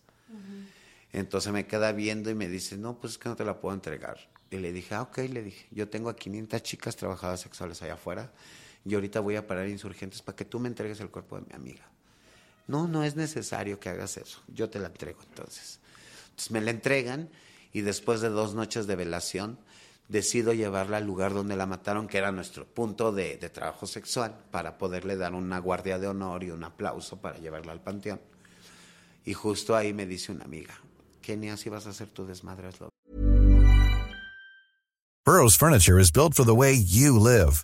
Entonces 1.13 1.53
me 1.53 1.67
queda 1.67 1.91
viendo 1.91 2.31
y 2.31 2.33
me 2.33 2.49
dice, 2.49 2.77
no, 2.77 2.97
pues 2.97 3.13
es 3.13 3.19
que 3.19 3.29
no 3.29 3.35
te 3.35 3.45
la 3.45 3.61
puedo 3.61 3.75
entregar. 3.75 4.17
Y 4.49 4.57
le 4.57 4.71
dije, 4.71 4.95
ah, 4.95 5.03
ok, 5.03 5.19
le 5.29 5.43
dije, 5.43 5.67
yo 5.69 5.87
tengo 5.87 6.09
a 6.09 6.15
500 6.15 6.63
chicas 6.63 6.95
trabajadoras 6.95 7.41
sexuales 7.41 7.79
allá 7.83 7.93
afuera 7.93 8.31
y 8.89 8.95
ahorita 8.95 9.19
voy 9.19 9.35
a 9.35 9.45
parar 9.47 9.67
insurgentes 9.67 10.21
para 10.21 10.35
que 10.35 10.45
tú 10.45 10.59
me 10.59 10.67
entregues 10.67 10.99
el 10.99 11.09
cuerpo 11.09 11.35
de 11.39 11.45
mi 11.47 11.53
amiga. 11.53 11.87
No, 12.67 12.87
no 12.87 13.03
es 13.03 13.15
necesario 13.15 13.79
que 13.79 13.89
hagas 13.89 14.17
eso, 14.17 14.41
yo 14.47 14.69
te 14.69 14.79
la 14.79 14.87
entrego 14.87 15.19
entonces. 15.27 15.79
Me 16.49 16.61
la 16.61 16.71
entregan 16.71 17.29
y 17.73 17.81
después 17.81 18.21
de 18.21 18.29
dos 18.29 18.55
noches 18.55 18.87
de 18.87 18.95
velación 18.95 19.59
decido 20.07 20.53
llevarla 20.53 20.97
al 20.97 21.05
lugar 21.05 21.33
donde 21.33 21.55
la 21.55 21.65
mataron, 21.65 22.07
que 22.07 22.17
era 22.17 22.31
nuestro 22.31 22.65
punto 22.65 23.11
de, 23.11 23.37
de 23.37 23.49
trabajo 23.49 23.85
sexual, 23.85 24.35
para 24.51 24.77
poderle 24.77 25.17
dar 25.17 25.33
una 25.33 25.59
guardia 25.59 25.99
de 25.99 26.07
honor 26.07 26.43
y 26.43 26.51
un 26.51 26.63
aplauso 26.63 27.17
para 27.17 27.37
llevarla 27.37 27.71
al 27.71 27.81
panteón. 27.81 28.19
Y 29.25 29.33
justo 29.33 29.75
ahí 29.75 29.93
me 29.93 30.07
dice 30.07 30.31
una 30.31 30.45
amiga, 30.45 30.73
Kenia, 31.21 31.57
si 31.57 31.69
vas 31.69 31.85
a 31.85 31.91
hacer 31.91 32.07
tu 32.07 32.25
desmadre, 32.25 32.69
Burroughs 35.25 35.55
Furniture 35.55 35.99
is 35.99 36.11
built 36.11 36.33
for 36.33 36.43
the 36.43 36.55
way 36.55 36.73
you 36.73 37.19
live. 37.19 37.63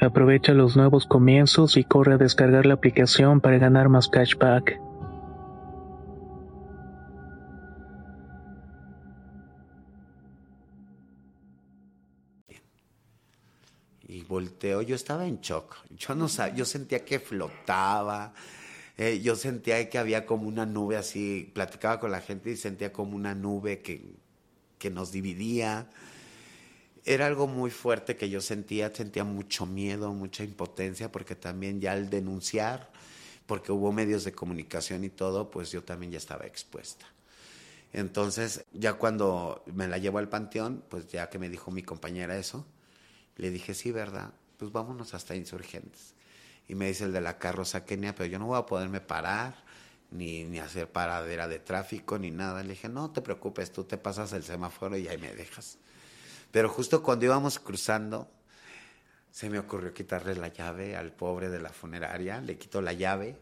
Aprovecha 0.00 0.52
los 0.54 0.76
nuevos 0.76 1.06
comienzos 1.06 1.76
y 1.76 1.82
corre 1.84 2.14
a 2.14 2.18
descargar 2.18 2.66
la 2.66 2.74
aplicación 2.74 3.40
para 3.40 3.58
ganar 3.58 3.88
más 3.88 4.08
cashback. 4.08 4.80
Y 14.06 14.22
volteo, 14.22 14.82
yo 14.82 14.94
estaba 14.94 15.26
en 15.26 15.40
shock. 15.40 15.76
Yo 15.96 16.14
no 16.14 16.28
sabía, 16.28 16.54
yo 16.54 16.64
sentía 16.64 17.04
que 17.04 17.18
flotaba. 17.18 18.32
eh, 18.96 19.20
yo 19.22 19.36
sentía 19.36 19.88
que 19.90 19.98
había 19.98 20.24
como 20.26 20.48
una 20.48 20.64
nube 20.64 20.96
así, 20.96 21.50
platicaba 21.54 22.00
con 22.00 22.10
la 22.10 22.20
gente 22.20 22.50
y 22.50 22.56
sentía 22.56 22.92
como 22.92 23.16
una 23.16 23.34
nube 23.34 23.80
que, 23.82 24.14
que 24.78 24.90
nos 24.90 25.12
dividía. 25.12 25.88
Era 27.08 27.26
algo 27.26 27.46
muy 27.46 27.70
fuerte 27.70 28.16
que 28.18 28.28
yo 28.28 28.42
sentía, 28.42 28.94
sentía 28.94 29.24
mucho 29.24 29.64
miedo, 29.64 30.12
mucha 30.12 30.44
impotencia, 30.44 31.10
porque 31.10 31.34
también 31.34 31.80
ya 31.80 31.92
al 31.92 32.10
denunciar, 32.10 32.90
porque 33.46 33.72
hubo 33.72 33.92
medios 33.92 34.24
de 34.24 34.32
comunicación 34.32 35.04
y 35.04 35.08
todo, 35.08 35.50
pues 35.50 35.70
yo 35.70 35.82
también 35.82 36.12
ya 36.12 36.18
estaba 36.18 36.44
expuesta. 36.44 37.06
Entonces, 37.94 38.66
ya 38.74 38.92
cuando 38.94 39.64
me 39.72 39.88
la 39.88 39.96
llevo 39.96 40.18
al 40.18 40.28
panteón, 40.28 40.84
pues 40.90 41.08
ya 41.08 41.30
que 41.30 41.38
me 41.38 41.48
dijo 41.48 41.70
mi 41.70 41.82
compañera 41.82 42.36
eso, 42.36 42.66
le 43.36 43.50
dije, 43.50 43.72
sí, 43.72 43.90
¿verdad? 43.90 44.34
Pues 44.58 44.70
vámonos 44.70 45.14
hasta 45.14 45.34
Insurgentes. 45.34 46.14
Y 46.68 46.74
me 46.74 46.88
dice 46.88 47.04
el 47.04 47.14
de 47.14 47.22
la 47.22 47.38
carroza 47.38 47.86
Kenia, 47.86 48.14
pero 48.14 48.26
yo 48.28 48.38
no 48.38 48.48
voy 48.48 48.58
a 48.58 48.66
poderme 48.66 49.00
parar, 49.00 49.54
ni, 50.10 50.44
ni 50.44 50.58
hacer 50.58 50.92
paradera 50.92 51.48
de 51.48 51.58
tráfico, 51.58 52.18
ni 52.18 52.30
nada. 52.30 52.62
Le 52.62 52.70
dije, 52.70 52.90
no 52.90 53.10
te 53.12 53.22
preocupes, 53.22 53.72
tú 53.72 53.84
te 53.84 53.96
pasas 53.96 54.34
el 54.34 54.42
semáforo 54.44 54.98
y 54.98 55.08
ahí 55.08 55.16
me 55.16 55.34
dejas. 55.34 55.78
Pero 56.50 56.68
justo 56.68 57.02
cuando 57.02 57.26
íbamos 57.26 57.58
cruzando, 57.58 58.30
se 59.30 59.50
me 59.50 59.58
ocurrió 59.58 59.92
quitarle 59.92 60.34
la 60.34 60.48
llave 60.48 60.96
al 60.96 61.12
pobre 61.12 61.48
de 61.48 61.60
la 61.60 61.70
funeraria, 61.70 62.40
le 62.40 62.58
quito 62.58 62.80
la 62.80 62.92
llave, 62.92 63.36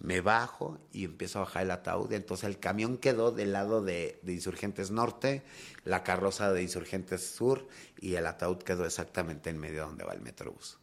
me 0.00 0.20
bajo 0.20 0.78
y 0.92 1.04
empiezo 1.04 1.38
a 1.38 1.44
bajar 1.44 1.62
el 1.62 1.70
ataúd. 1.70 2.12
Entonces 2.12 2.48
el 2.48 2.58
camión 2.58 2.98
quedó 2.98 3.32
del 3.32 3.52
lado 3.52 3.82
de, 3.82 4.20
Insurgentes 4.26 4.90
Norte, 4.90 5.42
la 5.84 6.02
carroza 6.02 6.52
de 6.52 6.62
Insurgentes 6.62 7.34
Sur 7.34 7.68
y 8.00 8.14
el 8.14 8.26
ataúd 8.26 8.58
quedó 8.58 8.84
exactamente 8.84 9.50
en 9.50 9.58
medio 9.58 9.86
donde 9.86 10.04
va 10.04 10.14
el 10.14 10.20
Metrobús. 10.20 10.78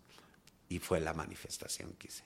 Y 0.69 0.79
fue 0.79 0.99
la 0.99 1.13
manifestación 1.13 1.93
que 1.93 2.07
hice. 2.07 2.23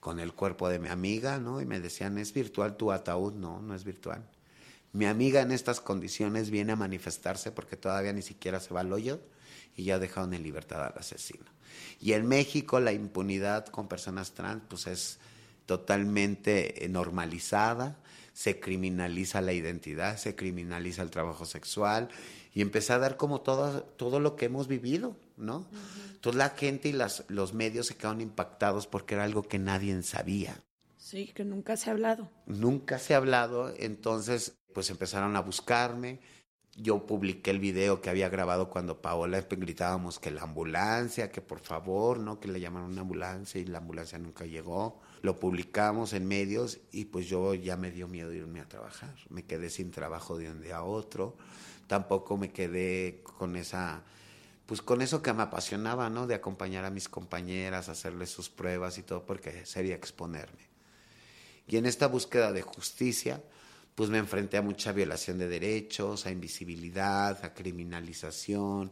Con 0.00 0.18
el 0.18 0.32
cuerpo 0.32 0.68
de 0.68 0.78
mi 0.78 0.88
amiga, 0.88 1.38
¿no? 1.38 1.60
Y 1.60 1.66
me 1.66 1.78
decían, 1.78 2.18
¿es 2.18 2.32
virtual 2.32 2.76
tu 2.76 2.90
ataúd? 2.90 3.34
No, 3.34 3.60
no 3.60 3.74
es 3.74 3.84
virtual. 3.84 4.26
Mi 4.92 5.06
amiga 5.06 5.40
en 5.40 5.52
estas 5.52 5.80
condiciones 5.80 6.50
viene 6.50 6.72
a 6.72 6.76
manifestarse 6.76 7.52
porque 7.52 7.76
todavía 7.76 8.12
ni 8.12 8.22
siquiera 8.22 8.60
se 8.60 8.74
va 8.74 8.80
al 8.80 8.92
hoyo 8.92 9.20
y 9.76 9.84
ya 9.84 9.98
dejaron 9.98 10.34
en 10.34 10.42
libertad 10.42 10.84
al 10.84 10.98
asesino. 10.98 11.46
Y 12.00 12.12
en 12.12 12.26
México 12.26 12.80
la 12.80 12.92
impunidad 12.92 13.66
con 13.66 13.88
personas 13.88 14.32
trans 14.32 14.62
pues 14.68 14.86
es 14.86 15.18
totalmente 15.66 16.84
eh, 16.84 16.88
normalizada, 16.88 17.98
se 18.32 18.58
criminaliza 18.58 19.40
la 19.40 19.52
identidad, 19.52 20.16
se 20.16 20.34
criminaliza 20.34 21.02
el 21.02 21.10
trabajo 21.10 21.44
sexual 21.44 22.08
y 22.52 22.62
empecé 22.62 22.92
a 22.92 22.98
dar 22.98 23.16
como 23.16 23.42
todo, 23.42 23.82
todo 23.82 24.18
lo 24.18 24.34
que 24.34 24.46
hemos 24.46 24.66
vivido, 24.66 25.16
¿no? 25.36 25.66
Toda 26.20 26.36
la 26.36 26.50
gente 26.50 26.88
y 26.88 26.92
las, 26.92 27.24
los 27.28 27.54
medios 27.54 27.86
se 27.86 27.94
quedaron 27.94 28.20
impactados 28.20 28.86
porque 28.88 29.14
era 29.14 29.24
algo 29.24 29.42
que 29.44 29.58
nadie 29.58 30.02
sabía. 30.02 30.60
Sí, 30.96 31.26
que 31.34 31.44
nunca 31.44 31.76
se 31.76 31.90
ha 31.90 31.92
hablado. 31.92 32.30
Nunca 32.46 32.98
se 32.98 33.14
ha 33.14 33.18
hablado, 33.18 33.72
entonces 33.78 34.59
pues 34.72 34.90
empezaron 34.90 35.36
a 35.36 35.40
buscarme. 35.40 36.20
Yo 36.76 37.04
publiqué 37.04 37.50
el 37.50 37.58
video 37.58 38.00
que 38.00 38.10
había 38.10 38.28
grabado 38.28 38.70
cuando 38.70 39.02
Paola 39.02 39.40
gritábamos 39.50 40.18
que 40.18 40.30
la 40.30 40.42
ambulancia, 40.42 41.30
que 41.30 41.40
por 41.40 41.60
favor, 41.60 42.18
¿no? 42.20 42.38
Que 42.38 42.48
le 42.48 42.60
llamaron 42.60 42.92
una 42.92 43.00
ambulancia 43.00 43.60
y 43.60 43.64
la 43.64 43.78
ambulancia 43.78 44.18
nunca 44.18 44.46
llegó. 44.46 45.00
Lo 45.22 45.38
publicamos 45.38 46.12
en 46.12 46.26
medios 46.26 46.78
y 46.92 47.06
pues 47.06 47.26
yo 47.26 47.54
ya 47.54 47.76
me 47.76 47.90
dio 47.90 48.06
miedo 48.08 48.32
irme 48.32 48.60
a 48.60 48.68
trabajar. 48.68 49.14
Me 49.28 49.44
quedé 49.44 49.68
sin 49.68 49.90
trabajo 49.90 50.38
de 50.38 50.50
un 50.50 50.62
día 50.62 50.78
a 50.78 50.84
otro. 50.84 51.36
Tampoco 51.88 52.36
me 52.36 52.52
quedé 52.52 53.20
con 53.24 53.56
esa, 53.56 54.04
pues 54.64 54.80
con 54.80 55.02
eso 55.02 55.22
que 55.22 55.32
me 55.32 55.42
apasionaba, 55.42 56.08
¿no? 56.08 56.28
De 56.28 56.36
acompañar 56.36 56.84
a 56.84 56.90
mis 56.90 57.08
compañeras, 57.08 57.88
hacerles 57.88 58.30
sus 58.30 58.48
pruebas 58.48 58.96
y 58.96 59.02
todo, 59.02 59.26
porque 59.26 59.66
sería 59.66 59.96
exponerme. 59.96 60.70
Y 61.66 61.76
en 61.76 61.86
esta 61.86 62.06
búsqueda 62.06 62.52
de 62.52 62.62
justicia, 62.62 63.42
pues 63.94 64.10
me 64.10 64.18
enfrenté 64.18 64.56
a 64.56 64.62
mucha 64.62 64.92
violación 64.92 65.38
de 65.38 65.48
derechos, 65.48 66.26
a 66.26 66.30
invisibilidad, 66.30 67.44
a 67.44 67.54
criminalización, 67.54 68.90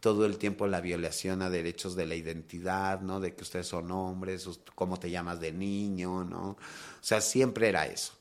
todo 0.00 0.26
el 0.26 0.38
tiempo 0.38 0.66
la 0.66 0.80
violación 0.80 1.42
a 1.42 1.50
derechos 1.50 1.96
de 1.96 2.06
la 2.06 2.14
identidad, 2.14 3.00
¿no? 3.00 3.20
De 3.20 3.34
que 3.34 3.42
ustedes 3.42 3.66
son 3.66 3.90
hombres, 3.90 4.48
cómo 4.74 4.98
te 4.98 5.10
llamas 5.10 5.40
de 5.40 5.52
niño, 5.52 6.24
¿no? 6.24 6.50
O 6.50 6.56
sea, 7.00 7.20
siempre 7.20 7.68
era 7.68 7.86
eso. 7.86 8.14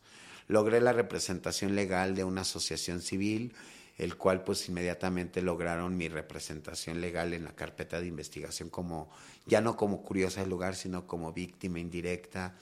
Logré 0.47 0.81
la 0.81 0.93
representación 0.93 1.75
legal 1.75 2.15
de 2.15 2.23
una 2.23 2.41
asociación 2.41 3.01
civil, 3.01 3.53
el 3.97 4.15
cual 4.15 4.43
pues 4.43 4.69
inmediatamente 4.69 5.41
lograron 5.41 5.97
mi 5.97 6.07
representación 6.07 7.01
legal 7.01 7.33
en 7.33 7.43
la 7.43 7.55
carpeta 7.55 7.99
de 7.99 8.07
investigación 8.07 8.69
como, 8.69 9.09
ya 9.45 9.59
no 9.59 9.75
como 9.75 10.03
curiosa 10.03 10.41
del 10.41 10.49
lugar, 10.49 10.75
sino 10.75 11.07
como 11.07 11.33
víctima 11.33 11.79
indirecta 11.79 12.55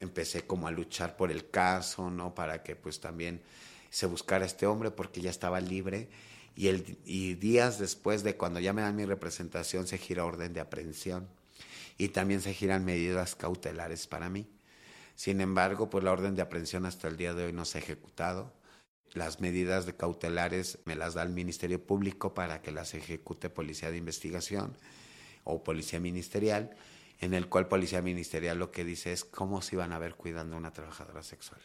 empecé 0.00 0.46
como 0.46 0.68
a 0.68 0.70
luchar 0.70 1.16
por 1.16 1.30
el 1.30 1.50
caso, 1.50 2.10
¿no? 2.10 2.34
Para 2.34 2.62
que 2.62 2.76
pues 2.76 3.00
también 3.00 3.42
se 3.90 4.06
buscara 4.06 4.44
este 4.44 4.66
hombre 4.66 4.90
porque 4.90 5.20
ya 5.20 5.30
estaba 5.30 5.60
libre 5.60 6.08
y, 6.54 6.68
el, 6.68 6.98
y 7.04 7.34
días 7.34 7.78
después 7.78 8.22
de 8.22 8.36
cuando 8.36 8.60
ya 8.60 8.72
me 8.72 8.82
dan 8.82 8.96
mi 8.96 9.04
representación 9.04 9.86
se 9.86 9.98
gira 9.98 10.24
orden 10.24 10.52
de 10.52 10.60
aprehensión 10.60 11.28
y 11.96 12.08
también 12.08 12.40
se 12.40 12.54
giran 12.54 12.84
medidas 12.84 13.34
cautelares 13.34 14.06
para 14.06 14.28
mí. 14.30 14.46
Sin 15.16 15.40
embargo, 15.40 15.90
pues 15.90 16.04
la 16.04 16.12
orden 16.12 16.36
de 16.36 16.42
aprehensión 16.42 16.86
hasta 16.86 17.08
el 17.08 17.16
día 17.16 17.34
de 17.34 17.46
hoy 17.46 17.52
no 17.52 17.64
se 17.64 17.78
ha 17.78 17.80
ejecutado. 17.80 18.52
Las 19.14 19.40
medidas 19.40 19.84
de 19.84 19.96
cautelares 19.96 20.78
me 20.84 20.94
las 20.94 21.14
da 21.14 21.24
el 21.24 21.30
Ministerio 21.30 21.84
Público 21.84 22.34
para 22.34 22.62
que 22.62 22.70
las 22.70 22.94
ejecute 22.94 23.50
Policía 23.50 23.90
de 23.90 23.96
Investigación 23.96 24.76
o 25.42 25.64
Policía 25.64 25.98
Ministerial 25.98 26.76
en 27.20 27.34
el 27.34 27.48
cual 27.48 27.68
Policía 27.68 28.00
Ministerial 28.00 28.58
lo 28.58 28.70
que 28.70 28.84
dice 28.84 29.12
es 29.12 29.24
cómo 29.24 29.60
se 29.60 29.76
iban 29.76 29.92
a 29.92 29.98
ver 29.98 30.14
cuidando 30.14 30.54
a 30.54 30.58
una 30.58 30.72
trabajadora 30.72 31.22
sexual. 31.22 31.60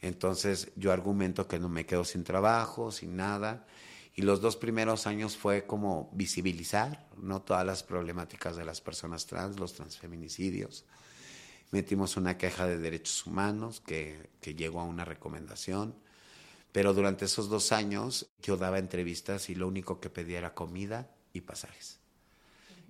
Entonces 0.00 0.72
yo 0.76 0.92
argumento 0.92 1.48
que 1.48 1.58
no 1.58 1.68
me 1.68 1.86
quedo 1.86 2.04
sin 2.04 2.24
trabajo, 2.24 2.90
sin 2.90 3.16
nada, 3.16 3.66
y 4.14 4.22
los 4.22 4.42
dos 4.42 4.56
primeros 4.56 5.06
años 5.06 5.36
fue 5.38 5.64
como 5.64 6.10
visibilizar 6.12 7.08
no 7.16 7.40
todas 7.40 7.64
las 7.64 7.82
problemáticas 7.82 8.56
de 8.56 8.64
las 8.64 8.82
personas 8.82 9.26
trans, 9.26 9.58
los 9.58 9.72
transfeminicidios. 9.72 10.84
Metimos 11.70 12.18
una 12.18 12.36
queja 12.36 12.66
de 12.66 12.76
derechos 12.76 13.26
humanos 13.26 13.80
que, 13.80 14.28
que 14.42 14.54
llegó 14.54 14.80
a 14.80 14.84
una 14.84 15.06
recomendación, 15.06 15.94
pero 16.72 16.92
durante 16.92 17.24
esos 17.24 17.48
dos 17.48 17.72
años 17.72 18.26
yo 18.42 18.58
daba 18.58 18.78
entrevistas 18.78 19.48
y 19.48 19.54
lo 19.54 19.66
único 19.66 19.98
que 19.98 20.10
pedía 20.10 20.38
era 20.38 20.52
comida 20.52 21.10
y 21.32 21.40
pasajes. 21.40 22.00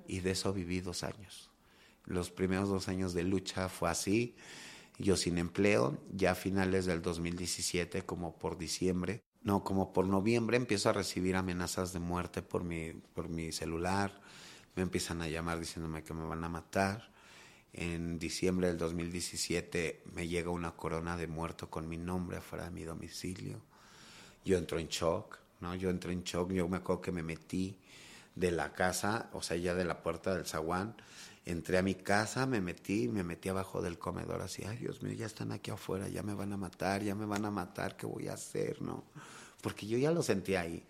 Y 0.09 0.21
de 0.21 0.33
eso 0.33 0.53
viví 0.53 0.81
dos 0.81 1.05
años 1.05 1.52
los 2.05 2.31
primeros 2.31 2.69
dos 2.69 2.89
años 2.89 3.15
de 3.15 3.25
lucha 3.25 3.69
fue 3.69 3.91
así, 3.91 4.35
yo 4.99 5.17
sin 5.17 5.39
empleo, 5.39 5.99
ya 6.13 6.33
a 6.33 6.35
finales 6.35 6.87
del 6.87 7.03
2017, 7.03 8.05
como 8.05 8.39
por 8.39 8.59
diciembre, 8.59 9.23
no, 9.43 9.65
como 9.65 9.93
por 9.93 10.07
noviembre, 10.07 10.57
empiezo 10.57 10.91
a 10.91 10.93
recibir 10.93 11.35
amenazas 11.35 11.93
de 11.93 11.99
muerte 11.99 12.43
por 12.43 12.63
mi, 12.63 12.93
por 12.93 13.29
mi 13.29 13.51
celular, 13.51 14.21
me 14.77 14.83
empiezan 14.83 15.21
a 15.21 15.29
llamar 15.29 15.59
diciéndome 15.59 16.03
que 16.03 16.15
me 16.15 16.25
van 16.25 16.45
a 16.45 16.49
matar. 16.49 17.11
En 17.73 18.19
diciembre 18.19 18.69
del 18.69 18.79
2017 18.79 20.05
me 20.15 20.29
llega 20.29 20.51
una 20.51 20.73
corona 20.73 21.17
de 21.17 21.27
muerto 21.27 21.71
con 21.71 21.89
mi 21.89 21.97
nombre 21.97 22.39
afuera 22.39 22.65
de 22.65 22.71
mi 22.71 22.85
domicilio. 22.85 23.61
Yo 24.45 24.59
entro 24.59 24.79
en 24.79 24.89
shock, 24.89 25.39
¿no? 25.61 25.75
Yo 25.75 25.91
entro 25.91 26.11
en 26.13 26.23
shock, 26.23 26.53
yo 26.53 26.69
me 26.69 26.79
acuerdo 26.79 27.03
que 27.03 27.13
me 27.13 27.23
metí 27.23 27.79
de 28.35 28.51
la 28.51 28.73
casa, 28.73 29.31
o 29.33 29.43
sea, 29.43 29.57
ya 29.57 29.75
de 29.75 29.85
la 29.85 30.03
puerta 30.03 30.35
del 30.35 30.47
zaguán, 30.47 30.97
Entré 31.45 31.79
a 31.79 31.83
mi 31.83 31.95
casa, 31.95 32.47
me 32.47 32.61
metí, 32.61 33.09
me 33.09 33.25
metí 33.25 33.49
abajo 33.49 33.83
del 33.83 33.99
comedor 33.99 34.43
así, 34.43 34.63
ay 34.65 34.77
Dios 34.77 35.03
mío, 35.03 35.13
ya 35.13 35.27
están 35.27 35.51
aquí 35.51 35.73
afuera, 35.73 36.09
ya 36.09 36.23
me 36.23 36.35
van 36.35 36.53
a 36.53 36.57
matar, 36.57 37.03
ya 37.03 37.17
me 37.17 37.27
van 37.27 37.45
a 37.45 37.51
matar, 37.51 37.97
¿qué 37.97 38.07
voy 38.07 38.29
a 38.29 38.35
hacer? 38.35 38.81
No, 38.81 39.05
porque 39.61 39.87
yo 39.87 39.99
ya 39.99 40.13
lo 40.13 40.23
sentí 40.23 40.55
ahí. 40.55 40.85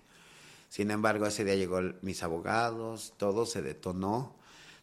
Sin 0.69 0.91
embargo, 0.91 1.27
ese 1.27 1.45
día 1.45 1.55
llegó 1.55 1.81
mis 2.03 2.23
abogados, 2.23 3.15
todo 3.17 3.47
se 3.47 3.63
detonó, 3.63 4.37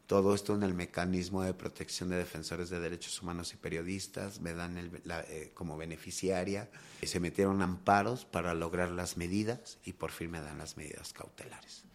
todo 0.10 0.34
esto 0.34 0.56
en 0.56 0.64
el 0.64 0.74
mecanismo 0.74 1.44
de 1.44 1.54
protección 1.54 2.10
de 2.10 2.18
defensores 2.18 2.72
de 2.72 2.80
derechos 2.80 3.22
humanos 3.22 3.54
y 3.54 3.58
periodistas, 3.58 4.42
me 4.42 4.56
dan 4.56 4.76
eh, 4.78 5.52
como 5.54 5.78
beneficiaria, 5.78 6.68
se 7.04 7.20
metieron 7.20 7.62
amparos 7.62 8.26
para 8.26 8.56
lograr 8.56 8.90
las 8.90 9.18
medidas 9.18 9.78
y 9.86 9.94
por 9.94 10.10
fin 10.10 10.32
me 10.32 10.42
dan 10.42 10.58
las 10.58 10.78
medidas 10.78 11.14
cautelares. 11.14 11.89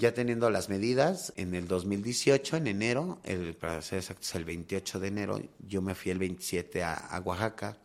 Ya 0.00 0.14
teniendo 0.14 0.48
las 0.48 0.70
medidas, 0.70 1.30
en 1.36 1.54
el 1.54 1.68
2018, 1.68 2.56
en 2.56 2.68
enero, 2.68 3.18
el, 3.22 3.54
para 3.54 3.82
ser 3.82 3.98
exactos, 3.98 4.34
el 4.34 4.46
28 4.46 4.98
de 4.98 5.08
enero, 5.08 5.42
yo 5.58 5.82
me 5.82 5.94
fui 5.94 6.10
el 6.10 6.18
27 6.18 6.82
a, 6.82 7.20
Oaxaca. 7.22 7.76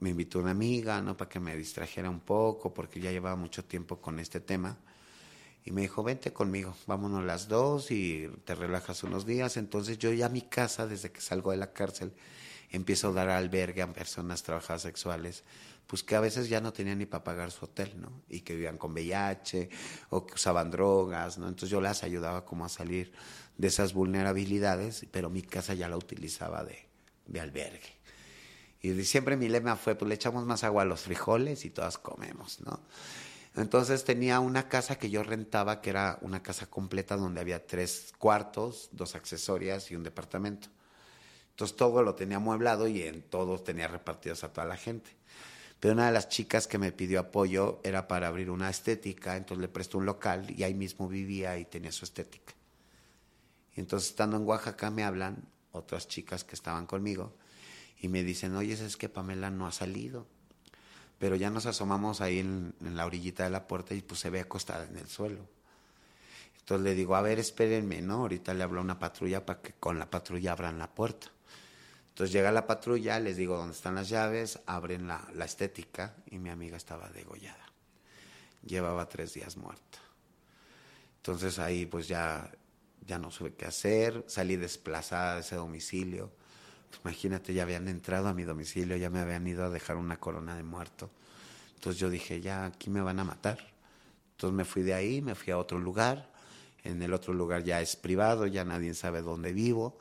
me 0.00 0.10
invitó 0.10 0.38
una 0.38 0.50
amiga, 0.50 1.00
¿no? 1.00 1.16
Para 1.16 1.30
que 1.30 1.40
me 1.40 1.56
distrajera 1.56 2.10
un 2.10 2.20
poco, 2.20 2.74
porque 2.74 3.00
ya 3.00 3.10
llevaba 3.10 3.36
mucho 3.36 3.64
tiempo 3.64 4.02
con 4.02 4.18
este 4.18 4.40
tema. 4.40 4.76
Y 5.64 5.70
me 5.70 5.80
dijo, 5.80 6.02
vente 6.02 6.34
conmigo, 6.34 6.76
vámonos 6.86 7.24
las 7.24 7.48
dos 7.48 7.90
y 7.90 8.28
te 8.44 8.54
relajas 8.54 9.02
unos 9.02 9.24
días. 9.24 9.56
Entonces 9.56 9.96
yo 9.96 10.12
ya 10.12 10.26
a 10.26 10.28
mi 10.28 10.42
casa, 10.42 10.86
desde 10.86 11.10
que 11.10 11.22
salgo 11.22 11.52
de 11.52 11.56
la 11.56 11.72
cárcel, 11.72 12.12
empiezo 12.70 13.08
a 13.08 13.12
dar 13.12 13.30
albergue 13.30 13.82
a 13.82 13.92
personas 13.92 14.42
trabajadoras 14.42 14.82
sexuales 14.82 15.44
pues 15.86 16.02
que 16.02 16.16
a 16.16 16.20
veces 16.20 16.48
ya 16.48 16.60
no 16.60 16.72
tenían 16.72 16.98
ni 16.98 17.06
para 17.06 17.22
pagar 17.22 17.50
su 17.50 17.64
hotel, 17.64 17.94
¿no? 18.00 18.22
Y 18.28 18.40
que 18.40 18.54
vivían 18.54 18.76
con 18.76 18.92
VIH 18.92 19.68
o 20.10 20.26
que 20.26 20.34
usaban 20.34 20.70
drogas, 20.70 21.38
¿no? 21.38 21.46
Entonces 21.46 21.70
yo 21.70 21.80
las 21.80 22.02
ayudaba 22.02 22.44
como 22.44 22.64
a 22.64 22.68
salir 22.68 23.12
de 23.56 23.68
esas 23.68 23.94
vulnerabilidades, 23.94 25.06
pero 25.12 25.30
mi 25.30 25.42
casa 25.42 25.74
ya 25.74 25.88
la 25.88 25.96
utilizaba 25.96 26.64
de, 26.64 26.88
de 27.26 27.40
albergue. 27.40 27.96
Y 28.82 29.04
siempre 29.04 29.36
mi 29.36 29.48
lema 29.48 29.76
fue, 29.76 29.94
pues 29.94 30.08
le 30.08 30.16
echamos 30.16 30.44
más 30.44 30.64
agua 30.64 30.82
a 30.82 30.86
los 30.86 31.02
frijoles 31.02 31.64
y 31.64 31.70
todas 31.70 31.98
comemos, 31.98 32.60
¿no? 32.60 32.80
Entonces 33.54 34.04
tenía 34.04 34.40
una 34.40 34.68
casa 34.68 34.98
que 34.98 35.08
yo 35.08 35.22
rentaba, 35.22 35.80
que 35.80 35.90
era 35.90 36.18
una 36.20 36.42
casa 36.42 36.66
completa 36.66 37.16
donde 37.16 37.40
había 37.40 37.66
tres 37.66 38.12
cuartos, 38.18 38.90
dos 38.92 39.14
accesorias 39.14 39.90
y 39.90 39.96
un 39.96 40.02
departamento. 40.02 40.68
Entonces 41.56 41.74
todo 41.74 42.02
lo 42.02 42.14
tenía 42.14 42.36
amueblado 42.36 42.86
y 42.86 43.00
en 43.00 43.22
todos 43.22 43.64
tenía 43.64 43.88
repartidos 43.88 44.44
a 44.44 44.52
toda 44.52 44.66
la 44.66 44.76
gente. 44.76 45.08
Pero 45.80 45.94
una 45.94 46.04
de 46.04 46.12
las 46.12 46.28
chicas 46.28 46.66
que 46.66 46.76
me 46.76 46.92
pidió 46.92 47.18
apoyo 47.18 47.80
era 47.82 48.06
para 48.08 48.26
abrir 48.26 48.50
una 48.50 48.68
estética, 48.68 49.38
entonces 49.38 49.62
le 49.62 49.68
prestó 49.68 49.96
un 49.96 50.04
local 50.04 50.50
y 50.54 50.64
ahí 50.64 50.74
mismo 50.74 51.08
vivía 51.08 51.56
y 51.56 51.64
tenía 51.64 51.92
su 51.92 52.04
estética. 52.04 52.52
Y 53.74 53.80
entonces 53.80 54.10
estando 54.10 54.36
en 54.36 54.46
Oaxaca 54.46 54.90
me 54.90 55.02
hablan 55.02 55.48
otras 55.72 56.08
chicas 56.08 56.44
que 56.44 56.54
estaban 56.54 56.84
conmigo 56.84 57.32
y 58.02 58.08
me 58.08 58.22
dicen, 58.22 58.54
oye, 58.54 58.74
es 58.74 58.98
que 58.98 59.08
Pamela 59.08 59.48
no 59.48 59.66
ha 59.66 59.72
salido. 59.72 60.26
Pero 61.18 61.36
ya 61.36 61.48
nos 61.48 61.64
asomamos 61.64 62.20
ahí 62.20 62.40
en, 62.40 62.74
en 62.82 62.96
la 62.96 63.06
orillita 63.06 63.44
de 63.44 63.50
la 63.50 63.66
puerta 63.66 63.94
y 63.94 64.02
pues 64.02 64.20
se 64.20 64.28
ve 64.28 64.40
acostada 64.40 64.84
en 64.84 64.98
el 64.98 65.08
suelo. 65.08 65.48
Entonces 66.58 66.84
le 66.84 66.94
digo, 66.94 67.16
a 67.16 67.22
ver, 67.22 67.38
espérenme, 67.38 68.02
¿no? 68.02 68.16
Ahorita 68.16 68.52
le 68.52 68.62
hablo 68.62 68.80
a 68.80 68.84
una 68.84 68.98
patrulla 68.98 69.46
para 69.46 69.62
que 69.62 69.72
con 69.72 69.98
la 69.98 70.10
patrulla 70.10 70.52
abran 70.52 70.78
la 70.78 70.94
puerta. 70.94 71.30
Entonces 72.16 72.32
llega 72.32 72.50
la 72.50 72.66
patrulla, 72.66 73.20
les 73.20 73.36
digo 73.36 73.58
dónde 73.58 73.74
están 73.74 73.94
las 73.94 74.08
llaves, 74.08 74.58
abren 74.64 75.06
la, 75.06 75.28
estética 75.44 76.14
y 76.30 76.38
mi 76.38 76.48
amiga 76.48 76.78
estaba 76.78 77.10
degollada. 77.10 77.70
Llevaba 78.64 79.06
tres 79.06 79.34
días 79.34 79.58
muerta. 79.58 79.98
Entonces 81.18 81.58
ahí 81.58 81.84
pues 81.84 82.08
ya, 82.08 82.50
ya 83.06 83.18
no 83.18 83.30
supe 83.30 83.52
qué 83.52 83.66
hacer, 83.66 84.24
salí 84.28 84.56
desplazada 84.56 85.34
de 85.34 85.40
ese 85.42 85.56
domicilio. 85.56 86.32
Pues, 86.88 87.02
imagínate, 87.04 87.52
ya 87.52 87.64
habían 87.64 87.86
entrado 87.86 88.28
a 88.28 88.32
mi 88.32 88.44
domicilio, 88.44 88.96
ya 88.96 89.10
me 89.10 89.20
habían 89.20 89.46
ido 89.46 89.66
a 89.66 89.68
dejar 89.68 89.96
una 89.96 90.18
corona 90.18 90.56
de 90.56 90.62
muerto. 90.62 91.10
Entonces 91.74 92.00
yo 92.00 92.08
dije, 92.08 92.40
ya 92.40 92.64
aquí 92.64 92.88
me 92.88 93.02
van 93.02 93.20
a 93.20 93.24
matar. 93.24 93.58
Entonces 94.30 94.56
me 94.56 94.64
fui 94.64 94.82
de 94.84 94.94
ahí, 94.94 95.20
me 95.20 95.34
fui 95.34 95.52
a 95.52 95.58
otro 95.58 95.78
lugar. 95.78 96.32
En 96.82 97.02
el 97.02 97.12
otro 97.12 97.34
lugar 97.34 97.62
ya 97.62 97.82
es 97.82 97.94
privado, 97.94 98.46
ya 98.46 98.64
nadie 98.64 98.94
sabe 98.94 99.20
dónde 99.20 99.52
vivo 99.52 99.98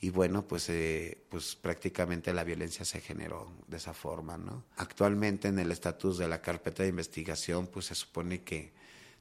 y 0.00 0.10
bueno, 0.10 0.46
pues, 0.46 0.68
eh, 0.68 1.24
pues 1.30 1.56
prácticamente 1.56 2.32
la 2.32 2.44
violencia 2.44 2.84
se 2.84 3.00
generó 3.00 3.50
de 3.66 3.78
esa 3.78 3.94
forma, 3.94 4.36
¿no? 4.36 4.64
Actualmente 4.76 5.48
en 5.48 5.58
el 5.58 5.72
estatus 5.72 6.18
de 6.18 6.28
la 6.28 6.42
carpeta 6.42 6.82
de 6.82 6.90
investigación, 6.90 7.66
pues 7.66 7.86
se 7.86 7.94
supone 7.94 8.42
que 8.42 8.72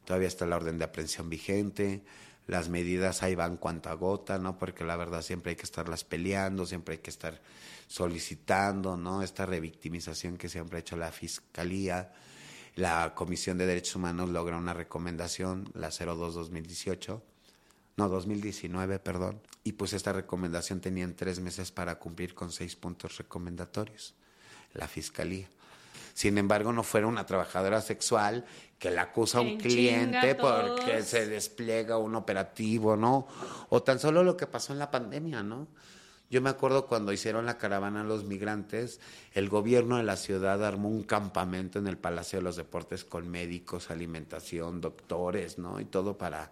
todavía 0.03 0.27
está 0.27 0.45
la 0.45 0.57
orden 0.57 0.77
de 0.77 0.85
aprehensión 0.85 1.29
vigente, 1.29 2.03
las 2.47 2.69
medidas 2.69 3.23
ahí 3.23 3.35
van 3.35 3.57
cuanto 3.57 3.97
gota, 3.97 4.37
¿no? 4.37 4.57
Porque 4.59 4.83
la 4.83 4.97
verdad 4.97 5.21
siempre 5.21 5.51
hay 5.51 5.55
que 5.55 5.63
estarlas 5.63 6.03
peleando, 6.03 6.65
siempre 6.65 6.95
hay 6.95 7.01
que 7.01 7.09
estar 7.09 7.41
solicitando, 7.87 8.97
¿no? 8.97 9.23
Esta 9.23 9.45
revictimización 9.45 10.37
que 10.37 10.49
siempre 10.49 10.77
ha 10.77 10.81
hecho 10.81 10.97
la 10.97 11.11
Fiscalía. 11.11 12.11
La 12.75 13.13
Comisión 13.15 13.57
de 13.57 13.65
Derechos 13.65 13.95
Humanos 13.95 14.29
logra 14.29 14.57
una 14.57 14.73
recomendación, 14.73 15.69
la 15.73 15.89
02-2018, 15.89 17.21
no, 17.97 18.09
2019, 18.09 18.99
perdón. 18.99 19.39
Y 19.63 19.73
pues 19.73 19.93
esta 19.93 20.11
recomendación 20.11 20.81
tenían 20.81 21.15
tres 21.15 21.39
meses 21.39 21.71
para 21.71 21.97
cumplir 21.97 22.35
con 22.35 22.51
seis 22.51 22.75
puntos 22.75 23.17
recomendatorios, 23.17 24.13
la 24.73 24.87
fiscalía. 24.87 25.47
Sin 26.13 26.37
embargo, 26.37 26.71
no 26.71 26.83
fuera 26.83 27.07
una 27.07 27.25
trabajadora 27.25 27.81
sexual 27.81 28.45
que 28.79 28.89
la 28.89 29.03
acusa 29.03 29.39
a 29.39 29.41
un 29.41 29.57
cliente 29.57 30.35
porque 30.35 31.03
se 31.03 31.27
despliega 31.27 31.97
un 31.97 32.15
operativo, 32.15 32.95
¿no? 32.95 33.27
O 33.69 33.83
tan 33.83 33.99
solo 33.99 34.23
lo 34.23 34.37
que 34.37 34.47
pasó 34.47 34.73
en 34.73 34.79
la 34.79 34.91
pandemia, 34.91 35.43
¿no? 35.43 35.67
Yo 36.29 36.41
me 36.41 36.49
acuerdo 36.49 36.87
cuando 36.87 37.13
hicieron 37.13 37.45
la 37.45 37.57
caravana 37.57 38.03
los 38.03 38.23
migrantes, 38.25 38.99
el 39.33 39.47
gobierno 39.47 39.97
de 39.97 40.03
la 40.03 40.15
ciudad 40.15 40.63
armó 40.65 40.89
un 40.89 41.03
campamento 41.03 41.79
en 41.79 41.87
el 41.87 41.97
Palacio 41.97 42.39
de 42.39 42.43
los 42.43 42.55
Deportes 42.55 43.05
con 43.05 43.29
médicos, 43.29 43.91
alimentación, 43.91 44.81
doctores, 44.81 45.57
¿no? 45.57 45.79
Y 45.79 45.85
todo 45.85 46.17
para 46.17 46.51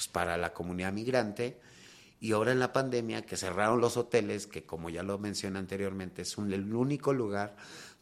pues, 0.00 0.08
para 0.08 0.38
la 0.38 0.54
comunidad 0.54 0.94
migrante. 0.94 1.60
Y 2.20 2.32
ahora 2.32 2.52
en 2.52 2.58
la 2.58 2.72
pandemia, 2.72 3.26
que 3.26 3.36
cerraron 3.36 3.82
los 3.82 3.98
hoteles, 3.98 4.46
que 4.46 4.64
como 4.64 4.88
ya 4.88 5.02
lo 5.02 5.18
mencioné 5.18 5.58
anteriormente, 5.58 6.22
es 6.22 6.38
un, 6.38 6.50
el 6.54 6.72
único 6.74 7.12
lugar 7.12 7.54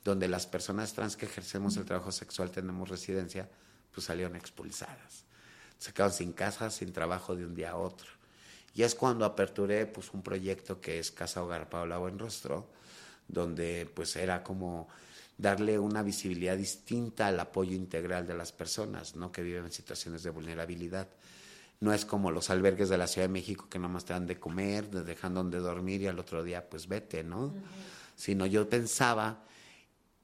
donde 0.04 0.28
las 0.28 0.46
personas 0.46 0.92
trans 0.92 1.16
que 1.16 1.26
ejercemos 1.26 1.76
el 1.76 1.84
trabajo 1.84 2.12
sexual 2.12 2.52
tenemos 2.52 2.88
residencia, 2.88 3.48
pues 3.92 4.06
salieron 4.06 4.36
expulsadas. 4.36 5.24
Se 5.76 5.92
quedaron 5.92 6.14
sin 6.14 6.32
casa, 6.32 6.70
sin 6.70 6.92
trabajo 6.92 7.34
de 7.34 7.44
un 7.44 7.56
día 7.56 7.72
a 7.72 7.76
otro. 7.76 8.06
Y 8.74 8.84
es 8.84 8.94
cuando 8.94 9.24
aperturé 9.24 9.86
pues, 9.86 10.14
un 10.14 10.22
proyecto 10.22 10.80
que 10.80 11.00
es 11.00 11.10
Casa 11.10 11.42
Hogar 11.42 11.68
Paula 11.68 11.98
Buenrostro, 11.98 12.68
donde 13.26 13.90
pues 13.92 14.14
era 14.14 14.44
como 14.44 14.86
darle 15.36 15.80
una 15.80 16.04
visibilidad 16.04 16.56
distinta 16.56 17.26
al 17.26 17.40
apoyo 17.40 17.74
integral 17.74 18.24
de 18.24 18.34
las 18.34 18.52
personas 18.52 19.16
¿no? 19.16 19.32
que 19.32 19.42
viven 19.42 19.64
en 19.64 19.72
situaciones 19.72 20.22
de 20.22 20.30
vulnerabilidad. 20.30 21.08
No 21.80 21.92
es 21.92 22.04
como 22.04 22.30
los 22.30 22.50
albergues 22.50 22.88
de 22.88 22.98
la 22.98 23.06
Ciudad 23.06 23.28
de 23.28 23.32
México 23.32 23.68
que 23.68 23.78
nomás 23.78 24.04
te 24.04 24.12
dan 24.12 24.26
de 24.26 24.38
comer, 24.38 24.86
te 24.86 25.04
dejan 25.04 25.34
donde 25.34 25.58
dormir 25.58 26.02
y 26.02 26.06
al 26.08 26.18
otro 26.18 26.42
día 26.42 26.68
pues 26.68 26.88
vete, 26.88 27.22
¿no? 27.22 27.54
Sino 28.16 28.46
yo 28.46 28.68
pensaba 28.68 29.44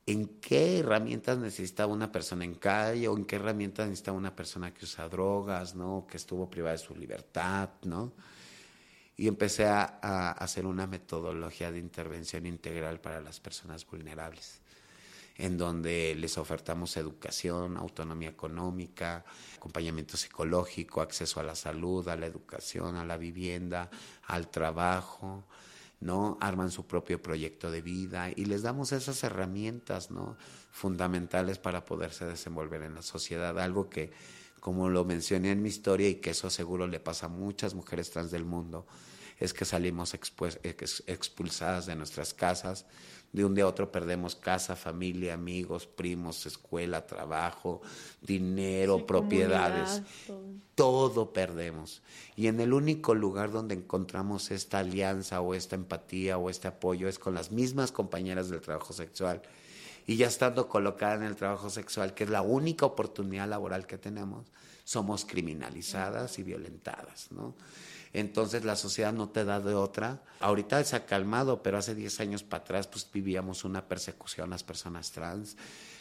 en 0.06 0.40
qué 0.40 0.80
herramientas 0.80 1.38
necesitaba 1.38 1.92
una 1.92 2.10
persona 2.10 2.44
en 2.44 2.54
calle 2.54 3.06
o 3.06 3.16
en 3.16 3.24
qué 3.24 3.36
herramientas 3.36 3.86
necesitaba 3.88 4.18
una 4.18 4.34
persona 4.34 4.74
que 4.74 4.84
usa 4.84 5.08
drogas, 5.08 5.76
¿no? 5.76 6.06
Que 6.10 6.16
estuvo 6.16 6.50
privada 6.50 6.72
de 6.72 6.78
su 6.78 6.94
libertad, 6.96 7.70
¿no? 7.84 8.12
Y 9.16 9.28
empecé 9.28 9.66
a 9.66 10.32
hacer 10.32 10.66
una 10.66 10.88
metodología 10.88 11.70
de 11.70 11.78
intervención 11.78 12.46
integral 12.46 13.00
para 13.00 13.20
las 13.20 13.38
personas 13.38 13.86
vulnerables 13.86 14.63
en 15.36 15.58
donde 15.58 16.14
les 16.14 16.38
ofertamos 16.38 16.96
educación, 16.96 17.76
autonomía 17.76 18.28
económica, 18.28 19.24
acompañamiento 19.56 20.16
psicológico, 20.16 21.00
acceso 21.00 21.40
a 21.40 21.42
la 21.42 21.56
salud, 21.56 22.08
a 22.08 22.16
la 22.16 22.26
educación, 22.26 22.96
a 22.96 23.04
la 23.04 23.16
vivienda, 23.16 23.90
al 24.22 24.48
trabajo, 24.48 25.44
¿no? 26.00 26.38
Arman 26.40 26.70
su 26.70 26.86
propio 26.86 27.20
proyecto 27.20 27.70
de 27.70 27.82
vida 27.82 28.30
y 28.34 28.44
les 28.44 28.62
damos 28.62 28.92
esas 28.92 29.24
herramientas, 29.24 30.10
¿no? 30.10 30.36
Fundamentales 30.70 31.58
para 31.58 31.84
poderse 31.84 32.26
desenvolver 32.26 32.82
en 32.82 32.94
la 32.94 33.02
sociedad, 33.02 33.58
algo 33.58 33.90
que, 33.90 34.12
como 34.60 34.88
lo 34.88 35.04
mencioné 35.04 35.50
en 35.50 35.62
mi 35.62 35.68
historia 35.68 36.08
y 36.08 36.16
que 36.16 36.30
eso 36.30 36.48
seguro 36.50 36.86
le 36.86 37.00
pasa 37.00 37.26
a 37.26 37.30
muchas 37.30 37.74
mujeres 37.74 38.10
trans 38.10 38.30
del 38.30 38.44
mundo, 38.44 38.86
es 39.38 39.52
que 39.52 39.64
salimos 39.64 40.14
expulsadas 40.14 41.86
de 41.86 41.96
nuestras 41.96 42.34
casas, 42.34 42.86
de 43.34 43.44
un 43.44 43.52
día 43.52 43.64
a 43.64 43.66
otro 43.66 43.90
perdemos 43.90 44.36
casa, 44.36 44.76
familia, 44.76 45.34
amigos, 45.34 45.88
primos, 45.88 46.46
escuela, 46.46 47.04
trabajo, 47.04 47.82
dinero, 48.22 49.04
propiedades. 49.06 50.02
todo. 50.76 51.32
perdemos. 51.32 52.00
Y 52.36 52.46
en 52.46 52.60
el 52.60 52.72
único 52.72 53.12
lugar 53.12 53.50
donde 53.50 53.74
encontramos 53.74 54.52
esta 54.52 54.78
alianza 54.78 55.40
o 55.40 55.54
esta 55.54 55.74
empatía 55.74 56.38
o 56.38 56.48
este 56.48 56.68
apoyo 56.68 57.08
es 57.08 57.18
con 57.18 57.34
las 57.34 57.50
mismas 57.50 57.90
compañeras 57.90 58.48
del 58.48 58.60
trabajo 58.60 58.92
sexual 58.92 59.42
Y 60.06 60.16
ya 60.16 60.28
estando 60.28 60.68
colocada 60.68 61.16
en 61.16 61.24
el 61.24 61.34
trabajo 61.34 61.70
sexual, 61.70 62.14
que 62.14 62.22
es 62.22 62.30
la 62.30 62.42
única 62.42 62.86
oportunidad 62.86 63.48
laboral 63.48 63.84
que 63.88 63.98
tenemos, 63.98 64.46
somos 64.84 65.24
criminalizadas 65.24 66.38
y 66.38 66.44
violentadas, 66.44 67.32
¿no? 67.32 67.54
Entonces 68.14 68.64
la 68.64 68.76
sociedad 68.76 69.12
no 69.12 69.28
te 69.28 69.44
da 69.44 69.58
de 69.58 69.74
otra. 69.74 70.22
Ahorita 70.38 70.82
se 70.84 70.94
ha 70.94 71.04
calmado, 71.04 71.64
pero 71.64 71.78
hace 71.78 71.96
10 71.96 72.20
años 72.20 72.42
para 72.44 72.62
atrás 72.62 72.86
pues 72.86 73.10
vivíamos 73.12 73.64
una 73.64 73.88
persecución 73.88 74.46
a 74.46 74.50
las 74.50 74.62
personas 74.62 75.10
trans. 75.10 75.56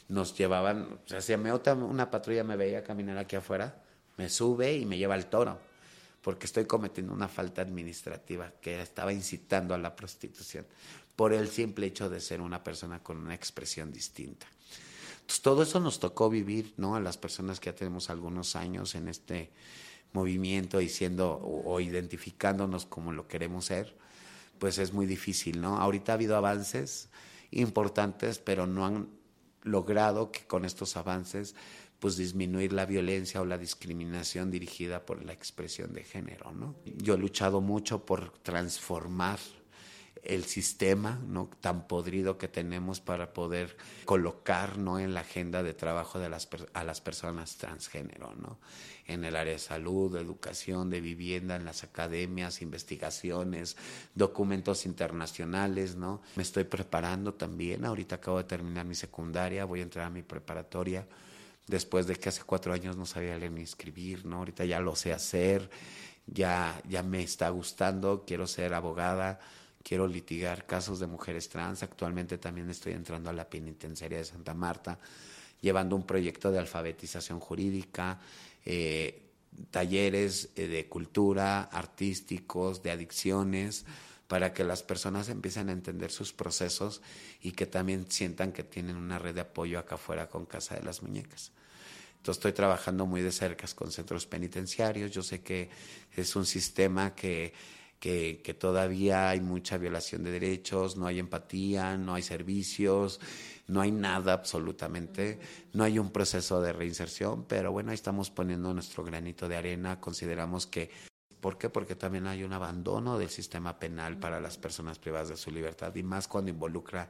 Nos 0.07 0.37
llevaban, 0.37 0.99
o 1.05 1.07
sea, 1.07 1.21
si 1.21 1.35
me 1.37 1.51
una 1.51 2.11
patrulla 2.11 2.43
me 2.43 2.55
veía 2.55 2.83
caminar 2.83 3.17
aquí 3.17 3.35
afuera, 3.35 3.81
me 4.17 4.29
sube 4.29 4.75
y 4.75 4.85
me 4.85 4.99
lleva 4.99 5.15
al 5.15 5.25
toro, 5.25 5.57
porque 6.21 6.45
estoy 6.45 6.65
cometiendo 6.65 7.13
una 7.13 7.27
falta 7.27 7.63
administrativa 7.63 8.51
que 8.61 8.79
estaba 8.79 9.11
incitando 9.11 9.73
a 9.73 9.79
la 9.79 9.95
prostitución 9.95 10.67
por 11.15 11.33
el 11.33 11.47
simple 11.47 11.87
hecho 11.87 12.11
de 12.11 12.19
ser 12.19 12.41
una 12.41 12.63
persona 12.63 13.01
con 13.01 13.17
una 13.17 13.33
expresión 13.33 13.91
distinta. 13.91 14.45
Entonces, 15.13 15.41
todo 15.41 15.63
eso 15.63 15.79
nos 15.79 15.99
tocó 15.99 16.29
vivir, 16.29 16.75
¿no? 16.77 16.95
A 16.95 16.99
las 16.99 17.17
personas 17.17 17.59
que 17.59 17.71
ya 17.71 17.75
tenemos 17.75 18.11
algunos 18.11 18.55
años 18.55 18.93
en 18.93 19.07
este 19.07 19.51
movimiento 20.13 20.81
y 20.81 20.89
siendo 20.89 21.39
o, 21.41 21.79
identificándonos 21.79 22.85
como 22.85 23.11
lo 23.11 23.27
queremos 23.27 23.65
ser, 23.65 23.95
pues 24.59 24.77
es 24.77 24.93
muy 24.93 25.05
difícil, 25.05 25.61
¿no? 25.61 25.77
Ahorita 25.77 26.13
ha 26.13 26.15
habido 26.15 26.37
avances 26.37 27.09
importantes, 27.51 28.39
pero 28.39 28.67
no 28.67 28.85
han 28.85 29.07
logrado 29.63 30.31
que 30.31 30.45
con 30.45 30.65
estos 30.65 30.97
avances 30.97 31.55
pues 31.99 32.17
disminuir 32.17 32.73
la 32.73 32.85
violencia 32.85 33.41
o 33.41 33.45
la 33.45 33.57
discriminación 33.57 34.51
dirigida 34.51 35.05
por 35.05 35.23
la 35.23 35.31
expresión 35.31 35.93
de 35.93 36.03
género, 36.03 36.51
¿no? 36.51 36.75
Yo 36.97 37.13
he 37.13 37.17
luchado 37.17 37.61
mucho 37.61 38.05
por 38.05 38.37
transformar 38.39 39.39
el 40.23 40.45
sistema 40.45 41.19
¿no? 41.27 41.49
tan 41.59 41.87
podrido 41.87 42.37
que 42.37 42.47
tenemos 42.47 43.01
para 43.01 43.33
poder 43.33 43.75
colocar 44.05 44.77
¿no? 44.77 44.99
en 44.99 45.13
la 45.13 45.21
agenda 45.21 45.63
de 45.63 45.73
trabajo 45.73 46.19
de 46.19 46.29
las, 46.29 46.47
a 46.73 46.83
las 46.83 47.01
personas 47.01 47.57
transgénero, 47.57 48.33
¿no? 48.35 48.59
en 49.05 49.25
el 49.25 49.35
área 49.35 49.53
de 49.53 49.59
salud, 49.59 50.13
de 50.13 50.21
educación, 50.21 50.89
de 50.89 51.01
vivienda, 51.01 51.55
en 51.55 51.65
las 51.65 51.83
academias, 51.83 52.61
investigaciones, 52.61 53.75
documentos 54.15 54.85
internacionales. 54.85 55.95
¿no? 55.95 56.21
Me 56.35 56.43
estoy 56.43 56.63
preparando 56.63 57.33
también, 57.33 57.83
ahorita 57.85 58.15
acabo 58.15 58.37
de 58.37 58.45
terminar 58.45 58.85
mi 58.85 58.95
secundaria, 58.95 59.65
voy 59.65 59.81
a 59.81 59.83
entrar 59.83 60.05
a 60.05 60.09
mi 60.09 60.23
preparatoria 60.23 61.07
después 61.67 62.07
de 62.07 62.15
que 62.15 62.29
hace 62.29 62.43
cuatro 62.43 62.73
años 62.73 62.97
no 62.97 63.05
sabía 63.05 63.37
leer 63.37 63.51
ni 63.51 63.61
escribir, 63.61 64.25
¿no? 64.25 64.37
Ahorita 64.37 64.65
ya 64.65 64.79
lo 64.79 64.95
sé 64.95 65.13
hacer, 65.13 65.69
ya, 66.27 66.81
ya 66.87 67.03
me 67.03 67.23
está 67.23 67.49
gustando, 67.49 68.23
quiero 68.25 68.47
ser 68.47 68.73
abogada, 68.73 69.39
quiero 69.83 70.07
litigar 70.07 70.65
casos 70.65 70.99
de 70.99 71.07
mujeres 71.07 71.49
trans. 71.49 71.83
Actualmente 71.83 72.37
también 72.37 72.69
estoy 72.69 72.93
entrando 72.93 73.29
a 73.29 73.33
la 73.33 73.49
penitenciaria 73.49 74.17
de 74.17 74.25
Santa 74.25 74.53
Marta, 74.53 74.97
llevando 75.61 75.95
un 75.95 76.05
proyecto 76.05 76.51
de 76.51 76.59
alfabetización 76.59 77.39
jurídica, 77.39 78.19
eh, 78.65 79.21
talleres 79.69 80.49
eh, 80.55 80.67
de 80.67 80.87
cultura, 80.87 81.63
artísticos, 81.63 82.81
de 82.81 82.91
adicciones, 82.91 83.85
para 84.27 84.53
que 84.53 84.63
las 84.63 84.81
personas 84.81 85.29
empiecen 85.29 85.69
a 85.69 85.73
entender 85.73 86.09
sus 86.09 86.33
procesos 86.33 87.01
y 87.41 87.51
que 87.51 87.65
también 87.65 88.09
sientan 88.09 88.51
que 88.51 88.63
tienen 88.63 88.95
una 88.95 89.19
red 89.19 89.35
de 89.35 89.41
apoyo 89.41 89.77
acá 89.77 89.95
afuera 89.95 90.27
con 90.27 90.45
Casa 90.45 90.75
de 90.75 90.83
las 90.83 91.03
Muñecas. 91.03 91.51
Entonces 92.17 92.39
estoy 92.39 92.53
trabajando 92.53 93.05
muy 93.05 93.21
de 93.21 93.33
cerca 93.33 93.67
con 93.75 93.91
centros 93.91 94.25
penitenciarios. 94.25 95.11
Yo 95.11 95.21
sé 95.21 95.41
que 95.41 95.69
es 96.15 96.35
un 96.37 96.45
sistema 96.45 97.13
que 97.13 97.53
que, 98.03 98.57
todavía 98.59 99.29
hay 99.29 99.39
mucha 99.39 99.77
violación 99.77 100.25
de 100.25 100.31
derechos, 100.31 100.97
no 100.97 101.07
hay 101.07 101.19
empatía, 101.19 101.95
no 101.95 102.15
hay 102.15 102.21
servicios, 102.21 103.21
no 103.67 103.79
hay 103.79 103.93
nada 103.93 104.33
absolutamente, 104.33 105.39
no 105.71 105.85
hay 105.85 105.99
un 105.99 106.11
proceso 106.11 106.59
de 106.59 106.73
reinserción, 106.73 107.45
pero 107.45 107.71
bueno, 107.71 107.91
ahí 107.91 107.95
estamos 107.95 108.29
poniendo 108.29 108.73
nuestro 108.73 109.05
granito 109.05 109.47
de 109.47 109.55
arena, 109.55 110.01
consideramos 110.01 110.67
que 110.67 110.91
¿Por 111.39 111.57
qué? 111.57 111.69
Porque 111.69 111.95
también 111.95 112.25
hay 112.27 112.45
un 112.45 112.53
abandono 112.53 113.17
del 113.17 113.29
sistema 113.29 113.77
penal 113.77 114.17
para 114.17 114.39
las 114.39 114.57
personas 114.57 114.97
privadas 114.97 115.27
de 115.27 115.35
su 115.35 115.51
libertad 115.51 115.93
y 115.93 116.01
más 116.01 116.29
cuando 116.29 116.51
involucra 116.51 117.09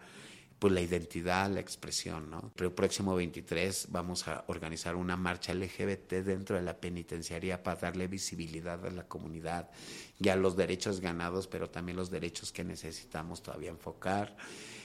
pues 0.63 0.71
la 0.71 0.79
identidad, 0.79 1.49
la 1.49 1.59
expresión, 1.59 2.29
¿no? 2.29 2.53
El 2.55 2.71
próximo 2.71 3.13
23 3.15 3.87
vamos 3.89 4.29
a 4.29 4.45
organizar 4.47 4.95
una 4.95 5.17
marcha 5.17 5.53
LGBT 5.53 6.23
dentro 6.23 6.55
de 6.55 6.61
la 6.61 6.77
penitenciaría 6.77 7.61
para 7.61 7.81
darle 7.81 8.07
visibilidad 8.07 8.85
a 8.85 8.89
la 8.89 9.03
comunidad 9.03 9.69
y 10.21 10.29
a 10.29 10.37
los 10.37 10.55
derechos 10.55 11.01
ganados, 11.01 11.47
pero 11.47 11.69
también 11.69 11.97
los 11.97 12.09
derechos 12.09 12.53
que 12.53 12.63
necesitamos 12.63 13.43
todavía 13.43 13.71
enfocar. 13.71 14.37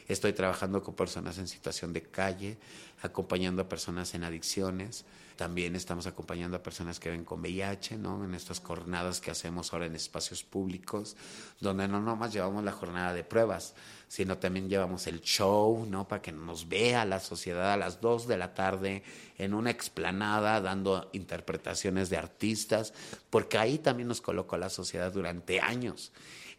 Estoy 0.09 0.33
trabajando 0.33 0.83
con 0.83 0.97
personas 0.97 1.39
en 1.39 1.47
situación 1.47 1.93
de 1.93 2.03
calle, 2.03 2.59
acompañando 3.03 3.62
a 3.62 3.68
personas 3.68 4.12
en 4.14 4.24
adicciones. 4.24 5.05
También 5.39 5.76
estamos 5.76 6.09
acompañando 6.09 6.57
a 6.57 6.62
personas 6.64 6.99
que 6.99 7.11
ven 7.11 7.24
con 7.24 7.39
VIH, 7.39 7.97
¿no? 7.97 8.24
En 8.24 8.34
estas 8.34 8.59
jornadas 8.59 9.20
que 9.20 9.30
hacemos 9.30 9.72
ahora 9.72 9.86
en 9.86 9.95
espacios 9.95 10.43
públicos, 10.43 11.14
donde 11.61 11.86
no 11.86 12.01
nomás 12.01 12.32
llevamos 12.32 12.64
la 12.64 12.72
jornada 12.72 13.14
de 13.14 13.22
pruebas, 13.22 13.76
sino 14.09 14.39
también 14.39 14.68
llevamos 14.68 15.07
el 15.07 15.20
show, 15.20 15.86
¿no? 15.89 16.09
Para 16.09 16.22
que 16.22 16.32
nos 16.32 16.68
vea 16.68 17.05
la 17.05 17.20
sociedad 17.20 17.72
a 17.72 17.76
las 17.76 18.01
2 18.01 18.26
de 18.26 18.36
la 18.36 18.53
tarde 18.53 19.05
en 19.39 19.55
una 19.55 19.70
explanada 19.70 20.61
dando 20.61 21.09
interpretaciones 21.12 22.11
de 22.11 22.16
artistas, 22.16 22.93
porque 23.30 23.59
ahí 23.59 23.78
también 23.78 24.09
nos 24.09 24.20
colocó 24.20 24.57
la 24.57 24.70
sociedad 24.70 25.12
durante 25.12 25.61
años 25.61 26.11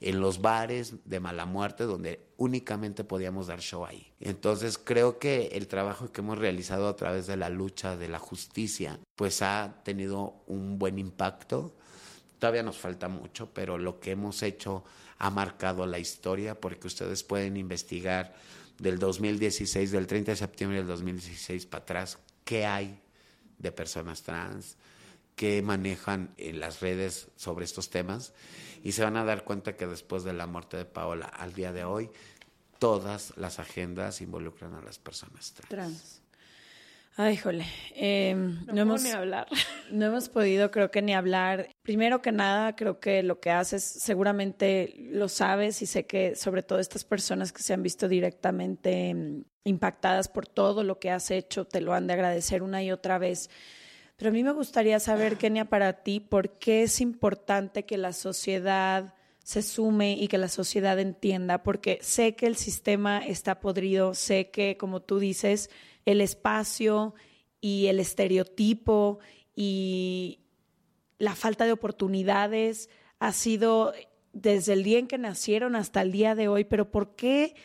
en 0.02 0.22
los 0.22 0.42
bares 0.42 0.94
de 1.06 1.20
mala 1.20 1.46
muerte 1.46 1.84
donde 1.84 2.28
únicamente 2.38 3.04
podíamos 3.04 3.48
dar 3.48 3.60
show 3.60 3.86
ahí. 3.86 4.14
Entonces 4.20 4.78
creo 4.78 5.20
que 5.20 5.48
el 5.54 5.68
trabajo 5.68 6.12
que 6.12 6.22
hemos 6.22 6.38
realizado 6.38 6.88
a 6.88 6.96
través 6.96 7.28
de 7.28 7.36
la 7.38 7.50
lucha 7.50 7.98
de 7.98 8.08
la 8.08 8.20
justicia 8.20 9.00
pues 9.16 9.42
ha 9.42 9.82
tenido 9.84 10.42
un 10.48 10.80
buen 10.80 11.00
impacto. 11.00 11.76
Todavía 12.40 12.64
nos 12.64 12.78
falta 12.78 13.10
mucho, 13.10 13.54
pero 13.54 13.78
lo 13.78 14.00
que 14.00 14.12
hemos 14.12 14.42
hecho 14.44 14.86
ha 15.18 15.30
marcado 15.30 15.86
la 15.86 16.00
historia 16.00 16.60
porque 16.60 16.88
ustedes 16.88 17.24
pueden 17.24 17.58
investigar 17.58 18.34
del 18.78 18.98
2016, 18.98 19.92
del 19.92 20.08
30 20.08 20.32
de 20.32 20.38
septiembre 20.38 20.78
del 20.78 20.88
2016 20.88 21.66
para 21.66 21.84
atrás, 21.84 22.18
qué 22.46 22.66
hay 22.66 23.02
de 23.58 23.74
personas 23.74 24.24
trans, 24.24 24.78
qué 25.36 25.62
manejan 25.62 26.34
las 26.38 26.80
redes 26.80 27.28
sobre 27.36 27.66
estos 27.66 27.90
temas 27.90 28.32
y 28.84 28.92
se 28.92 29.04
van 29.04 29.18
a 29.18 29.26
dar 29.26 29.44
cuenta 29.44 29.76
que 29.76 29.88
después 29.88 30.24
de 30.24 30.34
la 30.34 30.48
muerte 30.48 30.78
de 30.78 30.86
Paola 30.86 31.26
al 31.26 31.54
día 31.54 31.72
de 31.72 31.84
hoy, 31.84 32.10
todas 32.80 33.36
las 33.38 33.60
agendas 33.60 34.22
involucran 34.22 34.74
a 34.74 34.82
las 34.82 35.00
personas 35.00 35.54
trans. 35.54 35.70
trans. 35.70 36.22
Ay, 37.22 37.36
jole. 37.36 37.66
Em, 37.96 38.66
no, 38.68 38.84
hemos, 38.84 39.04
ni 39.04 39.10
hablar. 39.10 39.46
No 39.92 40.06
hemos 40.06 40.30
podido, 40.30 40.72
creo 40.72 40.90
que, 40.90 41.02
ni 41.02 41.14
hablar. 41.14 41.68
Primero 41.82 42.22
que 42.22 42.32
nada, 42.32 42.78
creo 42.78 43.02
que 43.02 43.24
lo 43.24 43.42
que 43.42 43.52
haces, 43.52 43.84
seguramente 43.84 44.96
lo 45.12 45.28
sabes 45.28 45.82
y 45.82 45.86
sé 45.86 46.06
que 46.06 46.36
sobre 46.36 46.64
todo 46.64 46.80
estas 46.80 47.04
personas 47.04 47.52
que 47.52 47.62
se 47.62 47.74
han 47.74 47.84
visto 47.84 48.08
directamente 48.08 49.10
em, 49.10 49.44
impactadas 49.66 50.30
por 50.30 50.48
todo 50.48 50.86
lo 50.86 51.00
que 51.00 51.12
has 51.12 51.30
hecho, 51.30 51.66
te 51.66 51.82
lo 51.82 51.94
han 51.94 52.08
de 52.08 52.14
agradecer 52.14 52.64
una 52.64 52.82
y 52.84 52.92
otra 52.92 53.18
vez. 53.18 53.50
Pero 54.20 54.32
a 54.32 54.34
mí 54.34 54.44
me 54.44 54.52
gustaría 54.52 55.00
saber, 55.00 55.38
Kenia, 55.38 55.64
para 55.64 56.04
ti, 56.04 56.20
por 56.20 56.60
qué 56.60 56.84
es 56.84 57.00
importante 57.00 57.86
que 57.86 57.98
la 57.98 58.12
sociedad 58.12 59.14
se 59.46 59.62
sume 59.62 60.12
y 60.12 60.28
que 60.28 60.38
la 60.38 60.50
sociedad 60.50 61.00
entienda, 61.00 61.64
porque 61.64 62.00
sé 62.02 62.36
que 62.36 62.46
el 62.46 62.58
sistema 62.58 63.20
está 63.20 63.62
podrido, 63.62 64.14
sé 64.14 64.52
que, 64.52 64.76
como 64.76 65.02
tú 65.02 65.20
dices, 65.20 65.70
el 66.04 66.20
espacio 66.20 67.16
y 67.62 67.88
el 67.88 68.02
estereotipo 68.02 69.20
y 69.56 70.40
la 71.18 71.34
falta 71.34 71.64
de 71.64 71.72
oportunidades 71.72 72.90
ha 73.20 73.32
sido 73.32 73.94
desde 74.34 74.74
el 74.74 74.84
día 74.84 75.00
en 75.00 75.08
que 75.08 75.18
nacieron 75.18 75.78
hasta 75.78 76.02
el 76.02 76.12
día 76.12 76.36
de 76.36 76.50
hoy, 76.50 76.66
pero 76.66 76.92
¿por 76.92 77.16
qué 77.16 77.56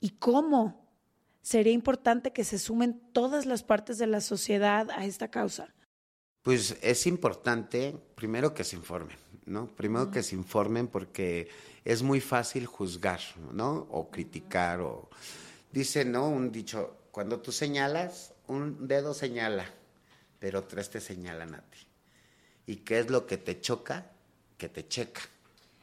y 0.00 0.12
cómo 0.12 0.82
sería 1.42 1.74
importante 1.74 2.32
que 2.32 2.44
se 2.44 2.58
sumen 2.58 3.02
todas 3.12 3.44
las 3.44 3.62
partes 3.62 3.98
de 3.98 4.06
la 4.06 4.22
sociedad 4.22 4.88
a 4.92 5.04
esta 5.04 5.28
causa? 5.28 5.74
Pues 6.42 6.76
es 6.80 7.06
importante, 7.06 7.94
primero 8.14 8.54
que 8.54 8.64
se 8.64 8.76
informen, 8.76 9.16
¿no? 9.44 9.66
Primero 9.66 10.10
que 10.10 10.22
se 10.22 10.34
informen 10.34 10.88
porque 10.88 11.48
es 11.84 12.02
muy 12.02 12.20
fácil 12.20 12.66
juzgar, 12.66 13.20
¿no? 13.52 13.86
O 13.90 14.10
criticar, 14.10 14.80
o... 14.80 15.10
Dice, 15.70 16.04
¿no? 16.04 16.28
Un 16.28 16.50
dicho, 16.50 16.96
cuando 17.10 17.40
tú 17.40 17.52
señalas, 17.52 18.32
un 18.46 18.88
dedo 18.88 19.12
señala, 19.14 19.66
pero 20.38 20.64
tres 20.64 20.90
te 20.90 21.00
señalan 21.00 21.54
a 21.54 21.60
ti. 21.60 21.78
¿Y 22.66 22.76
qué 22.76 23.00
es 23.00 23.10
lo 23.10 23.26
que 23.26 23.36
te 23.36 23.60
choca? 23.60 24.06
Que 24.56 24.68
te 24.68 24.88
checa. 24.88 25.20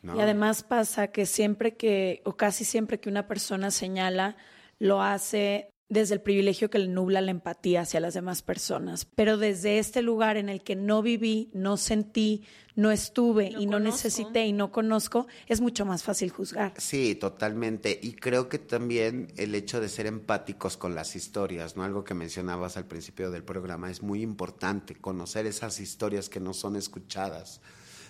Y 0.03 0.20
además 0.20 0.64
pasa 0.64 1.08
que 1.08 1.26
siempre 1.26 1.76
que, 1.76 2.22
o 2.24 2.38
casi 2.38 2.64
siempre 2.64 2.99
que 2.99 3.10
una 3.10 3.28
persona 3.28 3.72
señala, 3.72 4.38
lo 4.80 5.01
hace 5.01 5.70
desde 5.90 6.16
el 6.16 6.22
privilegio 6.22 6.70
que 6.70 6.80
le 6.80 6.88
nubla 6.88 7.22
la 7.22 7.32
empatía 7.32 7.82
hacia 7.82 8.00
las 8.00 8.14
demás 8.14 8.42
personas, 8.42 9.06
pero 9.06 9.38
desde 9.38 9.80
este 9.80 10.02
lugar 10.02 10.36
en 10.36 10.50
el 10.50 10.62
que 10.62 10.76
no 10.76 11.02
viví, 11.02 11.50
no 11.54 11.78
sentí, 11.78 12.44
no 12.76 12.92
estuve 12.92 13.54
y 13.58 13.66
no 13.66 13.80
necesité 13.80 14.46
y 14.46 14.54
no 14.54 14.72
conozco, 14.72 15.28
es 15.48 15.62
mucho 15.62 15.86
más 15.86 16.04
fácil 16.04 16.30
juzgar. 16.30 16.74
Sí, 16.78 17.16
totalmente. 17.16 17.98
Y 18.04 18.14
creo 18.14 18.50
que 18.50 18.60
también 18.60 19.34
el 19.38 19.56
hecho 19.56 19.80
de 19.80 19.90
ser 19.90 20.06
empáticos 20.06 20.76
con 20.78 20.94
las 20.94 21.16
historias, 21.16 21.78
¿no? 21.78 21.84
Algo 21.84 22.04
que 22.04 22.14
mencionabas 22.14 22.78
al 22.78 22.86
principio 22.86 23.32
del 23.32 23.44
programa, 23.44 23.90
es 23.90 24.04
muy 24.04 24.22
importante 24.22 24.96
conocer 24.96 25.46
esas 25.46 25.80
historias 25.80 26.28
que 26.30 26.40
no 26.40 26.54
son 26.54 26.76
escuchadas 26.76 27.62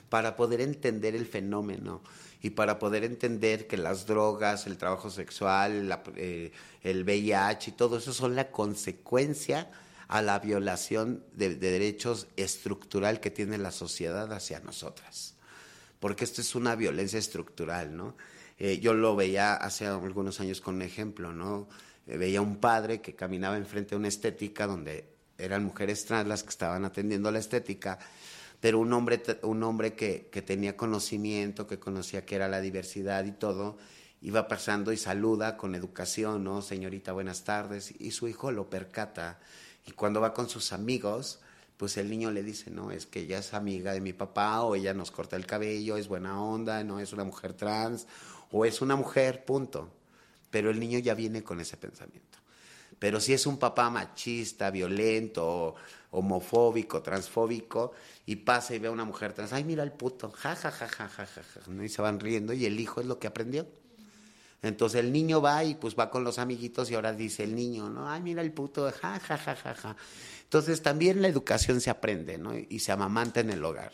para 0.09 0.35
poder 0.35 0.61
entender 0.61 1.15
el 1.15 1.25
fenómeno 1.25 2.01
y 2.41 2.51
para 2.51 2.79
poder 2.79 3.03
entender 3.03 3.67
que 3.67 3.77
las 3.77 4.05
drogas, 4.05 4.67
el 4.67 4.77
trabajo 4.77 5.09
sexual, 5.09 6.01
eh, 6.15 6.51
el 6.83 7.03
VIH 7.03 7.71
y 7.71 7.73
todo 7.73 7.97
eso 7.97 8.13
son 8.13 8.35
la 8.35 8.51
consecuencia 8.51 9.69
a 10.07 10.21
la 10.21 10.39
violación 10.39 11.23
de, 11.33 11.55
derechos 11.55 12.27
estructural 12.37 13.19
que 13.19 13.31
tiene 13.31 13.57
la 13.57 13.71
sociedad 13.71 14.31
hacia 14.31 14.59
nosotras. 14.59 15.35
Porque 15.99 16.23
esto 16.23 16.41
es 16.41 16.55
una 16.55 16.75
violencia 16.75 17.19
estructural, 17.19 17.95
¿no? 17.95 18.15
Eh, 18.59 18.79
yo 18.79 18.93
lo 18.93 19.15
veía 19.15 19.55
hace 19.55 19.85
algunos 19.85 20.39
años 20.39 20.61
con 20.61 20.75
un 20.75 20.81
ejemplo, 20.83 21.33
¿no? 21.33 21.67
Eh, 22.07 22.17
veía 22.17 22.41
un 22.41 22.57
padre 22.57 23.01
que 23.01 23.15
caminaba 23.15 23.57
enfrente 23.57 23.91
de 23.91 23.95
una 23.97 24.07
estética 24.07 24.67
donde 24.67 25.05
eran 25.37 25.63
mujeres 25.63 26.05
trans 26.05 26.27
las 26.27 26.43
que 26.43 26.49
estaban 26.49 26.85
atendiendo 26.85 27.31
la 27.31 27.39
estética 27.39 27.99
pero 28.59 28.79
un 28.79 28.91
hombre, 28.93 29.21
un 29.43 29.63
hombre 29.63 29.93
que, 29.93 30.29
que 30.31 30.41
tenía 30.41 30.75
conocimiento, 30.75 31.67
que 31.67 31.79
conocía 31.79 32.25
que 32.25 32.35
era 32.35 32.47
la 32.47 32.61
diversidad 32.61 33.25
y 33.25 33.31
todo, 33.31 33.77
iba 34.21 34.47
pasando 34.47 34.91
y 34.91 34.97
saluda 34.97 35.57
con 35.57 35.75
educación, 35.75 36.43
¿no? 36.43 36.61
Señorita, 36.61 37.11
buenas 37.11 37.43
tardes. 37.43 37.93
Y 37.99 38.11
su 38.11 38.27
hijo 38.27 38.51
lo 38.51 38.69
percata. 38.69 39.39
Y 39.85 39.91
cuando 39.91 40.21
va 40.21 40.33
con 40.33 40.49
sus 40.49 40.73
amigos, 40.73 41.39
pues 41.77 41.97
el 41.97 42.09
niño 42.09 42.31
le 42.31 42.43
dice, 42.43 42.71
no, 42.71 42.91
es 42.91 43.05
que 43.05 43.21
ella 43.21 43.37
es 43.37 43.53
amiga 43.53 43.93
de 43.93 44.01
mi 44.01 44.13
papá, 44.13 44.61
o 44.63 44.75
ella 44.75 44.93
nos 44.93 45.11
corta 45.11 45.35
el 45.35 45.45
cabello, 45.45 45.95
es 45.95 46.07
buena 46.07 46.41
onda, 46.41 46.83
no 46.83 46.99
es 46.99 47.13
una 47.13 47.23
mujer 47.23 47.53
trans, 47.53 48.07
o 48.51 48.65
es 48.65 48.81
una 48.81 48.95
mujer, 48.95 49.45
punto. 49.45 49.91
Pero 50.49 50.71
el 50.71 50.79
niño 50.79 50.97
ya 50.99 51.13
viene 51.13 51.43
con 51.43 51.59
ese 51.59 51.77
pensamiento. 51.77 52.39
Pero 52.97 53.19
si 53.19 53.33
es 53.33 53.45
un 53.45 53.59
papá 53.59 53.91
machista, 53.91 54.71
violento, 54.71 55.75
homofóbico, 56.17 57.01
transfóbico, 57.01 57.93
y 58.25 58.37
pasa 58.37 58.75
y 58.75 58.79
ve 58.79 58.87
a 58.87 58.91
una 58.91 59.05
mujer 59.05 59.33
trans, 59.33 59.53
ay, 59.53 59.63
mira 59.63 59.83
el 59.83 59.91
puto, 59.91 60.31
ja, 60.31 60.55
ja, 60.55 60.71
ja, 60.71 60.87
ja, 60.87 61.07
ja, 61.07 61.25
ja, 61.25 61.43
ja, 61.43 61.83
y 61.83 61.89
se 61.89 62.01
van 62.01 62.19
riendo, 62.19 62.53
y 62.53 62.65
el 62.65 62.79
hijo 62.79 63.01
es 63.01 63.07
lo 63.07 63.19
que 63.19 63.27
aprendió. 63.27 63.67
Entonces 64.63 65.01
el 65.01 65.11
niño 65.11 65.39
va 65.39 65.63
y 65.63 65.75
pues 65.75 65.95
va 65.97 66.09
con 66.09 66.23
los 66.23 66.39
amiguitos 66.39 66.89
y 66.89 66.95
ahora 66.95 67.13
dice 67.13 67.43
el 67.43 67.55
niño, 67.55 67.89
¿no? 67.89 68.09
Ay, 68.09 68.21
mira 68.21 68.41
el 68.41 68.51
puto, 68.51 68.91
ja, 68.91 69.19
ja, 69.19 69.37
ja, 69.37 69.55
ja, 69.55 69.75
ja. 69.75 69.95
Entonces 70.43 70.81
también 70.81 71.21
la 71.21 71.27
educación 71.27 71.79
se 71.79 71.91
aprende, 71.91 72.37
¿no? 72.37 72.57
Y 72.57 72.79
se 72.79 72.91
amamanta 72.91 73.39
en 73.39 73.51
el 73.51 73.63
hogar. 73.63 73.91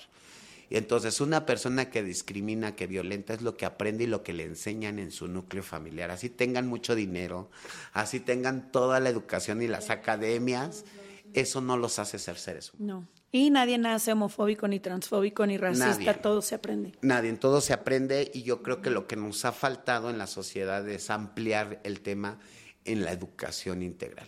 Y 0.70 0.78
entonces 0.78 1.20
una 1.22 1.46
persona 1.46 1.90
que 1.90 2.02
discrimina, 2.02 2.76
que 2.76 2.88
violenta, 2.88 3.34
es 3.34 3.42
lo 3.42 3.58
que 3.58 3.66
aprende 3.66 4.06
y 4.06 4.08
lo 4.08 4.24
que 4.24 4.34
le 4.34 4.46
enseñan 4.46 5.00
en 5.00 5.12
su 5.12 5.28
núcleo 5.28 5.64
familiar. 5.64 6.10
Así 6.10 6.30
tengan 6.30 6.68
mucho 6.68 6.96
dinero, 6.96 7.50
así 7.92 8.20
tengan 8.20 8.72
toda 8.72 9.00
la 9.00 9.10
educación 9.10 9.62
y 9.62 9.68
las 9.68 9.90
academias, 9.90 10.86
eso 11.34 11.62
no 11.62 11.78
los 11.78 12.00
hace 12.00 12.20
ser 12.20 12.38
seres 12.38 12.74
humanos. 12.74 13.06
No. 13.06 13.24
Y 13.32 13.50
nadie 13.50 13.80
nace 13.80 14.12
homofóbico, 14.12 14.68
ni 14.68 14.80
transfóbico, 14.80 15.48
ni 15.48 15.58
racista, 15.58 16.14
todo 16.22 16.44
se 16.44 16.54
aprende. 16.54 16.92
Nadie, 17.02 17.32
en 17.32 17.38
todo 17.38 17.62
se 17.62 17.74
aprende 17.74 18.30
y 18.32 18.44
yo 18.44 18.62
creo 18.62 18.80
que 18.80 18.92
lo 18.92 19.08
que 19.08 19.16
nos 19.16 19.44
ha 19.44 19.52
faltado 19.52 20.12
en 20.12 20.20
la 20.20 20.28
sociedad 20.28 20.88
es 20.88 21.10
ampliar 21.10 21.82
el 21.84 22.02
tema 22.02 22.38
en 22.86 23.04
la 23.04 23.12
educación 23.12 23.82
integral. 23.82 24.28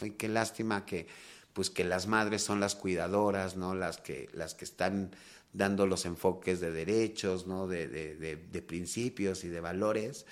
Y 0.00 0.12
qué 0.12 0.28
lástima 0.28 0.86
que 0.86 1.06
pues 1.52 1.70
que 1.70 1.84
las 1.84 2.06
madres 2.06 2.42
son 2.42 2.60
las 2.60 2.74
cuidadoras, 2.74 3.56
¿no? 3.56 3.74
Las 3.74 3.98
que, 3.98 4.28
las 4.32 4.54
que 4.54 4.64
están 4.64 5.14
dando 5.52 5.86
los 5.86 6.04
enfoques 6.04 6.60
de 6.60 6.70
derechos, 6.70 7.46
¿no? 7.46 7.66
De, 7.66 7.88
de, 7.88 8.62
principios 8.62 9.42
y 9.44 9.48
de 9.48 9.60
valores, 9.60 10.26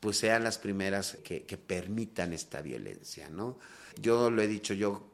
pues 0.00 0.16
sean 0.16 0.42
las 0.42 0.56
primeras 0.56 1.18
que, 1.22 1.44
que 1.44 1.58
permitan 1.58 2.32
esta 2.32 2.62
violencia, 2.62 3.28
¿no? 3.28 3.58
Yo 4.00 4.30
lo 4.30 4.40
he 4.40 4.46
dicho, 4.46 4.72
yo 4.72 5.09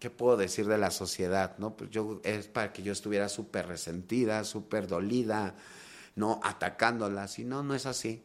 ¿qué 0.00 0.10
puedo 0.10 0.36
decir 0.36 0.66
de 0.66 0.78
la 0.78 0.90
sociedad? 0.90 1.56
¿no? 1.58 1.76
Pues 1.76 1.90
yo, 1.90 2.20
es 2.24 2.48
para 2.48 2.72
que 2.72 2.82
yo 2.82 2.92
estuviera 2.92 3.28
súper 3.28 3.68
resentida, 3.68 4.42
súper 4.44 4.88
dolida, 4.88 5.54
no 6.16 6.40
atacándola, 6.42 7.28
si 7.28 7.44
no, 7.44 7.62
no 7.62 7.74
es 7.74 7.86
así. 7.86 8.24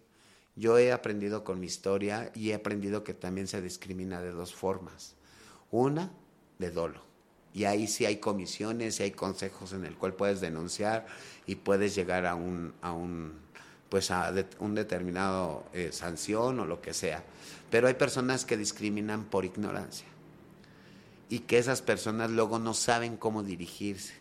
Yo 0.56 0.78
he 0.78 0.94
aprendido 0.94 1.44
con 1.44 1.60
mi 1.60 1.68
historia 1.68 2.32
y 2.34 2.52
he 2.52 2.56
aprendido 2.56 3.04
que 3.04 3.14
también 3.14 3.48
se 3.48 3.62
discrimina 3.62 4.22
de 4.22 4.32
dos 4.32 4.56
formas. 4.56 5.16
Una, 5.70 6.12
de 6.58 6.72
dolo. 6.72 7.02
Y 7.54 7.66
ahí 7.66 7.88
sí 7.88 8.06
hay 8.06 8.18
comisiones 8.18 9.00
y 9.00 9.04
hay 9.04 9.12
consejos 9.12 9.74
en 9.74 9.86
el 9.86 9.96
cual 9.98 10.14
puedes 10.14 10.40
denunciar 10.40 11.06
y 11.46 11.56
puedes 11.56 11.94
llegar 11.94 12.26
a 12.26 12.36
un, 12.36 12.74
a 12.82 12.94
un 12.94 13.44
pues 13.90 14.12
a 14.12 14.34
un 14.60 14.76
determinado 14.76 15.66
eh, 15.72 15.92
sanción 15.92 16.60
o 16.60 16.66
lo 16.66 16.82
que 16.82 16.94
sea. 16.94 17.24
Pero 17.70 17.88
hay 17.88 17.94
personas 17.94 18.44
que 18.44 18.58
discriminan 18.58 19.26
por 19.26 19.46
ignorancia 19.46 20.08
y 21.30 21.40
que 21.40 21.58
esas 21.58 21.82
personas 21.82 22.32
luego 22.32 22.60
no 22.60 22.74
saben 22.74 23.18
cómo 23.18 23.44
dirigirse. 23.44 24.14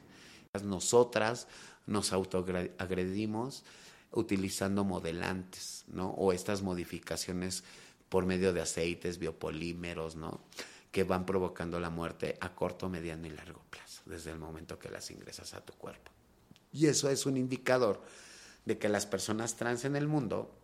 Nosotras 0.63 1.49
nos 1.87 2.13
autoagredimos 2.13 3.65
utilizando 4.13 4.85
modelantes, 4.85 5.85
¿no? 5.89 6.11
O 6.11 6.33
estas 6.33 6.63
modificaciones 6.63 7.65
por 8.09 8.27
medio 8.27 8.53
de 8.53 8.63
aceites, 8.63 9.19
biopolímeros, 9.19 10.17
¿no? 10.17 10.41
Que 10.93 11.05
van 11.05 11.27
provocando 11.27 11.81
la 11.81 11.91
muerte 11.91 12.39
a 12.41 12.55
corto, 12.55 12.89
mediano 12.89 13.27
y 13.27 13.31
largo 13.31 13.61
plazo, 13.71 14.03
desde 14.07 14.31
el 14.31 14.39
momento 14.39 14.79
que 14.79 14.89
las 14.89 15.11
ingresas 15.11 15.55
a 15.55 15.61
tu 15.61 15.73
cuerpo. 15.73 16.13
Y 16.73 16.87
eso 16.87 17.11
es 17.11 17.27
un 17.27 17.37
indicador 17.37 18.01
de 18.65 18.79
que 18.79 18.89
las 18.89 19.07
personas 19.07 19.57
trans 19.57 19.85
en 19.85 19.97
el 19.97 20.07
mundo 20.07 20.55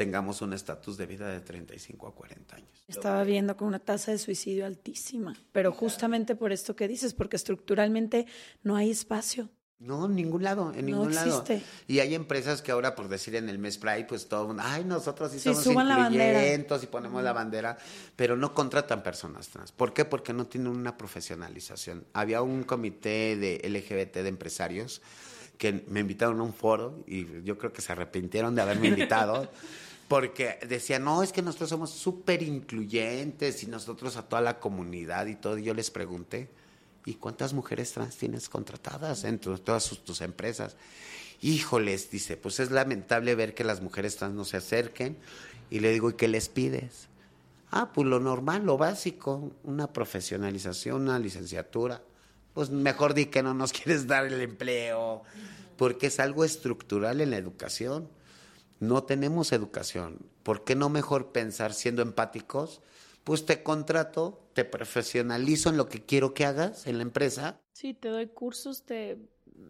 tengamos 0.00 0.40
un 0.40 0.54
estatus 0.54 0.96
de 0.96 1.04
vida 1.04 1.28
de 1.28 1.40
35 1.40 2.08
a 2.08 2.14
40 2.14 2.56
años. 2.56 2.84
Estaba 2.88 3.22
viendo 3.22 3.54
con 3.54 3.68
una 3.68 3.80
tasa 3.80 4.10
de 4.10 4.16
suicidio 4.16 4.64
altísima, 4.64 5.36
pero 5.52 5.72
justamente 5.72 6.34
por 6.34 6.52
esto 6.52 6.74
que 6.74 6.88
dices, 6.88 7.12
porque 7.12 7.36
estructuralmente 7.36 8.24
no 8.62 8.76
hay 8.76 8.90
espacio. 8.90 9.50
No, 9.78 10.06
en 10.06 10.14
ningún 10.14 10.42
lado, 10.42 10.72
en 10.74 10.86
ningún 10.86 11.10
no 11.12 11.20
existe. 11.20 11.56
lado. 11.56 11.66
Y 11.86 11.98
hay 11.98 12.14
empresas 12.14 12.62
que 12.62 12.72
ahora, 12.72 12.94
por 12.94 13.08
decir 13.08 13.36
en 13.36 13.50
el 13.50 13.58
mes 13.58 13.76
Pride, 13.76 14.06
pues 14.06 14.26
todo 14.26 14.40
el 14.40 14.46
mundo, 14.46 14.62
ay, 14.64 14.86
nosotros 14.86 15.32
sí, 15.32 15.38
sí 15.38 15.54
somos 15.54 15.84
incluyentes 15.84 16.82
y 16.82 16.86
ponemos 16.86 17.22
la 17.22 17.34
bandera, 17.34 17.76
pero 18.16 18.36
no 18.36 18.54
contratan 18.54 19.02
personas 19.02 19.48
trans. 19.48 19.70
¿Por 19.70 19.92
qué? 19.92 20.06
Porque 20.06 20.32
no 20.32 20.46
tienen 20.46 20.70
una 20.70 20.96
profesionalización. 20.96 22.06
Había 22.14 22.40
un 22.40 22.62
comité 22.62 23.36
de 23.36 23.60
LGBT 23.68 24.22
de 24.22 24.28
empresarios 24.28 25.02
que 25.58 25.84
me 25.88 26.00
invitaron 26.00 26.40
a 26.40 26.42
un 26.42 26.54
foro 26.54 27.04
y 27.06 27.42
yo 27.42 27.58
creo 27.58 27.70
que 27.70 27.82
se 27.82 27.92
arrepintieron 27.92 28.54
de 28.54 28.62
haberme 28.62 28.88
invitado. 28.88 29.46
porque 30.10 30.58
decía, 30.66 30.98
no, 30.98 31.22
es 31.22 31.30
que 31.30 31.40
nosotros 31.40 31.70
somos 31.70 31.90
súper 31.90 32.42
incluyentes 32.42 33.62
y 33.62 33.68
nosotros 33.68 34.16
a 34.16 34.28
toda 34.28 34.42
la 34.42 34.58
comunidad 34.58 35.26
y 35.26 35.36
todo. 35.36 35.56
Y 35.56 35.62
yo 35.62 35.72
les 35.72 35.92
pregunté, 35.92 36.48
¿y 37.04 37.14
cuántas 37.14 37.52
mujeres 37.52 37.92
trans 37.92 38.16
tienes 38.16 38.48
contratadas 38.48 39.22
entre 39.22 39.56
todas 39.58 39.88
tus 39.88 40.20
empresas? 40.20 40.74
Híjoles, 41.40 42.10
dice, 42.10 42.36
pues 42.36 42.58
es 42.58 42.72
lamentable 42.72 43.36
ver 43.36 43.54
que 43.54 43.62
las 43.62 43.82
mujeres 43.82 44.16
trans 44.16 44.34
no 44.34 44.44
se 44.44 44.56
acerquen. 44.56 45.16
Y 45.70 45.78
le 45.78 45.92
digo, 45.92 46.10
¿y 46.10 46.14
qué 46.14 46.26
les 46.26 46.48
pides? 46.48 47.06
Ah, 47.70 47.92
pues 47.92 48.08
lo 48.08 48.18
normal, 48.18 48.64
lo 48.64 48.76
básico, 48.76 49.52
una 49.62 49.92
profesionalización, 49.92 51.02
una 51.02 51.20
licenciatura. 51.20 52.02
Pues 52.52 52.70
mejor 52.70 53.14
di 53.14 53.26
que 53.26 53.44
no 53.44 53.54
nos 53.54 53.72
quieres 53.80 54.08
dar 54.08 54.26
el 54.26 54.40
empleo, 54.40 55.22
porque 55.76 56.08
es 56.08 56.18
algo 56.18 56.44
estructural 56.44 57.20
en 57.20 57.30
la 57.30 57.36
educación 57.36 58.08
no 58.80 59.04
tenemos 59.04 59.52
educación. 59.52 60.18
¿Por 60.42 60.64
qué 60.64 60.74
no 60.74 60.88
mejor 60.88 61.32
pensar 61.32 61.74
siendo 61.74 62.02
empáticos? 62.02 62.80
Pues 63.24 63.44
te 63.44 63.62
contrato, 63.62 64.48
te 64.54 64.64
profesionalizo 64.64 65.68
en 65.68 65.76
lo 65.76 65.88
que 65.88 66.04
quiero 66.04 66.34
que 66.34 66.46
hagas 66.46 66.86
en 66.86 66.96
la 66.96 67.02
empresa. 67.02 67.60
Sí, 67.74 67.94
te 67.94 68.08
doy 68.08 68.26
cursos, 68.28 68.84
te 68.84 69.18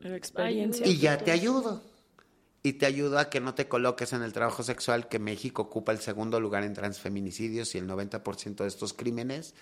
experiencia. 0.03 0.87
Y 0.87 0.99
ya 0.99 1.19
te 1.19 1.33
ayudo. 1.33 1.83
Y 2.63 2.75
te 2.75 2.87
ayudo 2.87 3.19
a 3.19 3.31
que 3.31 3.41
no 3.41 3.55
te 3.55 3.69
coloques 3.69 4.13
en 4.13 4.23
el 4.23 4.33
trabajo 4.33 4.63
sexual, 4.63 5.09
que 5.09 5.19
México 5.19 5.63
ocupa 5.63 5.93
el 5.93 5.99
segundo 5.99 6.39
lugar 6.41 6.63
en 6.63 6.75
transfeminicidios 6.75 7.75
y 7.75 7.79
el 7.79 7.89
90% 7.89 8.57
de 8.57 8.69
estos 8.69 8.93
crímenes 8.93 9.55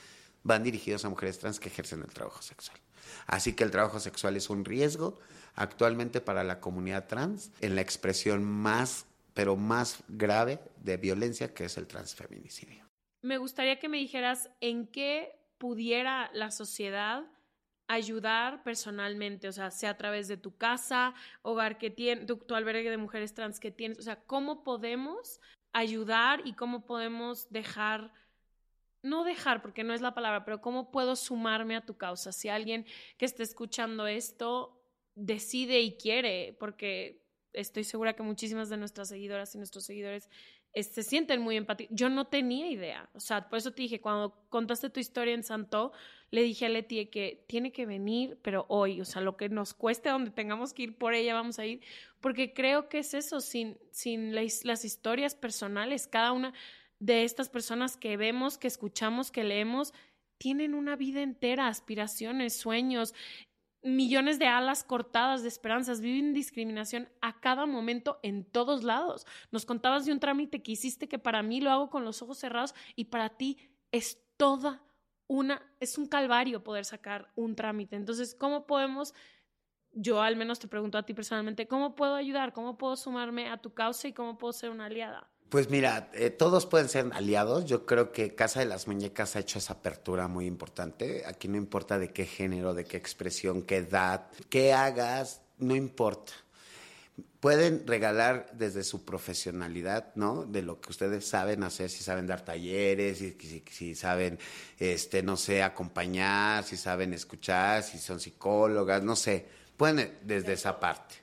van 0.43 0.63
dirigidos 0.63 1.05
a 1.05 1.09
mujeres 1.09 1.39
trans 1.39 1.61
que 1.61 1.69
ejercen 1.69 2.03
el 2.03 2.13
trabajo 2.13 2.43
sexual. 2.43 2.79
Así 3.27 3.55
que 3.55 3.65
el 3.65 3.71
trabajo 3.71 4.01
sexual 4.01 4.37
es 4.37 4.51
un 4.51 4.65
riesgo 4.65 5.19
actualmente 5.55 6.21
para 6.21 6.45
la 6.45 6.61
comunidad 6.61 7.07
trans 7.07 7.51
en 7.61 7.75
la 7.75 7.81
expresión 7.81 8.45
más 8.45 9.07
pero 9.39 9.55
más 9.55 10.03
grave 10.09 10.59
de 10.79 10.97
violencia 10.97 11.55
que 11.55 11.67
es 11.67 11.79
el 11.79 11.87
transfeminicidio. 11.87 12.85
Me 13.23 13.39
gustaría 13.39 13.79
que 13.79 13.89
me 13.89 13.99
dijeras 13.99 14.51
en 14.61 14.89
qué 14.89 15.31
pudiera 15.59 16.29
la 16.35 16.51
sociedad 16.51 17.23
ayudar 17.87 18.65
personalmente, 18.65 19.47
o 19.47 19.53
sea, 19.53 19.71
sea 19.71 19.91
a 19.91 19.97
través 19.97 20.27
de 20.27 20.39
tu 20.39 20.57
casa, 20.57 21.15
hogar 21.43 21.79
que 21.79 21.89
tiene, 21.89 22.27
tu, 22.27 22.53
albergue 22.53 22.91
de 22.91 22.97
mujeres 22.97 23.33
trans 23.33 23.61
que 23.61 23.71
tienes, 23.71 24.01
o 24.01 24.03
sea, 24.03 24.17
cómo 24.17 24.65
podemos 24.65 25.41
ayudar 25.73 26.45
y 26.45 26.55
cómo 26.55 26.85
podemos 26.85 27.49
dejar 27.49 28.13
no 29.05 29.23
dejar, 29.23 29.63
porque 29.63 29.85
no 29.85 29.95
es 29.95 30.01
la 30.01 30.15
palabra, 30.15 30.45
pero 30.45 30.61
cómo 30.61 30.91
puedo 30.91 31.15
sumarme 31.15 31.77
a 31.77 31.87
tu 31.87 31.97
causa. 31.97 32.33
Si 32.33 32.49
alguien 32.49 32.87
que 33.17 33.25
esté 33.25 33.45
escuchando 33.45 34.09
esto 34.09 34.83
decide 35.15 35.81
y 35.81 35.97
quiere, 35.97 36.57
porque 36.59 37.28
estoy 37.53 37.85
segura 37.85 38.15
que 38.15 38.23
muchísimas 38.23 38.69
de 38.69 38.77
nuestras 38.77 39.09
seguidoras 39.09 39.55
y 39.55 39.59
nuestros 39.59 39.85
seguidores 39.85 40.29
se 40.75 41.03
sienten 41.03 41.41
muy 41.41 41.57
empáticos. 41.57 41.95
Yo 41.97 42.09
no 42.09 42.27
tenía 42.27 42.71
idea, 42.71 43.09
o 43.15 43.21
sea, 43.21 43.49
por 43.49 43.59
eso 43.59 43.73
te 43.73 43.83
dije, 43.83 44.01
cuando 44.01 44.47
contaste 44.49 44.91
tu 44.91 45.01
historia 45.01 45.35
en 45.35 45.43
Santo, 45.43 45.93
le 46.31 46.43
dije 46.43 46.67
a 46.67 46.69
Leti 46.69 47.07
que 47.07 47.45
tiene 47.49 47.73
que 47.73 47.87
venir, 47.87 48.39
pero 48.43 48.67
hoy, 48.69 49.01
o 49.01 49.05
sea, 49.05 49.23
lo 49.23 49.37
que 49.37 49.49
nos 49.49 49.75
cueste, 49.75 50.11
donde 50.11 50.31
tengamos 50.31 50.75
que 50.75 50.83
ir 50.85 50.97
por 50.97 51.15
ella, 51.15 51.35
vamos 51.35 51.59
a 51.59 51.67
ir, 51.67 51.81
porque 52.21 52.53
creo 52.53 52.89
que 52.89 52.99
es 52.99 53.15
eso, 53.15 53.41
sin, 53.41 53.79
sin 53.91 54.35
las 54.35 54.85
historias 54.85 55.35
personales, 55.35 56.07
cada 56.07 56.33
una 56.33 56.53
de 56.99 57.25
estas 57.25 57.49
personas 57.49 57.97
que 57.97 58.17
vemos, 58.17 58.59
que 58.59 58.69
escuchamos, 58.69 59.31
que 59.31 59.45
leemos, 59.45 59.95
tienen 60.37 60.75
una 60.75 60.97
vida 60.97 61.23
entera, 61.23 61.67
aspiraciones, 61.67 62.55
sueños, 62.57 63.15
millones 63.83 64.39
de 64.39 64.47
alas 64.47 64.85
cortadas 64.85 65.43
de 65.43 65.49
esperanzas, 65.49 66.01
viven 66.01 66.35
discriminación 66.35 67.09
a 67.21 67.41
cada 67.41 67.67
momento 67.67 68.19
en 68.23 68.45
todos 68.45 68.85
lados. 68.85 69.27
Nos 69.51 69.67
contabas 69.67 70.05
de 70.05 70.13
un 70.13 70.21
trámite 70.21 70.63
que 70.63 70.73
hiciste 70.73 71.09
que 71.09 71.19
para 71.19 71.43
mí 71.43 71.61
lo 71.61 71.71
hago 71.71 71.91
con 71.91 72.05
los 72.05 72.23
ojos 72.23 72.39
cerrados 72.39 72.75
y 72.97 73.07
para 73.07 73.31
ti 73.31 73.59
es 73.93 74.21
toda 74.37 74.83
una, 75.27 75.63
es 75.81 75.99
un 75.99 76.07
calvario 76.07 76.65
poder 76.65 76.85
sacar 76.85 77.31
un 77.35 77.55
trámite. 77.55 77.97
Entonces, 77.97 78.35
¿cómo 78.35 78.67
podemos, 78.67 79.15
yo 79.93 80.21
al 80.23 80.37
menos 80.37 80.59
te 80.59 80.69
pregunto 80.69 80.99
a 80.99 81.05
ti 81.05 81.15
personalmente, 81.15 81.69
¿cómo 81.69 81.95
puedo 81.95 82.15
ayudar? 82.15 82.53
¿Cómo 82.53 82.79
puedo 82.79 82.97
sumarme 82.97 83.49
a 83.49 83.59
tu 83.59 83.75
causa 83.75 84.09
y 84.09 84.13
cómo 84.13 84.39
puedo 84.39 84.53
ser 84.53 84.71
una 84.71 84.87
aliada? 84.87 85.31
Pues 85.49 85.71
mira, 85.71 86.11
eh, 86.13 86.29
todos 86.29 86.67
pueden 86.67 86.91
ser 86.91 87.07
aliados. 87.15 87.65
Yo 87.65 87.87
creo 87.87 88.13
que 88.13 88.35
Casa 88.35 88.61
de 88.61 88.67
las 88.67 88.87
Muñecas 88.87 89.35
ha 89.35 89.39
hecho 89.39 89.59
esa 89.59 89.75
apertura 89.75 90.29
muy 90.29 90.45
importante. 90.45 91.23
Aquí 91.27 91.49
no 91.49 91.57
importa 91.57 91.99
de 91.99 92.13
qué 92.13 92.27
género, 92.27 92.75
de 92.75 92.85
qué 92.85 92.99
expresión, 92.99 93.63
qué 93.63 93.79
edad, 93.79 94.27
qué 94.51 94.75
hagas, 94.75 95.41
no 95.57 95.75
importa. 95.75 96.35
Pueden 97.41 97.87
regalar 97.87 98.51
desde 98.53 98.85
su 98.85 99.07
profesionalidad, 99.07 100.13
¿no? 100.17 100.45
De 100.45 100.61
lo 100.61 100.83
que 100.83 100.91
ustedes 100.91 101.27
saben 101.27 101.63
hacer, 101.63 101.89
si 101.89 102.03
saben 102.05 102.27
dar 102.27 102.45
talleres, 102.45 103.19
si, 103.19 103.65
si, 103.71 103.95
saben, 103.95 104.39
este, 104.79 105.23
no 105.23 105.39
sé, 105.39 105.63
acompañar, 105.63 106.63
si 106.65 106.77
saben 106.77 107.15
escuchar, 107.15 107.83
si 107.85 107.99
son 107.99 108.21
psicólogas, 108.21 109.03
no 109.03 109.17
sé. 109.17 109.47
Pueden 109.79 110.19
desde 110.23 110.53
esa 110.53 110.79
parte. 110.79 111.15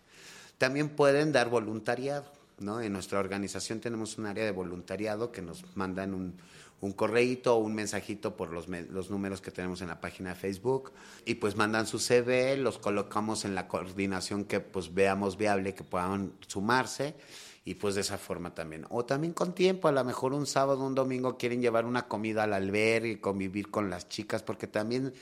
También 0.57 0.89
pueden 0.89 1.31
dar 1.31 1.49
voluntariado 1.49 2.34
¿no? 2.59 2.81
En 2.81 2.93
nuestra 2.93 3.19
organización 3.19 3.79
tenemos 3.79 4.17
un 4.17 4.25
área 4.25 4.45
de 4.45 4.51
voluntariado 4.51 5.31
que 5.31 5.41
nos 5.41 5.63
mandan 5.75 6.13
un, 6.13 6.35
un 6.81 6.93
correíto 6.93 7.55
o 7.55 7.59
un 7.59 7.73
mensajito 7.73 8.35
por 8.35 8.51
los, 8.51 8.67
los 8.67 9.09
números 9.09 9.41
que 9.41 9.51
tenemos 9.51 9.81
en 9.81 9.87
la 9.87 10.01
página 10.01 10.29
de 10.29 10.35
Facebook 10.35 10.91
y 11.25 11.35
pues 11.35 11.55
mandan 11.55 11.87
su 11.87 11.99
CV, 11.99 12.57
los 12.57 12.77
colocamos 12.77 13.45
en 13.45 13.55
la 13.55 13.67
coordinación 13.67 14.45
que 14.45 14.59
pues 14.59 14.93
veamos 14.93 15.37
viable 15.37 15.73
que 15.73 15.83
puedan 15.83 16.33
sumarse 16.47 17.15
y 17.63 17.75
pues 17.75 17.95
de 17.95 18.01
esa 18.01 18.17
forma 18.17 18.53
también. 18.53 18.85
O 18.89 19.05
también 19.05 19.33
con 19.33 19.55
tiempo, 19.55 19.87
a 19.87 19.91
lo 19.91 20.03
mejor 20.03 20.33
un 20.33 20.45
sábado, 20.45 20.85
un 20.85 20.93
domingo 20.93 21.37
quieren 21.37 21.61
llevar 21.61 21.85
una 21.85 22.07
comida 22.07 22.43
al 22.43 22.53
albergue 22.53 23.11
y 23.11 23.17
convivir 23.17 23.71
con 23.71 23.89
las 23.89 24.07
chicas 24.07 24.43
porque 24.43 24.67
también 24.67 25.13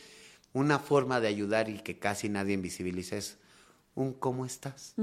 una 0.51 0.79
forma 0.79 1.21
de 1.21 1.29
ayudar 1.29 1.69
y 1.69 1.79
que 1.79 1.97
casi 1.97 2.29
nadie 2.29 2.53
invisibiliza 2.53 3.15
es 3.15 3.37
un 3.95 4.13
¿cómo 4.13 4.45
estás? 4.45 4.95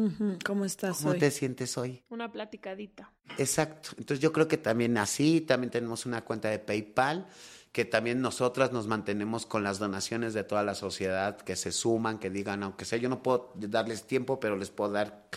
¿Cómo 0.45 0.64
estás 0.64 0.99
¿Cómo 0.99 1.14
te 1.14 1.30
sientes 1.30 1.76
hoy? 1.78 2.03
Una 2.09 2.30
platicadita. 2.30 3.12
Exacto. 3.38 3.91
Entonces 3.99 4.20
yo 4.20 4.32
creo 4.32 4.49
que 4.49 4.59
también 4.59 4.99
así, 4.99 5.41
también 5.41 5.70
tenemos 5.70 6.07
una 6.07 6.24
cuenta 6.24 6.49
de 6.49 6.59
PayPal, 6.59 7.26
que 7.72 7.84
también 7.84 8.20
nosotras 8.20 8.72
nos 8.72 8.86
mantenemos 8.86 9.47
con 9.47 9.62
las 9.62 9.78
donaciones 9.78 10.34
de 10.34 10.43
toda 10.43 10.64
la 10.64 10.74
sociedad, 10.74 11.36
que 11.36 11.55
se 11.55 11.70
suman, 11.70 12.18
que 12.18 12.30
digan, 12.30 12.62
aunque 12.62 12.84
sea 12.84 12.99
yo 12.99 13.09
no 13.09 13.22
puedo 13.22 13.53
darles 13.55 14.07
tiempo, 14.07 14.41
pero 14.41 14.57
les 14.57 14.70
puedo 14.70 14.91
dar 14.91 15.28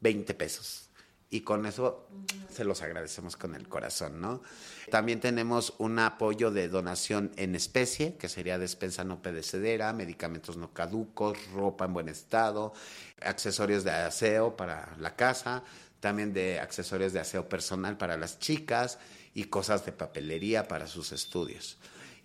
20 0.00 0.34
pesos 0.34 0.87
y 1.30 1.42
con 1.42 1.66
eso 1.66 2.08
se 2.50 2.64
los 2.64 2.80
agradecemos 2.80 3.36
con 3.36 3.54
el 3.54 3.68
corazón, 3.68 4.20
¿no? 4.20 4.42
También 4.90 5.20
tenemos 5.20 5.74
un 5.78 5.98
apoyo 5.98 6.50
de 6.50 6.68
donación 6.68 7.32
en 7.36 7.54
especie, 7.54 8.16
que 8.16 8.28
sería 8.28 8.58
despensa 8.58 9.04
no 9.04 9.20
pedecedera, 9.20 9.92
medicamentos 9.92 10.56
no 10.56 10.72
caducos, 10.72 11.38
ropa 11.52 11.84
en 11.84 11.92
buen 11.92 12.08
estado, 12.08 12.72
accesorios 13.20 13.84
de 13.84 13.90
aseo 13.90 14.56
para 14.56 14.96
la 14.98 15.16
casa, 15.16 15.62
también 16.00 16.32
de 16.32 16.60
accesorios 16.60 17.12
de 17.12 17.20
aseo 17.20 17.48
personal 17.48 17.98
para 17.98 18.16
las 18.16 18.38
chicas 18.38 18.98
y 19.34 19.44
cosas 19.44 19.84
de 19.84 19.92
papelería 19.92 20.66
para 20.66 20.86
sus 20.86 21.12
estudios. 21.12 21.76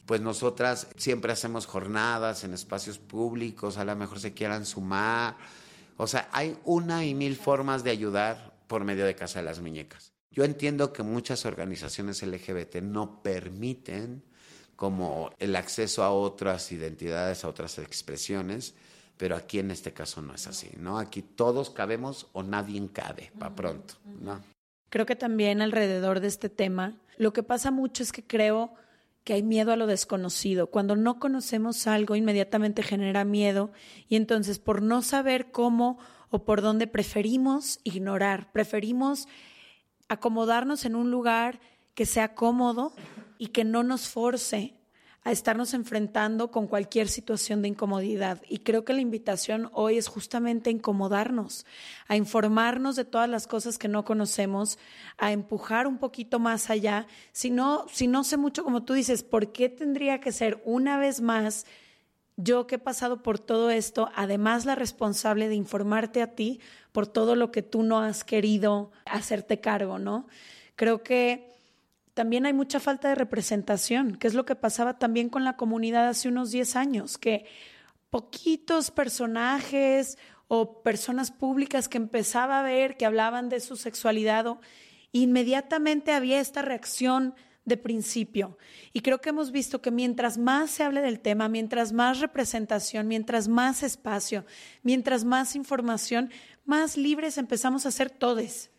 Pues 0.05 0.21
nosotras 0.21 0.87
siempre 0.97 1.33
hacemos 1.33 1.65
jornadas 1.65 2.43
en 2.43 2.53
espacios 2.53 2.99
públicos, 2.99 3.77
a 3.77 3.85
lo 3.85 3.95
mejor 3.95 4.19
se 4.19 4.33
quieran 4.33 4.65
sumar. 4.65 5.35
O 5.97 6.07
sea, 6.07 6.29
hay 6.31 6.57
una 6.65 7.05
y 7.05 7.13
mil 7.13 7.35
formas 7.35 7.83
de 7.83 7.91
ayudar 7.91 8.52
por 8.73 8.85
medio 8.85 9.05
de 9.05 9.13
Casa 9.13 9.37
de 9.37 9.45
las 9.45 9.61
Muñecas. 9.61 10.13
Yo 10.31 10.43
entiendo 10.43 10.93
que 10.93 11.03
muchas 11.03 11.45
organizaciones 11.45 12.23
LGBT 12.23 12.77
no 12.77 13.21
permiten 13.21 14.23
como 14.75 15.29
el 15.37 15.55
acceso 15.55 16.01
a 16.01 16.11
otras 16.11 16.71
identidades, 16.71 17.43
a 17.43 17.49
otras 17.49 17.77
expresiones, 17.77 18.73
pero 19.15 19.35
aquí 19.35 19.59
en 19.59 19.69
este 19.69 19.93
caso 19.93 20.23
no 20.23 20.33
es 20.33 20.47
así, 20.47 20.71
¿no? 20.75 20.97
Aquí 20.97 21.21
todos 21.21 21.69
cabemos 21.69 22.25
o 22.33 22.41
nadie 22.41 22.81
cabe, 22.91 23.31
para 23.37 23.53
pronto, 23.53 23.93
¿no? 24.19 24.41
Creo 24.89 25.05
que 25.05 25.15
también 25.15 25.61
alrededor 25.61 26.19
de 26.19 26.29
este 26.29 26.49
tema, 26.49 26.97
lo 27.17 27.31
que 27.31 27.43
pasa 27.43 27.69
mucho 27.69 28.01
es 28.01 28.11
que 28.11 28.25
creo 28.25 28.73
que 29.23 29.33
hay 29.33 29.43
miedo 29.43 29.71
a 29.71 29.75
lo 29.75 29.85
desconocido. 29.85 30.65
Cuando 30.71 30.95
no 30.95 31.19
conocemos 31.19 31.85
algo, 31.85 32.15
inmediatamente 32.15 32.81
genera 32.81 33.23
miedo 33.23 33.71
y 34.09 34.15
entonces 34.15 34.57
por 34.57 34.81
no 34.81 35.03
saber 35.03 35.51
cómo 35.51 35.99
o 36.33 36.45
por 36.45 36.63
donde 36.63 36.87
preferimos 36.87 37.79
ignorar, 37.83 38.51
preferimos 38.51 39.27
acomodarnos 40.09 40.83
en 40.83 40.95
un 40.95 41.11
lugar 41.11 41.59
que 41.93 42.07
sea 42.07 42.33
cómodo 42.33 42.91
y 43.37 43.49
que 43.49 43.63
no 43.63 43.83
nos 43.83 44.07
force 44.07 44.73
a 45.23 45.31
estarnos 45.31 45.75
enfrentando 45.75 46.49
con 46.49 46.65
cualquier 46.65 47.07
situación 47.07 47.61
de 47.61 47.67
incomodidad. 47.67 48.41
Y 48.49 48.59
creo 48.59 48.83
que 48.83 48.93
la 48.93 49.01
invitación 49.01 49.69
hoy 49.73 49.99
es 49.99 50.07
justamente 50.07 50.71
a 50.71 50.73
incomodarnos, 50.73 51.67
a 52.07 52.15
informarnos 52.15 52.95
de 52.95 53.05
todas 53.05 53.29
las 53.29 53.45
cosas 53.45 53.77
que 53.77 53.87
no 53.87 54.03
conocemos, 54.03 54.79
a 55.19 55.33
empujar 55.33 55.85
un 55.85 55.99
poquito 55.99 56.39
más 56.39 56.71
allá. 56.71 57.05
Si 57.31 57.51
no, 57.51 57.85
si 57.91 58.07
no 58.07 58.23
sé 58.23 58.37
mucho, 58.37 58.63
como 58.63 58.81
tú 58.81 58.93
dices, 58.93 59.21
¿por 59.21 59.51
qué 59.51 59.69
tendría 59.69 60.19
que 60.19 60.31
ser 60.31 60.63
una 60.65 60.97
vez 60.97 61.21
más 61.21 61.67
yo 62.35 62.67
que 62.67 62.75
he 62.75 62.79
pasado 62.79 63.21
por 63.21 63.39
todo 63.39 63.69
esto, 63.69 64.09
además 64.15 64.65
la 64.65 64.75
responsable 64.75 65.47
de 65.47 65.55
informarte 65.55 66.21
a 66.21 66.35
ti 66.35 66.59
por 66.91 67.07
todo 67.07 67.35
lo 67.35 67.51
que 67.51 67.61
tú 67.61 67.83
no 67.83 67.99
has 67.99 68.23
querido 68.23 68.91
hacerte 69.05 69.59
cargo, 69.59 69.99
¿no? 69.99 70.27
Creo 70.75 71.03
que 71.03 71.53
también 72.13 72.45
hay 72.45 72.53
mucha 72.53 72.79
falta 72.79 73.09
de 73.09 73.15
representación, 73.15 74.15
que 74.15 74.27
es 74.27 74.33
lo 74.33 74.45
que 74.45 74.55
pasaba 74.55 74.97
también 74.99 75.29
con 75.29 75.43
la 75.43 75.57
comunidad 75.57 76.07
hace 76.07 76.27
unos 76.27 76.51
10 76.51 76.75
años, 76.75 77.17
que 77.17 77.45
poquitos 78.09 78.91
personajes 78.91 80.17
o 80.47 80.83
personas 80.83 81.31
públicas 81.31 81.89
que 81.89 81.97
empezaba 81.97 82.59
a 82.59 82.63
ver 82.63 82.97
que 82.97 83.05
hablaban 83.07 83.49
de 83.49 83.59
su 83.59 83.75
sexualidad, 83.75 84.45
inmediatamente 85.11 86.11
había 86.11 86.39
esta 86.39 86.61
reacción 86.61 87.33
de 87.65 87.77
principio. 87.77 88.57
Y 88.91 89.01
creo 89.01 89.21
que 89.21 89.29
hemos 89.29 89.51
visto 89.51 89.81
que 89.81 89.91
mientras 89.91 90.37
más 90.37 90.71
se 90.71 90.83
hable 90.83 91.01
del 91.01 91.19
tema, 91.19 91.47
mientras 91.49 91.93
más 91.93 92.19
representación, 92.19 93.07
mientras 93.07 93.47
más 93.47 93.83
espacio, 93.83 94.45
mientras 94.81 95.23
más 95.23 95.55
información, 95.55 96.31
más 96.65 96.97
libres 96.97 97.37
empezamos 97.37 97.85
a 97.85 97.91
ser 97.91 98.09
todos. 98.09 98.69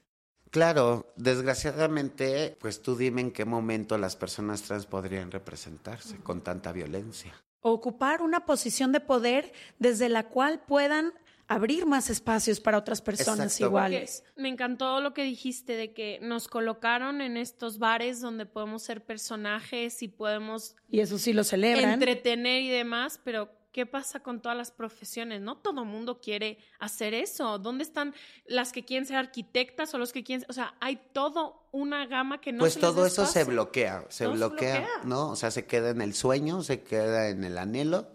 Claro, 0.50 1.12
desgraciadamente, 1.16 2.56
pues 2.60 2.80
tú 2.80 2.94
dime 2.94 3.22
en 3.22 3.32
qué 3.32 3.44
momento 3.44 3.98
las 3.98 4.14
personas 4.14 4.62
trans 4.62 4.86
podrían 4.86 5.32
representarse 5.32 6.18
con 6.18 6.42
tanta 6.42 6.70
violencia. 6.70 7.34
Ocupar 7.60 8.22
una 8.22 8.46
posición 8.46 8.92
de 8.92 9.00
poder 9.00 9.52
desde 9.80 10.08
la 10.08 10.28
cual 10.28 10.62
puedan 10.64 11.12
abrir 11.48 11.86
más 11.86 12.10
espacios 12.10 12.60
para 12.60 12.78
otras 12.78 13.02
personas 13.02 13.60
iguales. 13.60 14.24
me 14.36 14.48
encantó 14.48 15.00
lo 15.00 15.14
que 15.14 15.22
dijiste 15.22 15.76
de 15.76 15.92
que 15.92 16.18
nos 16.22 16.48
colocaron 16.48 17.20
en 17.20 17.36
estos 17.36 17.78
bares 17.78 18.20
donde 18.20 18.46
podemos 18.46 18.82
ser 18.82 19.04
personajes 19.04 20.02
y 20.02 20.08
podemos... 20.08 20.76
Y 20.88 21.00
eso 21.00 21.18
sí 21.18 21.32
lo 21.32 21.44
celebran. 21.44 21.90
Entretener 21.90 22.62
y 22.62 22.70
demás, 22.70 23.20
pero 23.22 23.50
¿qué 23.72 23.86
pasa 23.86 24.20
con 24.20 24.40
todas 24.40 24.56
las 24.56 24.70
profesiones? 24.70 25.40
No 25.40 25.58
todo 25.58 25.84
mundo 25.84 26.20
quiere 26.20 26.58
hacer 26.78 27.12
eso. 27.12 27.58
¿Dónde 27.58 27.84
están 27.84 28.14
las 28.46 28.72
que 28.72 28.84
quieren 28.84 29.06
ser 29.06 29.16
arquitectas 29.16 29.92
o 29.94 29.98
los 29.98 30.12
que 30.12 30.24
quieren... 30.24 30.46
O 30.48 30.52
sea, 30.52 30.74
hay 30.80 30.98
todo 31.12 31.68
una 31.72 32.06
gama 32.06 32.40
que 32.40 32.52
no... 32.52 32.60
Pues 32.60 32.78
todo 32.78 33.04
eso 33.04 33.26
se 33.26 33.44
bloquea, 33.44 34.06
se 34.08 34.26
bloquea, 34.26 34.74
se 34.74 34.80
bloquea, 34.80 34.88
¿no? 35.04 35.30
O 35.30 35.36
sea, 35.36 35.50
se 35.50 35.66
queda 35.66 35.90
en 35.90 36.00
el 36.00 36.14
sueño, 36.14 36.62
se 36.62 36.82
queda 36.82 37.28
en 37.28 37.44
el 37.44 37.58
anhelo 37.58 38.13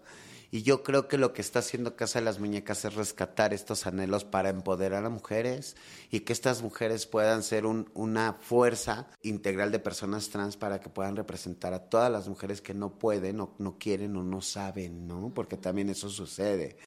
Y 0.52 0.62
yo 0.62 0.82
creo 0.82 1.06
que 1.06 1.16
lo 1.16 1.32
que 1.32 1.42
está 1.42 1.60
haciendo 1.60 1.94
Casa 1.94 2.18
de 2.18 2.24
las 2.24 2.40
Muñecas 2.40 2.84
es 2.84 2.94
rescatar 2.94 3.54
estos 3.54 3.86
anhelos 3.86 4.24
para 4.24 4.48
empoderar 4.48 5.04
a 5.04 5.10
mujeres 5.10 5.76
y 6.10 6.20
que 6.20 6.32
estas 6.32 6.62
mujeres 6.62 7.06
puedan 7.06 7.44
ser 7.44 7.66
una 7.66 8.32
fuerza 8.32 9.06
integral 9.22 9.70
de 9.70 9.78
personas 9.78 10.28
trans 10.28 10.56
para 10.56 10.80
que 10.80 10.90
puedan 10.90 11.14
representar 11.14 11.72
a 11.72 11.88
todas 11.88 12.10
las 12.10 12.26
mujeres 12.26 12.60
que 12.60 12.74
no 12.74 12.98
pueden 12.98 13.40
o 13.40 13.54
no 13.58 13.78
quieren 13.78 14.16
o 14.16 14.24
no 14.24 14.40
saben, 14.40 15.06
¿no? 15.06 15.32
Porque 15.32 15.56
también 15.56 15.88
eso 15.88 16.10
sucede. 16.10 16.78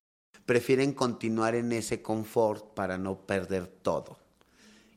Prefieren 0.45 0.91
continuar 0.91 1.55
en 1.55 1.71
ese 1.71 2.01
confort 2.01 2.73
para 2.73 2.97
no 2.97 3.25
perder 3.25 3.67
todo. 3.67 4.17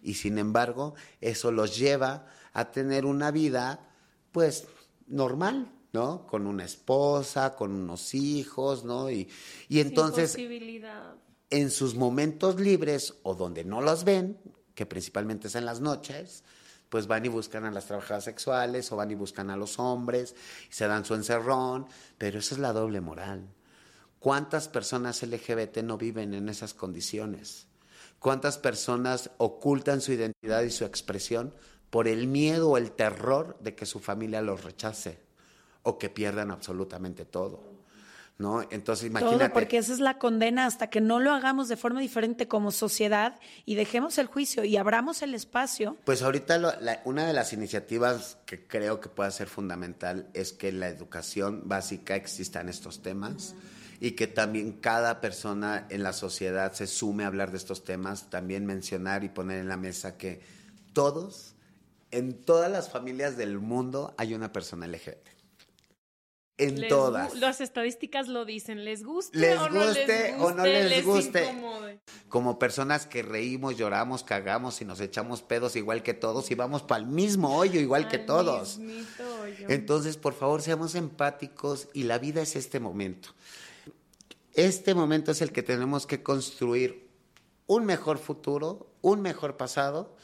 Y 0.02 0.14
sin 0.14 0.38
embargo, 0.38 0.94
eso 1.20 1.52
los 1.52 1.78
lleva 1.78 2.26
a 2.52 2.72
tener 2.72 3.04
una 3.04 3.30
vida, 3.30 3.90
pues, 4.32 4.66
normal, 5.06 5.70
¿no? 5.96 6.26
Con 6.26 6.46
una 6.46 6.64
esposa, 6.64 7.54
con 7.54 7.72
unos 7.72 8.14
hijos, 8.14 8.84
¿no? 8.84 9.10
Y, 9.10 9.28
y 9.70 9.80
entonces, 9.80 10.36
en 11.48 11.70
sus 11.70 11.94
momentos 11.94 12.60
libres 12.60 13.14
o 13.22 13.34
donde 13.34 13.64
no 13.64 13.80
los 13.80 14.04
ven, 14.04 14.38
que 14.74 14.84
principalmente 14.84 15.48
es 15.48 15.54
en 15.54 15.64
las 15.64 15.80
noches, 15.80 16.44
pues 16.90 17.06
van 17.06 17.24
y 17.24 17.28
buscan 17.28 17.64
a 17.64 17.70
las 17.70 17.86
trabajadoras 17.86 18.24
sexuales 18.24 18.92
o 18.92 18.96
van 18.96 19.10
y 19.10 19.14
buscan 19.14 19.48
a 19.48 19.56
los 19.56 19.78
hombres 19.78 20.34
y 20.68 20.74
se 20.74 20.86
dan 20.86 21.06
su 21.06 21.14
encerrón, 21.14 21.86
pero 22.18 22.40
esa 22.40 22.54
es 22.54 22.60
la 22.60 22.74
doble 22.74 23.00
moral. 23.00 23.48
¿Cuántas 24.18 24.68
personas 24.68 25.22
LGBT 25.22 25.78
no 25.78 25.96
viven 25.96 26.34
en 26.34 26.50
esas 26.50 26.74
condiciones? 26.74 27.68
¿Cuántas 28.18 28.58
personas 28.58 29.30
ocultan 29.38 30.02
su 30.02 30.12
identidad 30.12 30.62
y 30.62 30.70
su 30.70 30.84
expresión 30.84 31.54
por 31.88 32.06
el 32.06 32.26
miedo 32.26 32.68
o 32.68 32.76
el 32.76 32.92
terror 32.92 33.56
de 33.60 33.74
que 33.74 33.86
su 33.86 33.98
familia 33.98 34.42
los 34.42 34.62
rechace? 34.62 35.25
O 35.86 35.98
que 35.98 36.10
pierdan 36.10 36.50
absolutamente 36.50 37.24
todo. 37.24 37.76
¿No? 38.38 38.60
Entonces, 38.70 39.06
imagínate. 39.06 39.38
Todo, 39.38 39.52
porque 39.54 39.78
esa 39.78 39.94
es 39.94 40.00
la 40.00 40.18
condena 40.18 40.66
hasta 40.66 40.90
que 40.90 41.00
no 41.00 41.20
lo 41.20 41.32
hagamos 41.32 41.68
de 41.68 41.76
forma 41.78 42.00
diferente 42.00 42.48
como 42.48 42.70
sociedad 42.70 43.40
y 43.64 43.76
dejemos 43.76 44.18
el 44.18 44.26
juicio 44.26 44.62
y 44.64 44.76
abramos 44.76 45.22
el 45.22 45.32
espacio. 45.34 45.96
Pues 46.04 46.20
ahorita 46.20 46.78
una 47.04 47.26
de 47.26 47.32
las 47.32 47.54
iniciativas 47.54 48.36
que 48.44 48.66
creo 48.66 49.00
que 49.00 49.08
puede 49.08 49.30
ser 49.30 49.46
fundamental 49.46 50.28
es 50.34 50.52
que 50.52 50.70
la 50.70 50.88
educación 50.88 51.62
básica 51.64 52.14
exista 52.14 52.60
en 52.60 52.68
estos 52.68 53.00
temas 53.00 53.54
y 54.00 54.10
que 54.10 54.26
también 54.26 54.72
cada 54.72 55.22
persona 55.22 55.86
en 55.88 56.02
la 56.02 56.12
sociedad 56.12 56.74
se 56.74 56.86
sume 56.86 57.24
a 57.24 57.28
hablar 57.28 57.52
de 57.52 57.56
estos 57.56 57.84
temas, 57.84 58.28
también 58.28 58.66
mencionar 58.66 59.24
y 59.24 59.30
poner 59.30 59.60
en 59.60 59.68
la 59.68 59.78
mesa 59.78 60.18
que 60.18 60.42
todos, 60.92 61.54
en 62.10 62.34
todas 62.34 62.70
las 62.70 62.90
familias 62.90 63.38
del 63.38 63.60
mundo 63.60 64.14
hay 64.18 64.34
una 64.34 64.52
persona 64.52 64.86
LGBT 64.86 65.35
en 66.58 66.88
todas. 66.88 67.34
Las 67.34 67.60
estadísticas 67.60 68.28
lo 68.28 68.44
dicen, 68.44 68.84
les 68.84 69.04
guste, 69.04 69.38
les 69.38 69.58
o, 69.58 69.68
no 69.68 69.84
les 69.84 69.96
guste 69.96 70.34
o 70.38 70.50
no 70.52 70.64
les, 70.64 71.04
guste. 71.04 71.62
Como 72.28 72.58
personas 72.58 73.06
que 73.06 73.22
reímos, 73.22 73.76
lloramos, 73.76 74.22
cagamos 74.22 74.80
y 74.80 74.84
nos 74.84 75.00
echamos 75.00 75.42
pedos 75.42 75.76
igual 75.76 76.02
que 76.02 76.14
todos 76.14 76.50
y 76.50 76.54
vamos 76.54 76.82
para 76.82 77.02
el 77.02 77.06
mismo 77.06 77.56
hoyo 77.56 77.80
igual 77.80 78.08
que 78.08 78.18
todos. 78.18 78.80
Entonces, 79.68 80.16
por 80.16 80.34
favor, 80.34 80.62
seamos 80.62 80.94
empáticos 80.94 81.88
y 81.92 82.04
la 82.04 82.18
vida 82.18 82.40
es 82.42 82.56
este 82.56 82.80
momento. 82.80 83.30
Este 84.54 84.94
momento 84.94 85.32
es 85.32 85.42
el 85.42 85.52
que 85.52 85.62
tenemos 85.62 86.06
que 86.06 86.22
construir 86.22 87.06
un 87.66 87.84
mejor 87.84 88.18
futuro, 88.18 88.86
un 89.02 89.20
mejor 89.20 89.56
pasado. 89.56 90.16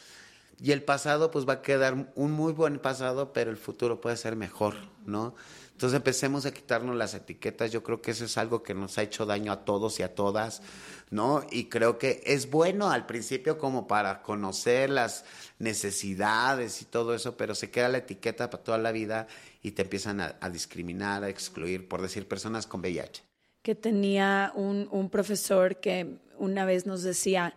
Y 0.59 0.71
el 0.71 0.85
pasado 0.85 1.31
pues 1.33 1.47
va 1.47 1.55
a 1.55 1.63
quedar 1.63 2.13
un 2.15 2.31
muy 2.31 2.53
buen 2.53 2.79
pasado, 2.79 3.33
pero 3.33 3.51
el 3.51 3.57
futuro 3.57 4.01
puede 4.01 4.17
ser 4.17 4.37
mejor, 4.37 4.77
¿no? 5.05 5.35
Entonces 5.73 5.97
empecemos 5.97 6.47
a 6.47 6.53
quitarnos 6.53 6.95
las 6.97 7.15
etiquetas. 7.15 7.73
Yo 7.73 7.83
creo 7.83 8.01
que 8.01 8.13
eso 8.13 8.25
es 8.25 8.39
algo 8.39 8.63
que 8.63 8.75
nos 8.75 8.99
ha 8.99 9.03
hecho 9.03 9.27
daño 9.27 9.51
a 9.53 9.65
todos 9.65 9.99
y 9.99 10.03
a 10.03 10.15
todas, 10.15 10.63
¿no? 11.11 11.45
Y 11.51 11.65
creo 11.65 11.99
que 11.99 12.23
es 12.25 12.51
bueno 12.51 12.91
al 12.91 13.07
principio 13.07 13.59
como 13.59 13.89
para 13.89 14.23
conocer 14.23 14.91
las 14.91 15.25
necesidades 15.59 16.83
y 16.83 16.85
todo 16.85 17.15
eso, 17.15 17.37
pero 17.37 17.55
se 17.55 17.71
queda 17.71 17.89
la 17.89 17.99
etiqueta 17.99 18.49
para 18.49 18.63
toda 18.63 18.79
la 18.79 18.93
vida 18.93 19.27
y 19.63 19.73
te 19.73 19.83
empiezan 19.83 20.21
a, 20.21 20.51
discriminar, 20.51 21.25
a 21.25 21.29
excluir, 21.29 21.89
por 21.89 22.01
decir 22.01 22.29
personas 22.29 22.67
con 22.67 22.81
VIH. 22.81 23.25
Que 23.63 23.75
tenía 23.75 24.53
un, 24.55 24.89
un 24.91 25.11
profesor 25.11 25.81
que 25.81 26.19
una 26.39 26.65
vez 26.65 26.87
nos 26.87 27.03
decía, 27.03 27.55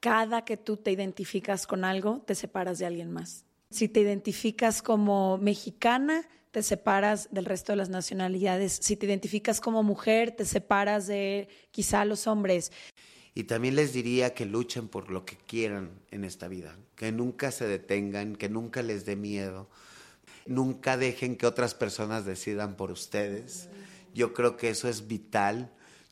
cada 0.00 0.44
que 0.44 0.56
tú 0.56 0.76
te 0.76 0.92
identificas 0.92 1.66
con 1.66 1.84
algo, 1.84 2.22
te 2.26 2.34
separas 2.34 2.78
de 2.78 2.86
alguien 2.86 3.10
más. 3.10 3.44
Si 3.70 3.88
te 3.88 4.00
identificas 4.00 4.82
como 4.82 5.38
mexicana, 5.38 6.26
te 6.56 6.62
separas 6.62 7.28
del 7.30 7.44
resto 7.44 7.72
de 7.72 7.76
las 7.76 7.90
nacionalidades. 7.90 8.78
Si 8.80 8.96
te 8.96 9.04
identificas 9.04 9.60
como 9.60 9.82
mujer, 9.82 10.30
te 10.30 10.46
separas 10.46 11.06
de 11.06 11.48
quizá 11.70 12.06
los 12.06 12.26
hombres. 12.26 12.72
Y 13.34 13.44
también 13.44 13.76
les 13.76 13.92
diría 13.92 14.32
que 14.32 14.46
luchen 14.46 14.88
por 14.88 15.10
lo 15.10 15.26
que 15.26 15.36
quieran 15.36 15.90
en 16.10 16.24
esta 16.24 16.48
vida, 16.48 16.74
que 16.94 17.12
nunca 17.12 17.50
se 17.50 17.66
detengan, 17.66 18.36
que 18.36 18.48
nunca 18.48 18.80
les 18.80 19.04
dé 19.04 19.16
miedo, 19.16 19.68
nunca 20.46 20.96
dejen 20.96 21.36
que 21.36 21.44
otras 21.44 21.74
personas 21.74 22.24
decidan 22.24 22.74
por 22.74 22.90
ustedes. 22.90 23.68
Yo 24.14 24.32
creo 24.32 24.56
que 24.56 24.70
eso 24.70 24.88
es 24.88 25.08
vital. 25.08 25.70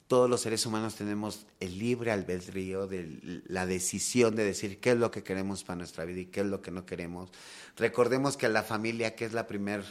Todos 0.09 0.28
los 0.28 0.42
seres 0.42 0.66
humanos 0.66 0.95
tenemos 0.95 1.47
el 1.59 1.78
libre 1.78 2.12
albedrío 2.12 2.86
de 2.86 3.40
la 3.47 3.64
decisión 3.64 4.36
de 4.36 4.45
decir 4.45 4.78
qué 4.78 4.90
es 4.90 4.99
lo 4.99 5.11
que 5.11 5.22
queremos 5.22 5.64
para 5.64 5.78
nuestra 5.78 6.05
vida 6.05 6.20
y 6.20 6.26
qué 6.26 6.40
es 6.40 6.47
lo 6.47 6.61
que 6.61 6.70
no 6.70 6.84
queremos. 6.84 7.30
Recordemos 7.78 8.36
que 8.36 8.51
la 8.51 8.62
familia, 8.62 9.14
que 9.14 9.24
es 9.24 9.32
la 9.32 9.47
primera 9.47 9.82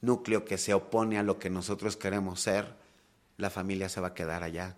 núcleo 0.00 0.44
que 0.44 0.58
se 0.58 0.74
opone 0.74 1.18
a 1.18 1.22
lo 1.22 1.38
que 1.38 1.50
nosotros 1.50 1.96
queremos 1.96 2.40
ser, 2.40 2.74
la 3.36 3.50
familia 3.50 3.88
se 3.88 4.00
va 4.00 4.08
a 4.08 4.14
quedar 4.14 4.42
allá 4.42 4.76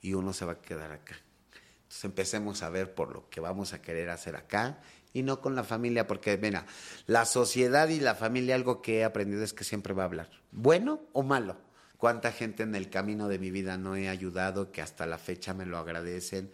y 0.00 0.14
uno 0.14 0.32
se 0.32 0.44
va 0.44 0.52
a 0.52 0.60
quedar 0.60 0.92
acá. 0.92 1.16
Entonces 1.82 2.04
empecemos 2.04 2.62
a 2.62 2.70
ver 2.70 2.94
por 2.94 3.12
lo 3.12 3.28
que 3.30 3.40
vamos 3.40 3.72
a 3.72 3.80
querer 3.80 4.10
hacer 4.10 4.36
acá 4.36 4.80
y 5.12 5.22
no 5.22 5.40
con 5.40 5.54
la 5.54 5.64
familia, 5.64 6.06
porque 6.06 6.36
mira, 6.36 6.66
la 7.06 7.24
sociedad 7.24 7.88
y 7.88 8.00
la 8.00 8.14
familia 8.14 8.54
algo 8.54 8.82
que 8.82 8.98
he 8.98 9.04
aprendido 9.04 9.42
es 9.42 9.52
que 9.52 9.64
siempre 9.64 9.94
va 9.94 10.02
a 10.02 10.06
hablar, 10.06 10.30
bueno 10.52 11.00
o 11.12 11.22
malo. 11.22 11.56
Cuánta 11.96 12.30
gente 12.30 12.62
en 12.62 12.76
el 12.76 12.90
camino 12.90 13.26
de 13.26 13.40
mi 13.40 13.50
vida 13.50 13.76
no 13.76 13.96
he 13.96 14.08
ayudado, 14.08 14.70
que 14.70 14.82
hasta 14.82 15.06
la 15.06 15.18
fecha 15.18 15.52
me 15.52 15.66
lo 15.66 15.78
agradecen. 15.78 16.52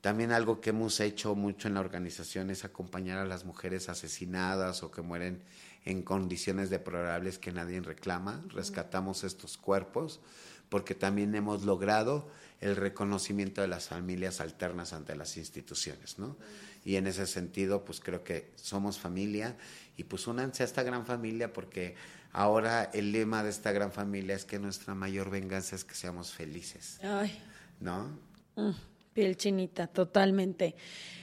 También 0.00 0.32
algo 0.32 0.60
que 0.60 0.70
hemos 0.70 1.00
hecho 1.00 1.34
mucho 1.34 1.68
en 1.68 1.74
la 1.74 1.80
organización 1.80 2.48
es 2.48 2.64
acompañar 2.64 3.18
a 3.18 3.26
las 3.26 3.44
mujeres 3.44 3.90
asesinadas 3.90 4.82
o 4.82 4.90
que 4.90 5.02
mueren 5.02 5.42
en 5.86 6.02
condiciones 6.02 6.68
deplorables 6.68 7.38
que 7.38 7.52
nadie 7.52 7.80
reclama. 7.80 8.44
Rescatamos 8.48 9.24
estos 9.24 9.56
cuerpos 9.56 10.20
porque 10.68 10.94
también 10.94 11.34
hemos 11.34 11.64
logrado 11.64 12.28
el 12.60 12.74
reconocimiento 12.76 13.60
de 13.60 13.68
las 13.68 13.88
familias 13.88 14.40
alternas 14.40 14.92
ante 14.92 15.14
las 15.14 15.36
instituciones, 15.36 16.18
¿no? 16.18 16.36
Y 16.84 16.96
en 16.96 17.06
ese 17.06 17.26
sentido, 17.26 17.84
pues 17.84 18.00
creo 18.00 18.24
que 18.24 18.50
somos 18.56 18.98
familia 18.98 19.56
y 19.96 20.04
pues 20.04 20.26
únanse 20.26 20.62
a 20.62 20.66
esta 20.66 20.82
gran 20.82 21.06
familia 21.06 21.52
porque 21.52 21.94
ahora 22.32 22.90
el 22.92 23.12
lema 23.12 23.42
de 23.44 23.50
esta 23.50 23.72
gran 23.72 23.92
familia 23.92 24.34
es 24.34 24.44
que 24.44 24.58
nuestra 24.58 24.94
mayor 24.94 25.30
venganza 25.30 25.76
es 25.76 25.84
que 25.84 25.94
seamos 25.94 26.32
felices. 26.32 26.98
Ay. 27.02 27.38
¿No? 27.80 28.18
Mm, 28.56 28.70
piel 29.12 29.36
chinita, 29.36 29.86
totalmente. 29.86 30.74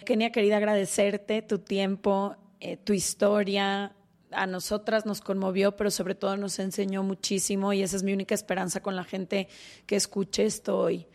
Kenia, 0.05 0.32
querida, 0.32 0.57
agradecerte 0.57 1.41
tu 1.41 1.59
tiempo, 1.59 2.38
eh, 2.59 2.78
tu 2.78 2.93
historia, 2.93 3.93
a 4.36 4.47
nosotras 4.47 5.05
nos 5.05 5.21
conmovió, 5.21 5.75
pero 5.75 5.91
sobre 5.91 6.15
todo 6.15 6.38
nos 6.38 6.59
enseñó 6.59 7.03
muchísimo 7.03 7.73
y 7.73 7.81
esa 7.81 7.95
es 7.95 8.03
mi 8.03 8.13
única 8.13 8.36
esperanza 8.36 8.81
con 8.81 8.95
la 8.95 9.03
gente 9.03 9.47
que 9.86 9.95
escuche 9.95 10.45
esto 10.45 10.77
hoy, 10.77 11.07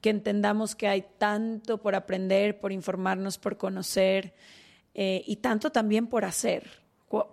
que 0.00 0.10
entendamos 0.10 0.74
que 0.74 0.88
hay 0.88 1.04
tanto 1.18 1.78
por 1.78 1.94
aprender, 1.94 2.60
por 2.60 2.72
informarnos, 2.72 3.38
por 3.38 3.56
conocer 3.56 4.34
eh, 4.94 5.22
y 5.26 5.36
tanto 5.36 5.70
también 5.70 6.06
por 6.06 6.24
hacer. 6.24 6.82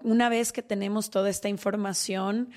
Una 0.04 0.30
vez 0.30 0.52
que 0.52 0.62
tenemos 0.62 1.10
toda 1.10 1.30
esta 1.30 1.50
información, 1.50 2.50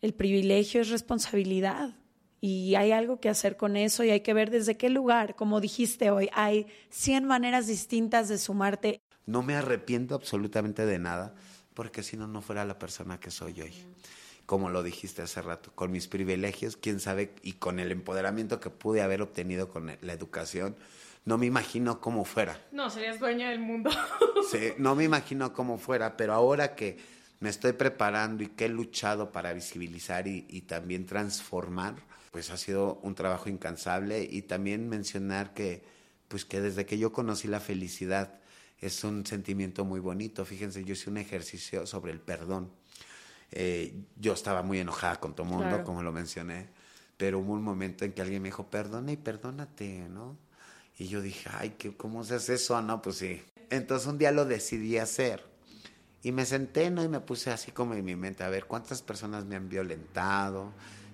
el 0.00 0.14
privilegio 0.14 0.80
es 0.80 0.88
responsabilidad 0.88 1.94
y 2.40 2.74
hay 2.74 2.92
algo 2.92 3.20
que 3.20 3.28
hacer 3.28 3.56
con 3.56 3.76
eso 3.76 4.02
y 4.02 4.10
hay 4.10 4.20
que 4.20 4.34
ver 4.34 4.50
desde 4.50 4.76
qué 4.76 4.90
lugar, 4.90 5.36
como 5.36 5.60
dijiste 5.60 6.10
hoy, 6.10 6.28
hay 6.32 6.66
100 6.90 7.24
maneras 7.24 7.66
distintas 7.66 8.28
de 8.28 8.38
sumarte. 8.38 9.00
No 9.26 9.42
me 9.42 9.54
arrepiento 9.54 10.14
absolutamente 10.14 10.84
de 10.84 10.98
nada 10.98 11.34
porque 11.74 12.02
si 12.02 12.16
no, 12.16 12.26
no 12.26 12.42
fuera 12.42 12.64
la 12.64 12.78
persona 12.78 13.18
que 13.20 13.30
soy 13.30 13.60
hoy. 13.60 13.74
Como 14.46 14.70
lo 14.70 14.82
dijiste 14.82 15.22
hace 15.22 15.40
rato, 15.40 15.72
con 15.74 15.90
mis 15.90 16.08
privilegios, 16.08 16.76
quién 16.76 17.00
sabe, 17.00 17.34
y 17.42 17.54
con 17.54 17.78
el 17.78 17.92
empoderamiento 17.92 18.60
que 18.60 18.70
pude 18.70 19.02
haber 19.02 19.22
obtenido 19.22 19.68
con 19.68 19.96
la 20.00 20.12
educación, 20.12 20.76
no 21.24 21.38
me 21.38 21.46
imagino 21.46 22.00
cómo 22.00 22.24
fuera. 22.24 22.60
No, 22.72 22.90
serías 22.90 23.20
dueña 23.20 23.50
del 23.50 23.60
mundo. 23.60 23.90
sí, 24.50 24.72
no 24.78 24.94
me 24.94 25.04
imagino 25.04 25.52
cómo 25.52 25.78
fuera, 25.78 26.16
pero 26.16 26.34
ahora 26.34 26.74
que 26.74 26.98
me 27.40 27.48
estoy 27.48 27.72
preparando 27.72 28.42
y 28.42 28.48
que 28.48 28.66
he 28.66 28.68
luchado 28.68 29.30
para 29.30 29.52
visibilizar 29.52 30.26
y, 30.26 30.46
y 30.48 30.62
también 30.62 31.06
transformar, 31.06 31.94
pues 32.32 32.50
ha 32.50 32.56
sido 32.56 32.98
un 33.02 33.14
trabajo 33.14 33.48
incansable 33.48 34.26
y 34.28 34.42
también 34.42 34.88
mencionar 34.88 35.54
que, 35.54 35.82
pues 36.28 36.44
que 36.44 36.60
desde 36.60 36.86
que 36.86 36.98
yo 36.98 37.12
conocí 37.12 37.46
la 37.46 37.60
felicidad, 37.60 38.40
es 38.82 39.04
un 39.04 39.24
sentimiento 39.24 39.84
muy 39.84 40.00
bonito. 40.00 40.44
Fíjense, 40.44 40.84
yo 40.84 40.92
hice 40.92 41.08
un 41.08 41.16
ejercicio 41.16 41.86
sobre 41.86 42.12
el 42.12 42.20
perdón. 42.20 42.70
Eh, 43.52 43.94
yo 44.16 44.32
estaba 44.32 44.62
muy 44.62 44.80
enojada 44.80 45.20
con 45.20 45.34
todo 45.34 45.46
el 45.46 45.52
mundo, 45.54 45.84
como 45.84 46.02
lo 46.02 46.10
mencioné, 46.10 46.68
pero 47.16 47.38
hubo 47.38 47.52
un 47.52 47.62
momento 47.62 48.04
en 48.04 48.12
que 48.12 48.22
alguien 48.22 48.42
me 48.42 48.48
dijo, 48.48 48.66
perdona 48.66 49.12
y 49.12 49.16
perdónate, 49.16 50.08
¿no? 50.08 50.36
Y 50.98 51.06
yo 51.06 51.22
dije, 51.22 51.48
ay, 51.52 51.76
¿qué, 51.78 51.96
¿cómo 51.96 52.24
se 52.24 52.34
hace 52.34 52.54
eso? 52.54 52.80
No, 52.82 53.00
pues 53.00 53.16
sí. 53.16 53.40
Entonces 53.70 54.08
un 54.08 54.18
día 54.18 54.32
lo 54.32 54.44
decidí 54.44 54.98
hacer. 54.98 55.44
Y 56.24 56.32
me 56.32 56.44
senté, 56.44 56.90
¿no? 56.90 57.04
Y 57.04 57.08
me 57.08 57.20
puse 57.20 57.50
así 57.50 57.70
como 57.70 57.94
en 57.94 58.04
mi 58.04 58.16
mente, 58.16 58.42
a 58.42 58.48
ver, 58.48 58.64
¿cuántas 58.64 59.00
personas 59.00 59.44
me 59.44 59.54
han 59.54 59.68
violentado? 59.68 60.72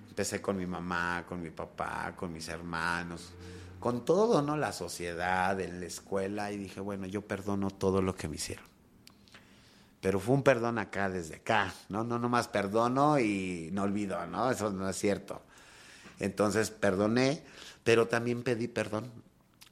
Empecé 0.09 0.41
con 0.41 0.57
mi 0.57 0.65
mamá, 0.65 1.23
con 1.27 1.41
mi 1.41 1.51
papá, 1.51 2.13
con 2.15 2.33
mis 2.33 2.47
hermanos, 2.47 3.31
con 3.79 4.05
todo, 4.05 4.41
¿no? 4.41 4.57
La 4.57 4.71
sociedad, 4.71 5.59
en 5.59 5.79
la 5.79 5.85
escuela. 5.85 6.51
Y 6.51 6.57
dije, 6.57 6.81
bueno, 6.81 7.07
yo 7.07 7.21
perdono 7.21 7.69
todo 7.69 8.01
lo 8.01 8.15
que 8.15 8.27
me 8.27 8.35
hicieron. 8.35 8.65
Pero 10.01 10.19
fue 10.19 10.35
un 10.35 10.43
perdón 10.43 10.77
acá, 10.77 11.09
desde 11.09 11.35
acá, 11.35 11.73
¿no? 11.89 12.03
No 12.03 12.19
nomás 12.19 12.47
perdono 12.47 13.19
y 13.19 13.69
no 13.73 13.83
olvido, 13.83 14.25
¿no? 14.27 14.49
Eso 14.49 14.71
no 14.71 14.87
es 14.89 14.97
cierto. 14.97 15.41
Entonces 16.19 16.69
perdoné, 16.71 17.43
pero 17.83 18.07
también 18.07 18.43
pedí 18.43 18.67
perdón. 18.67 19.11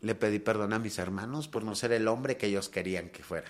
Le 0.01 0.15
pedí 0.15 0.39
perdón 0.39 0.73
a 0.73 0.79
mis 0.79 0.99
hermanos 0.99 1.47
por 1.47 1.63
no 1.63 1.75
ser 1.75 1.91
el 1.91 2.07
hombre 2.07 2.37
que 2.37 2.47
ellos 2.47 2.69
querían 2.69 3.09
que 3.09 3.23
fuera. 3.23 3.49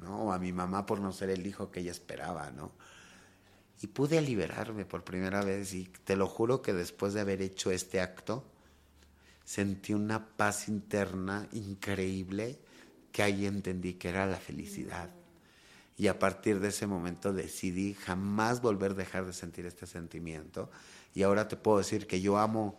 ¿no? 0.00 0.24
O 0.24 0.32
a 0.32 0.38
mi 0.38 0.52
mamá 0.52 0.86
por 0.86 1.00
no 1.00 1.12
ser 1.12 1.30
el 1.30 1.46
hijo 1.46 1.70
que 1.70 1.80
ella 1.80 1.90
esperaba, 1.90 2.50
¿no? 2.50 2.72
Y 3.80 3.86
pude 3.88 4.20
liberarme 4.20 4.84
por 4.84 5.04
primera 5.04 5.42
vez 5.42 5.72
y 5.72 5.84
te 6.04 6.16
lo 6.16 6.26
juro 6.26 6.62
que 6.62 6.72
después 6.72 7.14
de 7.14 7.20
haber 7.20 7.42
hecho 7.42 7.70
este 7.70 8.00
acto, 8.00 8.44
sentí 9.48 9.94
una 9.94 10.36
paz 10.36 10.68
interna 10.68 11.48
increíble 11.52 12.58
que 13.10 13.22
ahí 13.22 13.46
entendí 13.46 13.94
que 13.94 14.10
era 14.10 14.26
la 14.26 14.36
felicidad. 14.36 15.08
Y 15.96 16.08
a 16.08 16.18
partir 16.18 16.60
de 16.60 16.68
ese 16.68 16.86
momento 16.86 17.32
decidí 17.32 17.94
jamás 17.94 18.60
volver 18.60 18.90
a 18.90 18.96
dejar 18.96 19.24
de 19.24 19.32
sentir 19.32 19.64
este 19.64 19.86
sentimiento. 19.86 20.70
Y 21.14 21.22
ahora 21.22 21.48
te 21.48 21.56
puedo 21.56 21.78
decir 21.78 22.06
que 22.06 22.20
yo 22.20 22.36
amo 22.36 22.78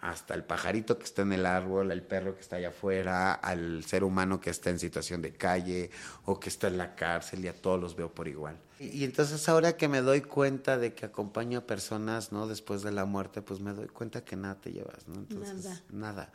hasta 0.00 0.34
el 0.34 0.44
pajarito 0.44 0.98
que 0.98 1.04
está 1.04 1.22
en 1.22 1.32
el 1.32 1.46
árbol, 1.46 1.90
el 1.90 2.02
perro 2.02 2.34
que 2.34 2.40
está 2.40 2.56
allá 2.56 2.68
afuera, 2.68 3.34
al 3.34 3.84
ser 3.84 4.04
humano 4.04 4.40
que 4.40 4.50
está 4.50 4.70
en 4.70 4.78
situación 4.78 5.22
de 5.22 5.32
calle 5.32 5.90
o 6.24 6.38
que 6.38 6.48
está 6.48 6.68
en 6.68 6.78
la 6.78 6.94
cárcel 6.94 7.44
y 7.44 7.48
a 7.48 7.60
todos 7.60 7.80
los 7.80 7.96
veo 7.96 8.12
por 8.12 8.28
igual. 8.28 8.58
Y, 8.78 9.04
entonces 9.04 9.48
ahora 9.48 9.76
que 9.76 9.88
me 9.88 10.00
doy 10.00 10.20
cuenta 10.20 10.78
de 10.78 10.94
que 10.94 11.06
acompaño 11.06 11.58
a 11.58 11.66
personas, 11.66 12.32
¿no? 12.32 12.46
Después 12.46 12.82
de 12.82 12.92
la 12.92 13.04
muerte, 13.04 13.42
pues 13.42 13.60
me 13.60 13.72
doy 13.72 13.88
cuenta 13.88 14.24
que 14.24 14.36
nada 14.36 14.54
te 14.60 14.72
llevas, 14.72 15.08
¿no? 15.08 15.14
Entonces, 15.16 15.64
nada. 15.64 15.82
nada. 15.90 16.32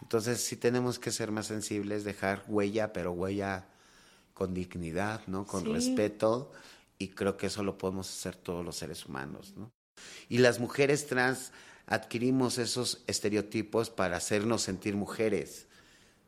Entonces 0.00 0.40
sí 0.40 0.56
tenemos 0.56 0.98
que 0.98 1.10
ser 1.10 1.30
más 1.30 1.46
sensibles, 1.46 2.04
dejar 2.04 2.44
huella, 2.46 2.92
pero 2.92 3.12
huella 3.12 3.66
con 4.34 4.54
dignidad, 4.54 5.20
¿no? 5.26 5.44
Con 5.44 5.64
respeto 5.64 6.52
y 6.98 7.08
creo 7.08 7.36
que 7.36 7.46
eso 7.46 7.62
lo 7.62 7.76
podemos 7.76 8.08
hacer 8.08 8.36
todos 8.36 8.64
los 8.64 8.76
seres 8.76 9.04
humanos, 9.06 9.54
¿no? 9.56 9.72
Y 10.28 10.38
las 10.38 10.60
mujeres 10.60 11.06
trans 11.06 11.52
adquirimos 11.90 12.56
esos 12.58 13.02
estereotipos 13.06 13.90
para 13.90 14.16
hacernos 14.16 14.62
sentir 14.62 14.96
mujeres 14.96 15.66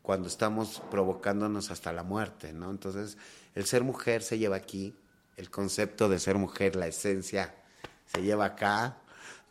cuando 0.02 0.26
estamos 0.26 0.82
provocándonos 0.90 1.70
hasta 1.70 1.92
la 1.92 2.02
muerte, 2.02 2.52
¿no? 2.52 2.70
Entonces, 2.70 3.16
el 3.54 3.64
ser 3.64 3.84
mujer 3.84 4.22
se 4.22 4.38
lleva 4.38 4.56
aquí, 4.56 4.94
el 5.36 5.50
concepto 5.50 6.08
de 6.08 6.18
ser 6.18 6.36
mujer, 6.36 6.74
la 6.74 6.88
esencia, 6.88 7.54
se 8.06 8.22
lleva 8.22 8.46
acá, 8.46 8.98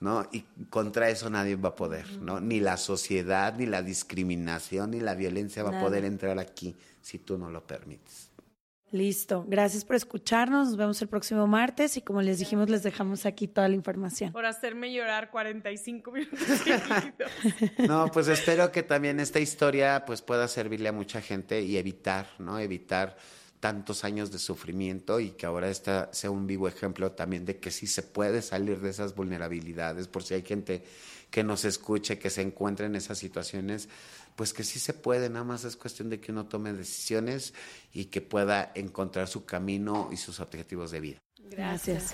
¿no? 0.01 0.27
Y 0.33 0.41
contra 0.69 1.09
eso 1.09 1.29
nadie 1.29 1.55
va 1.55 1.69
a 1.69 1.75
poder, 1.75 2.17
¿no? 2.17 2.41
Ni 2.41 2.59
la 2.59 2.75
sociedad, 2.75 3.55
ni 3.55 3.65
la 3.65 3.81
discriminación, 3.81 4.91
ni 4.91 4.99
la 4.99 5.15
violencia 5.15 5.63
va 5.63 5.79
a 5.79 5.81
poder 5.81 6.03
entrar 6.03 6.37
aquí 6.39 6.75
si 7.01 7.19
tú 7.19 7.37
no 7.37 7.49
lo 7.49 7.65
permites. 7.65 8.30
Listo. 8.91 9.45
Gracias 9.47 9.85
por 9.85 9.95
escucharnos. 9.95 10.67
Nos 10.67 10.77
vemos 10.77 11.01
el 11.01 11.07
próximo 11.07 11.47
martes 11.47 11.95
y 11.95 12.01
como 12.01 12.21
les 12.21 12.39
dijimos, 12.39 12.69
les 12.69 12.83
dejamos 12.83 13.25
aquí 13.25 13.47
toda 13.47 13.69
la 13.69 13.75
información. 13.75 14.33
Por 14.33 14.45
hacerme 14.45 14.93
llorar 14.93 15.31
45 15.31 16.11
minutos. 16.11 16.39
no, 17.87 18.11
pues 18.11 18.27
espero 18.27 18.69
que 18.71 18.83
también 18.83 19.21
esta 19.21 19.39
historia 19.39 20.03
pues 20.05 20.21
pueda 20.21 20.47
servirle 20.49 20.89
a 20.89 20.91
mucha 20.91 21.21
gente 21.21 21.61
y 21.61 21.77
evitar, 21.77 22.27
¿no? 22.37 22.59
Evitar 22.59 23.15
tantos 23.61 24.03
años 24.03 24.31
de 24.31 24.39
sufrimiento 24.39 25.21
y 25.21 25.31
que 25.31 25.45
ahora 25.45 25.69
esta 25.69 26.09
sea 26.11 26.31
un 26.31 26.45
vivo 26.45 26.67
ejemplo 26.67 27.13
también 27.13 27.45
de 27.45 27.59
que 27.59 27.71
sí 27.71 27.87
se 27.87 28.01
puede 28.01 28.41
salir 28.41 28.81
de 28.81 28.89
esas 28.89 29.15
vulnerabilidades, 29.15 30.07
por 30.07 30.23
si 30.23 30.33
hay 30.33 30.41
gente 30.41 30.83
que 31.29 31.43
nos 31.45 31.63
escuche, 31.63 32.19
que 32.19 32.29
se 32.29 32.41
encuentre 32.41 32.87
en 32.87 32.95
esas 32.95 33.17
situaciones, 33.19 33.87
pues 34.35 34.53
que 34.53 34.63
sí 34.63 34.79
se 34.79 34.93
puede, 34.93 35.29
nada 35.29 35.45
más 35.45 35.63
es 35.63 35.75
cuestión 35.75 36.09
de 36.09 36.19
que 36.19 36.31
uno 36.31 36.45
tome 36.45 36.73
decisiones 36.73 37.53
y 37.93 38.05
que 38.05 38.21
pueda 38.21 38.71
encontrar 38.75 39.27
su 39.27 39.45
camino 39.45 40.09
y 40.11 40.17
sus 40.17 40.39
objetivos 40.39 40.91
de 40.91 40.99
vida. 40.99 41.19
Gracias. 41.49 42.13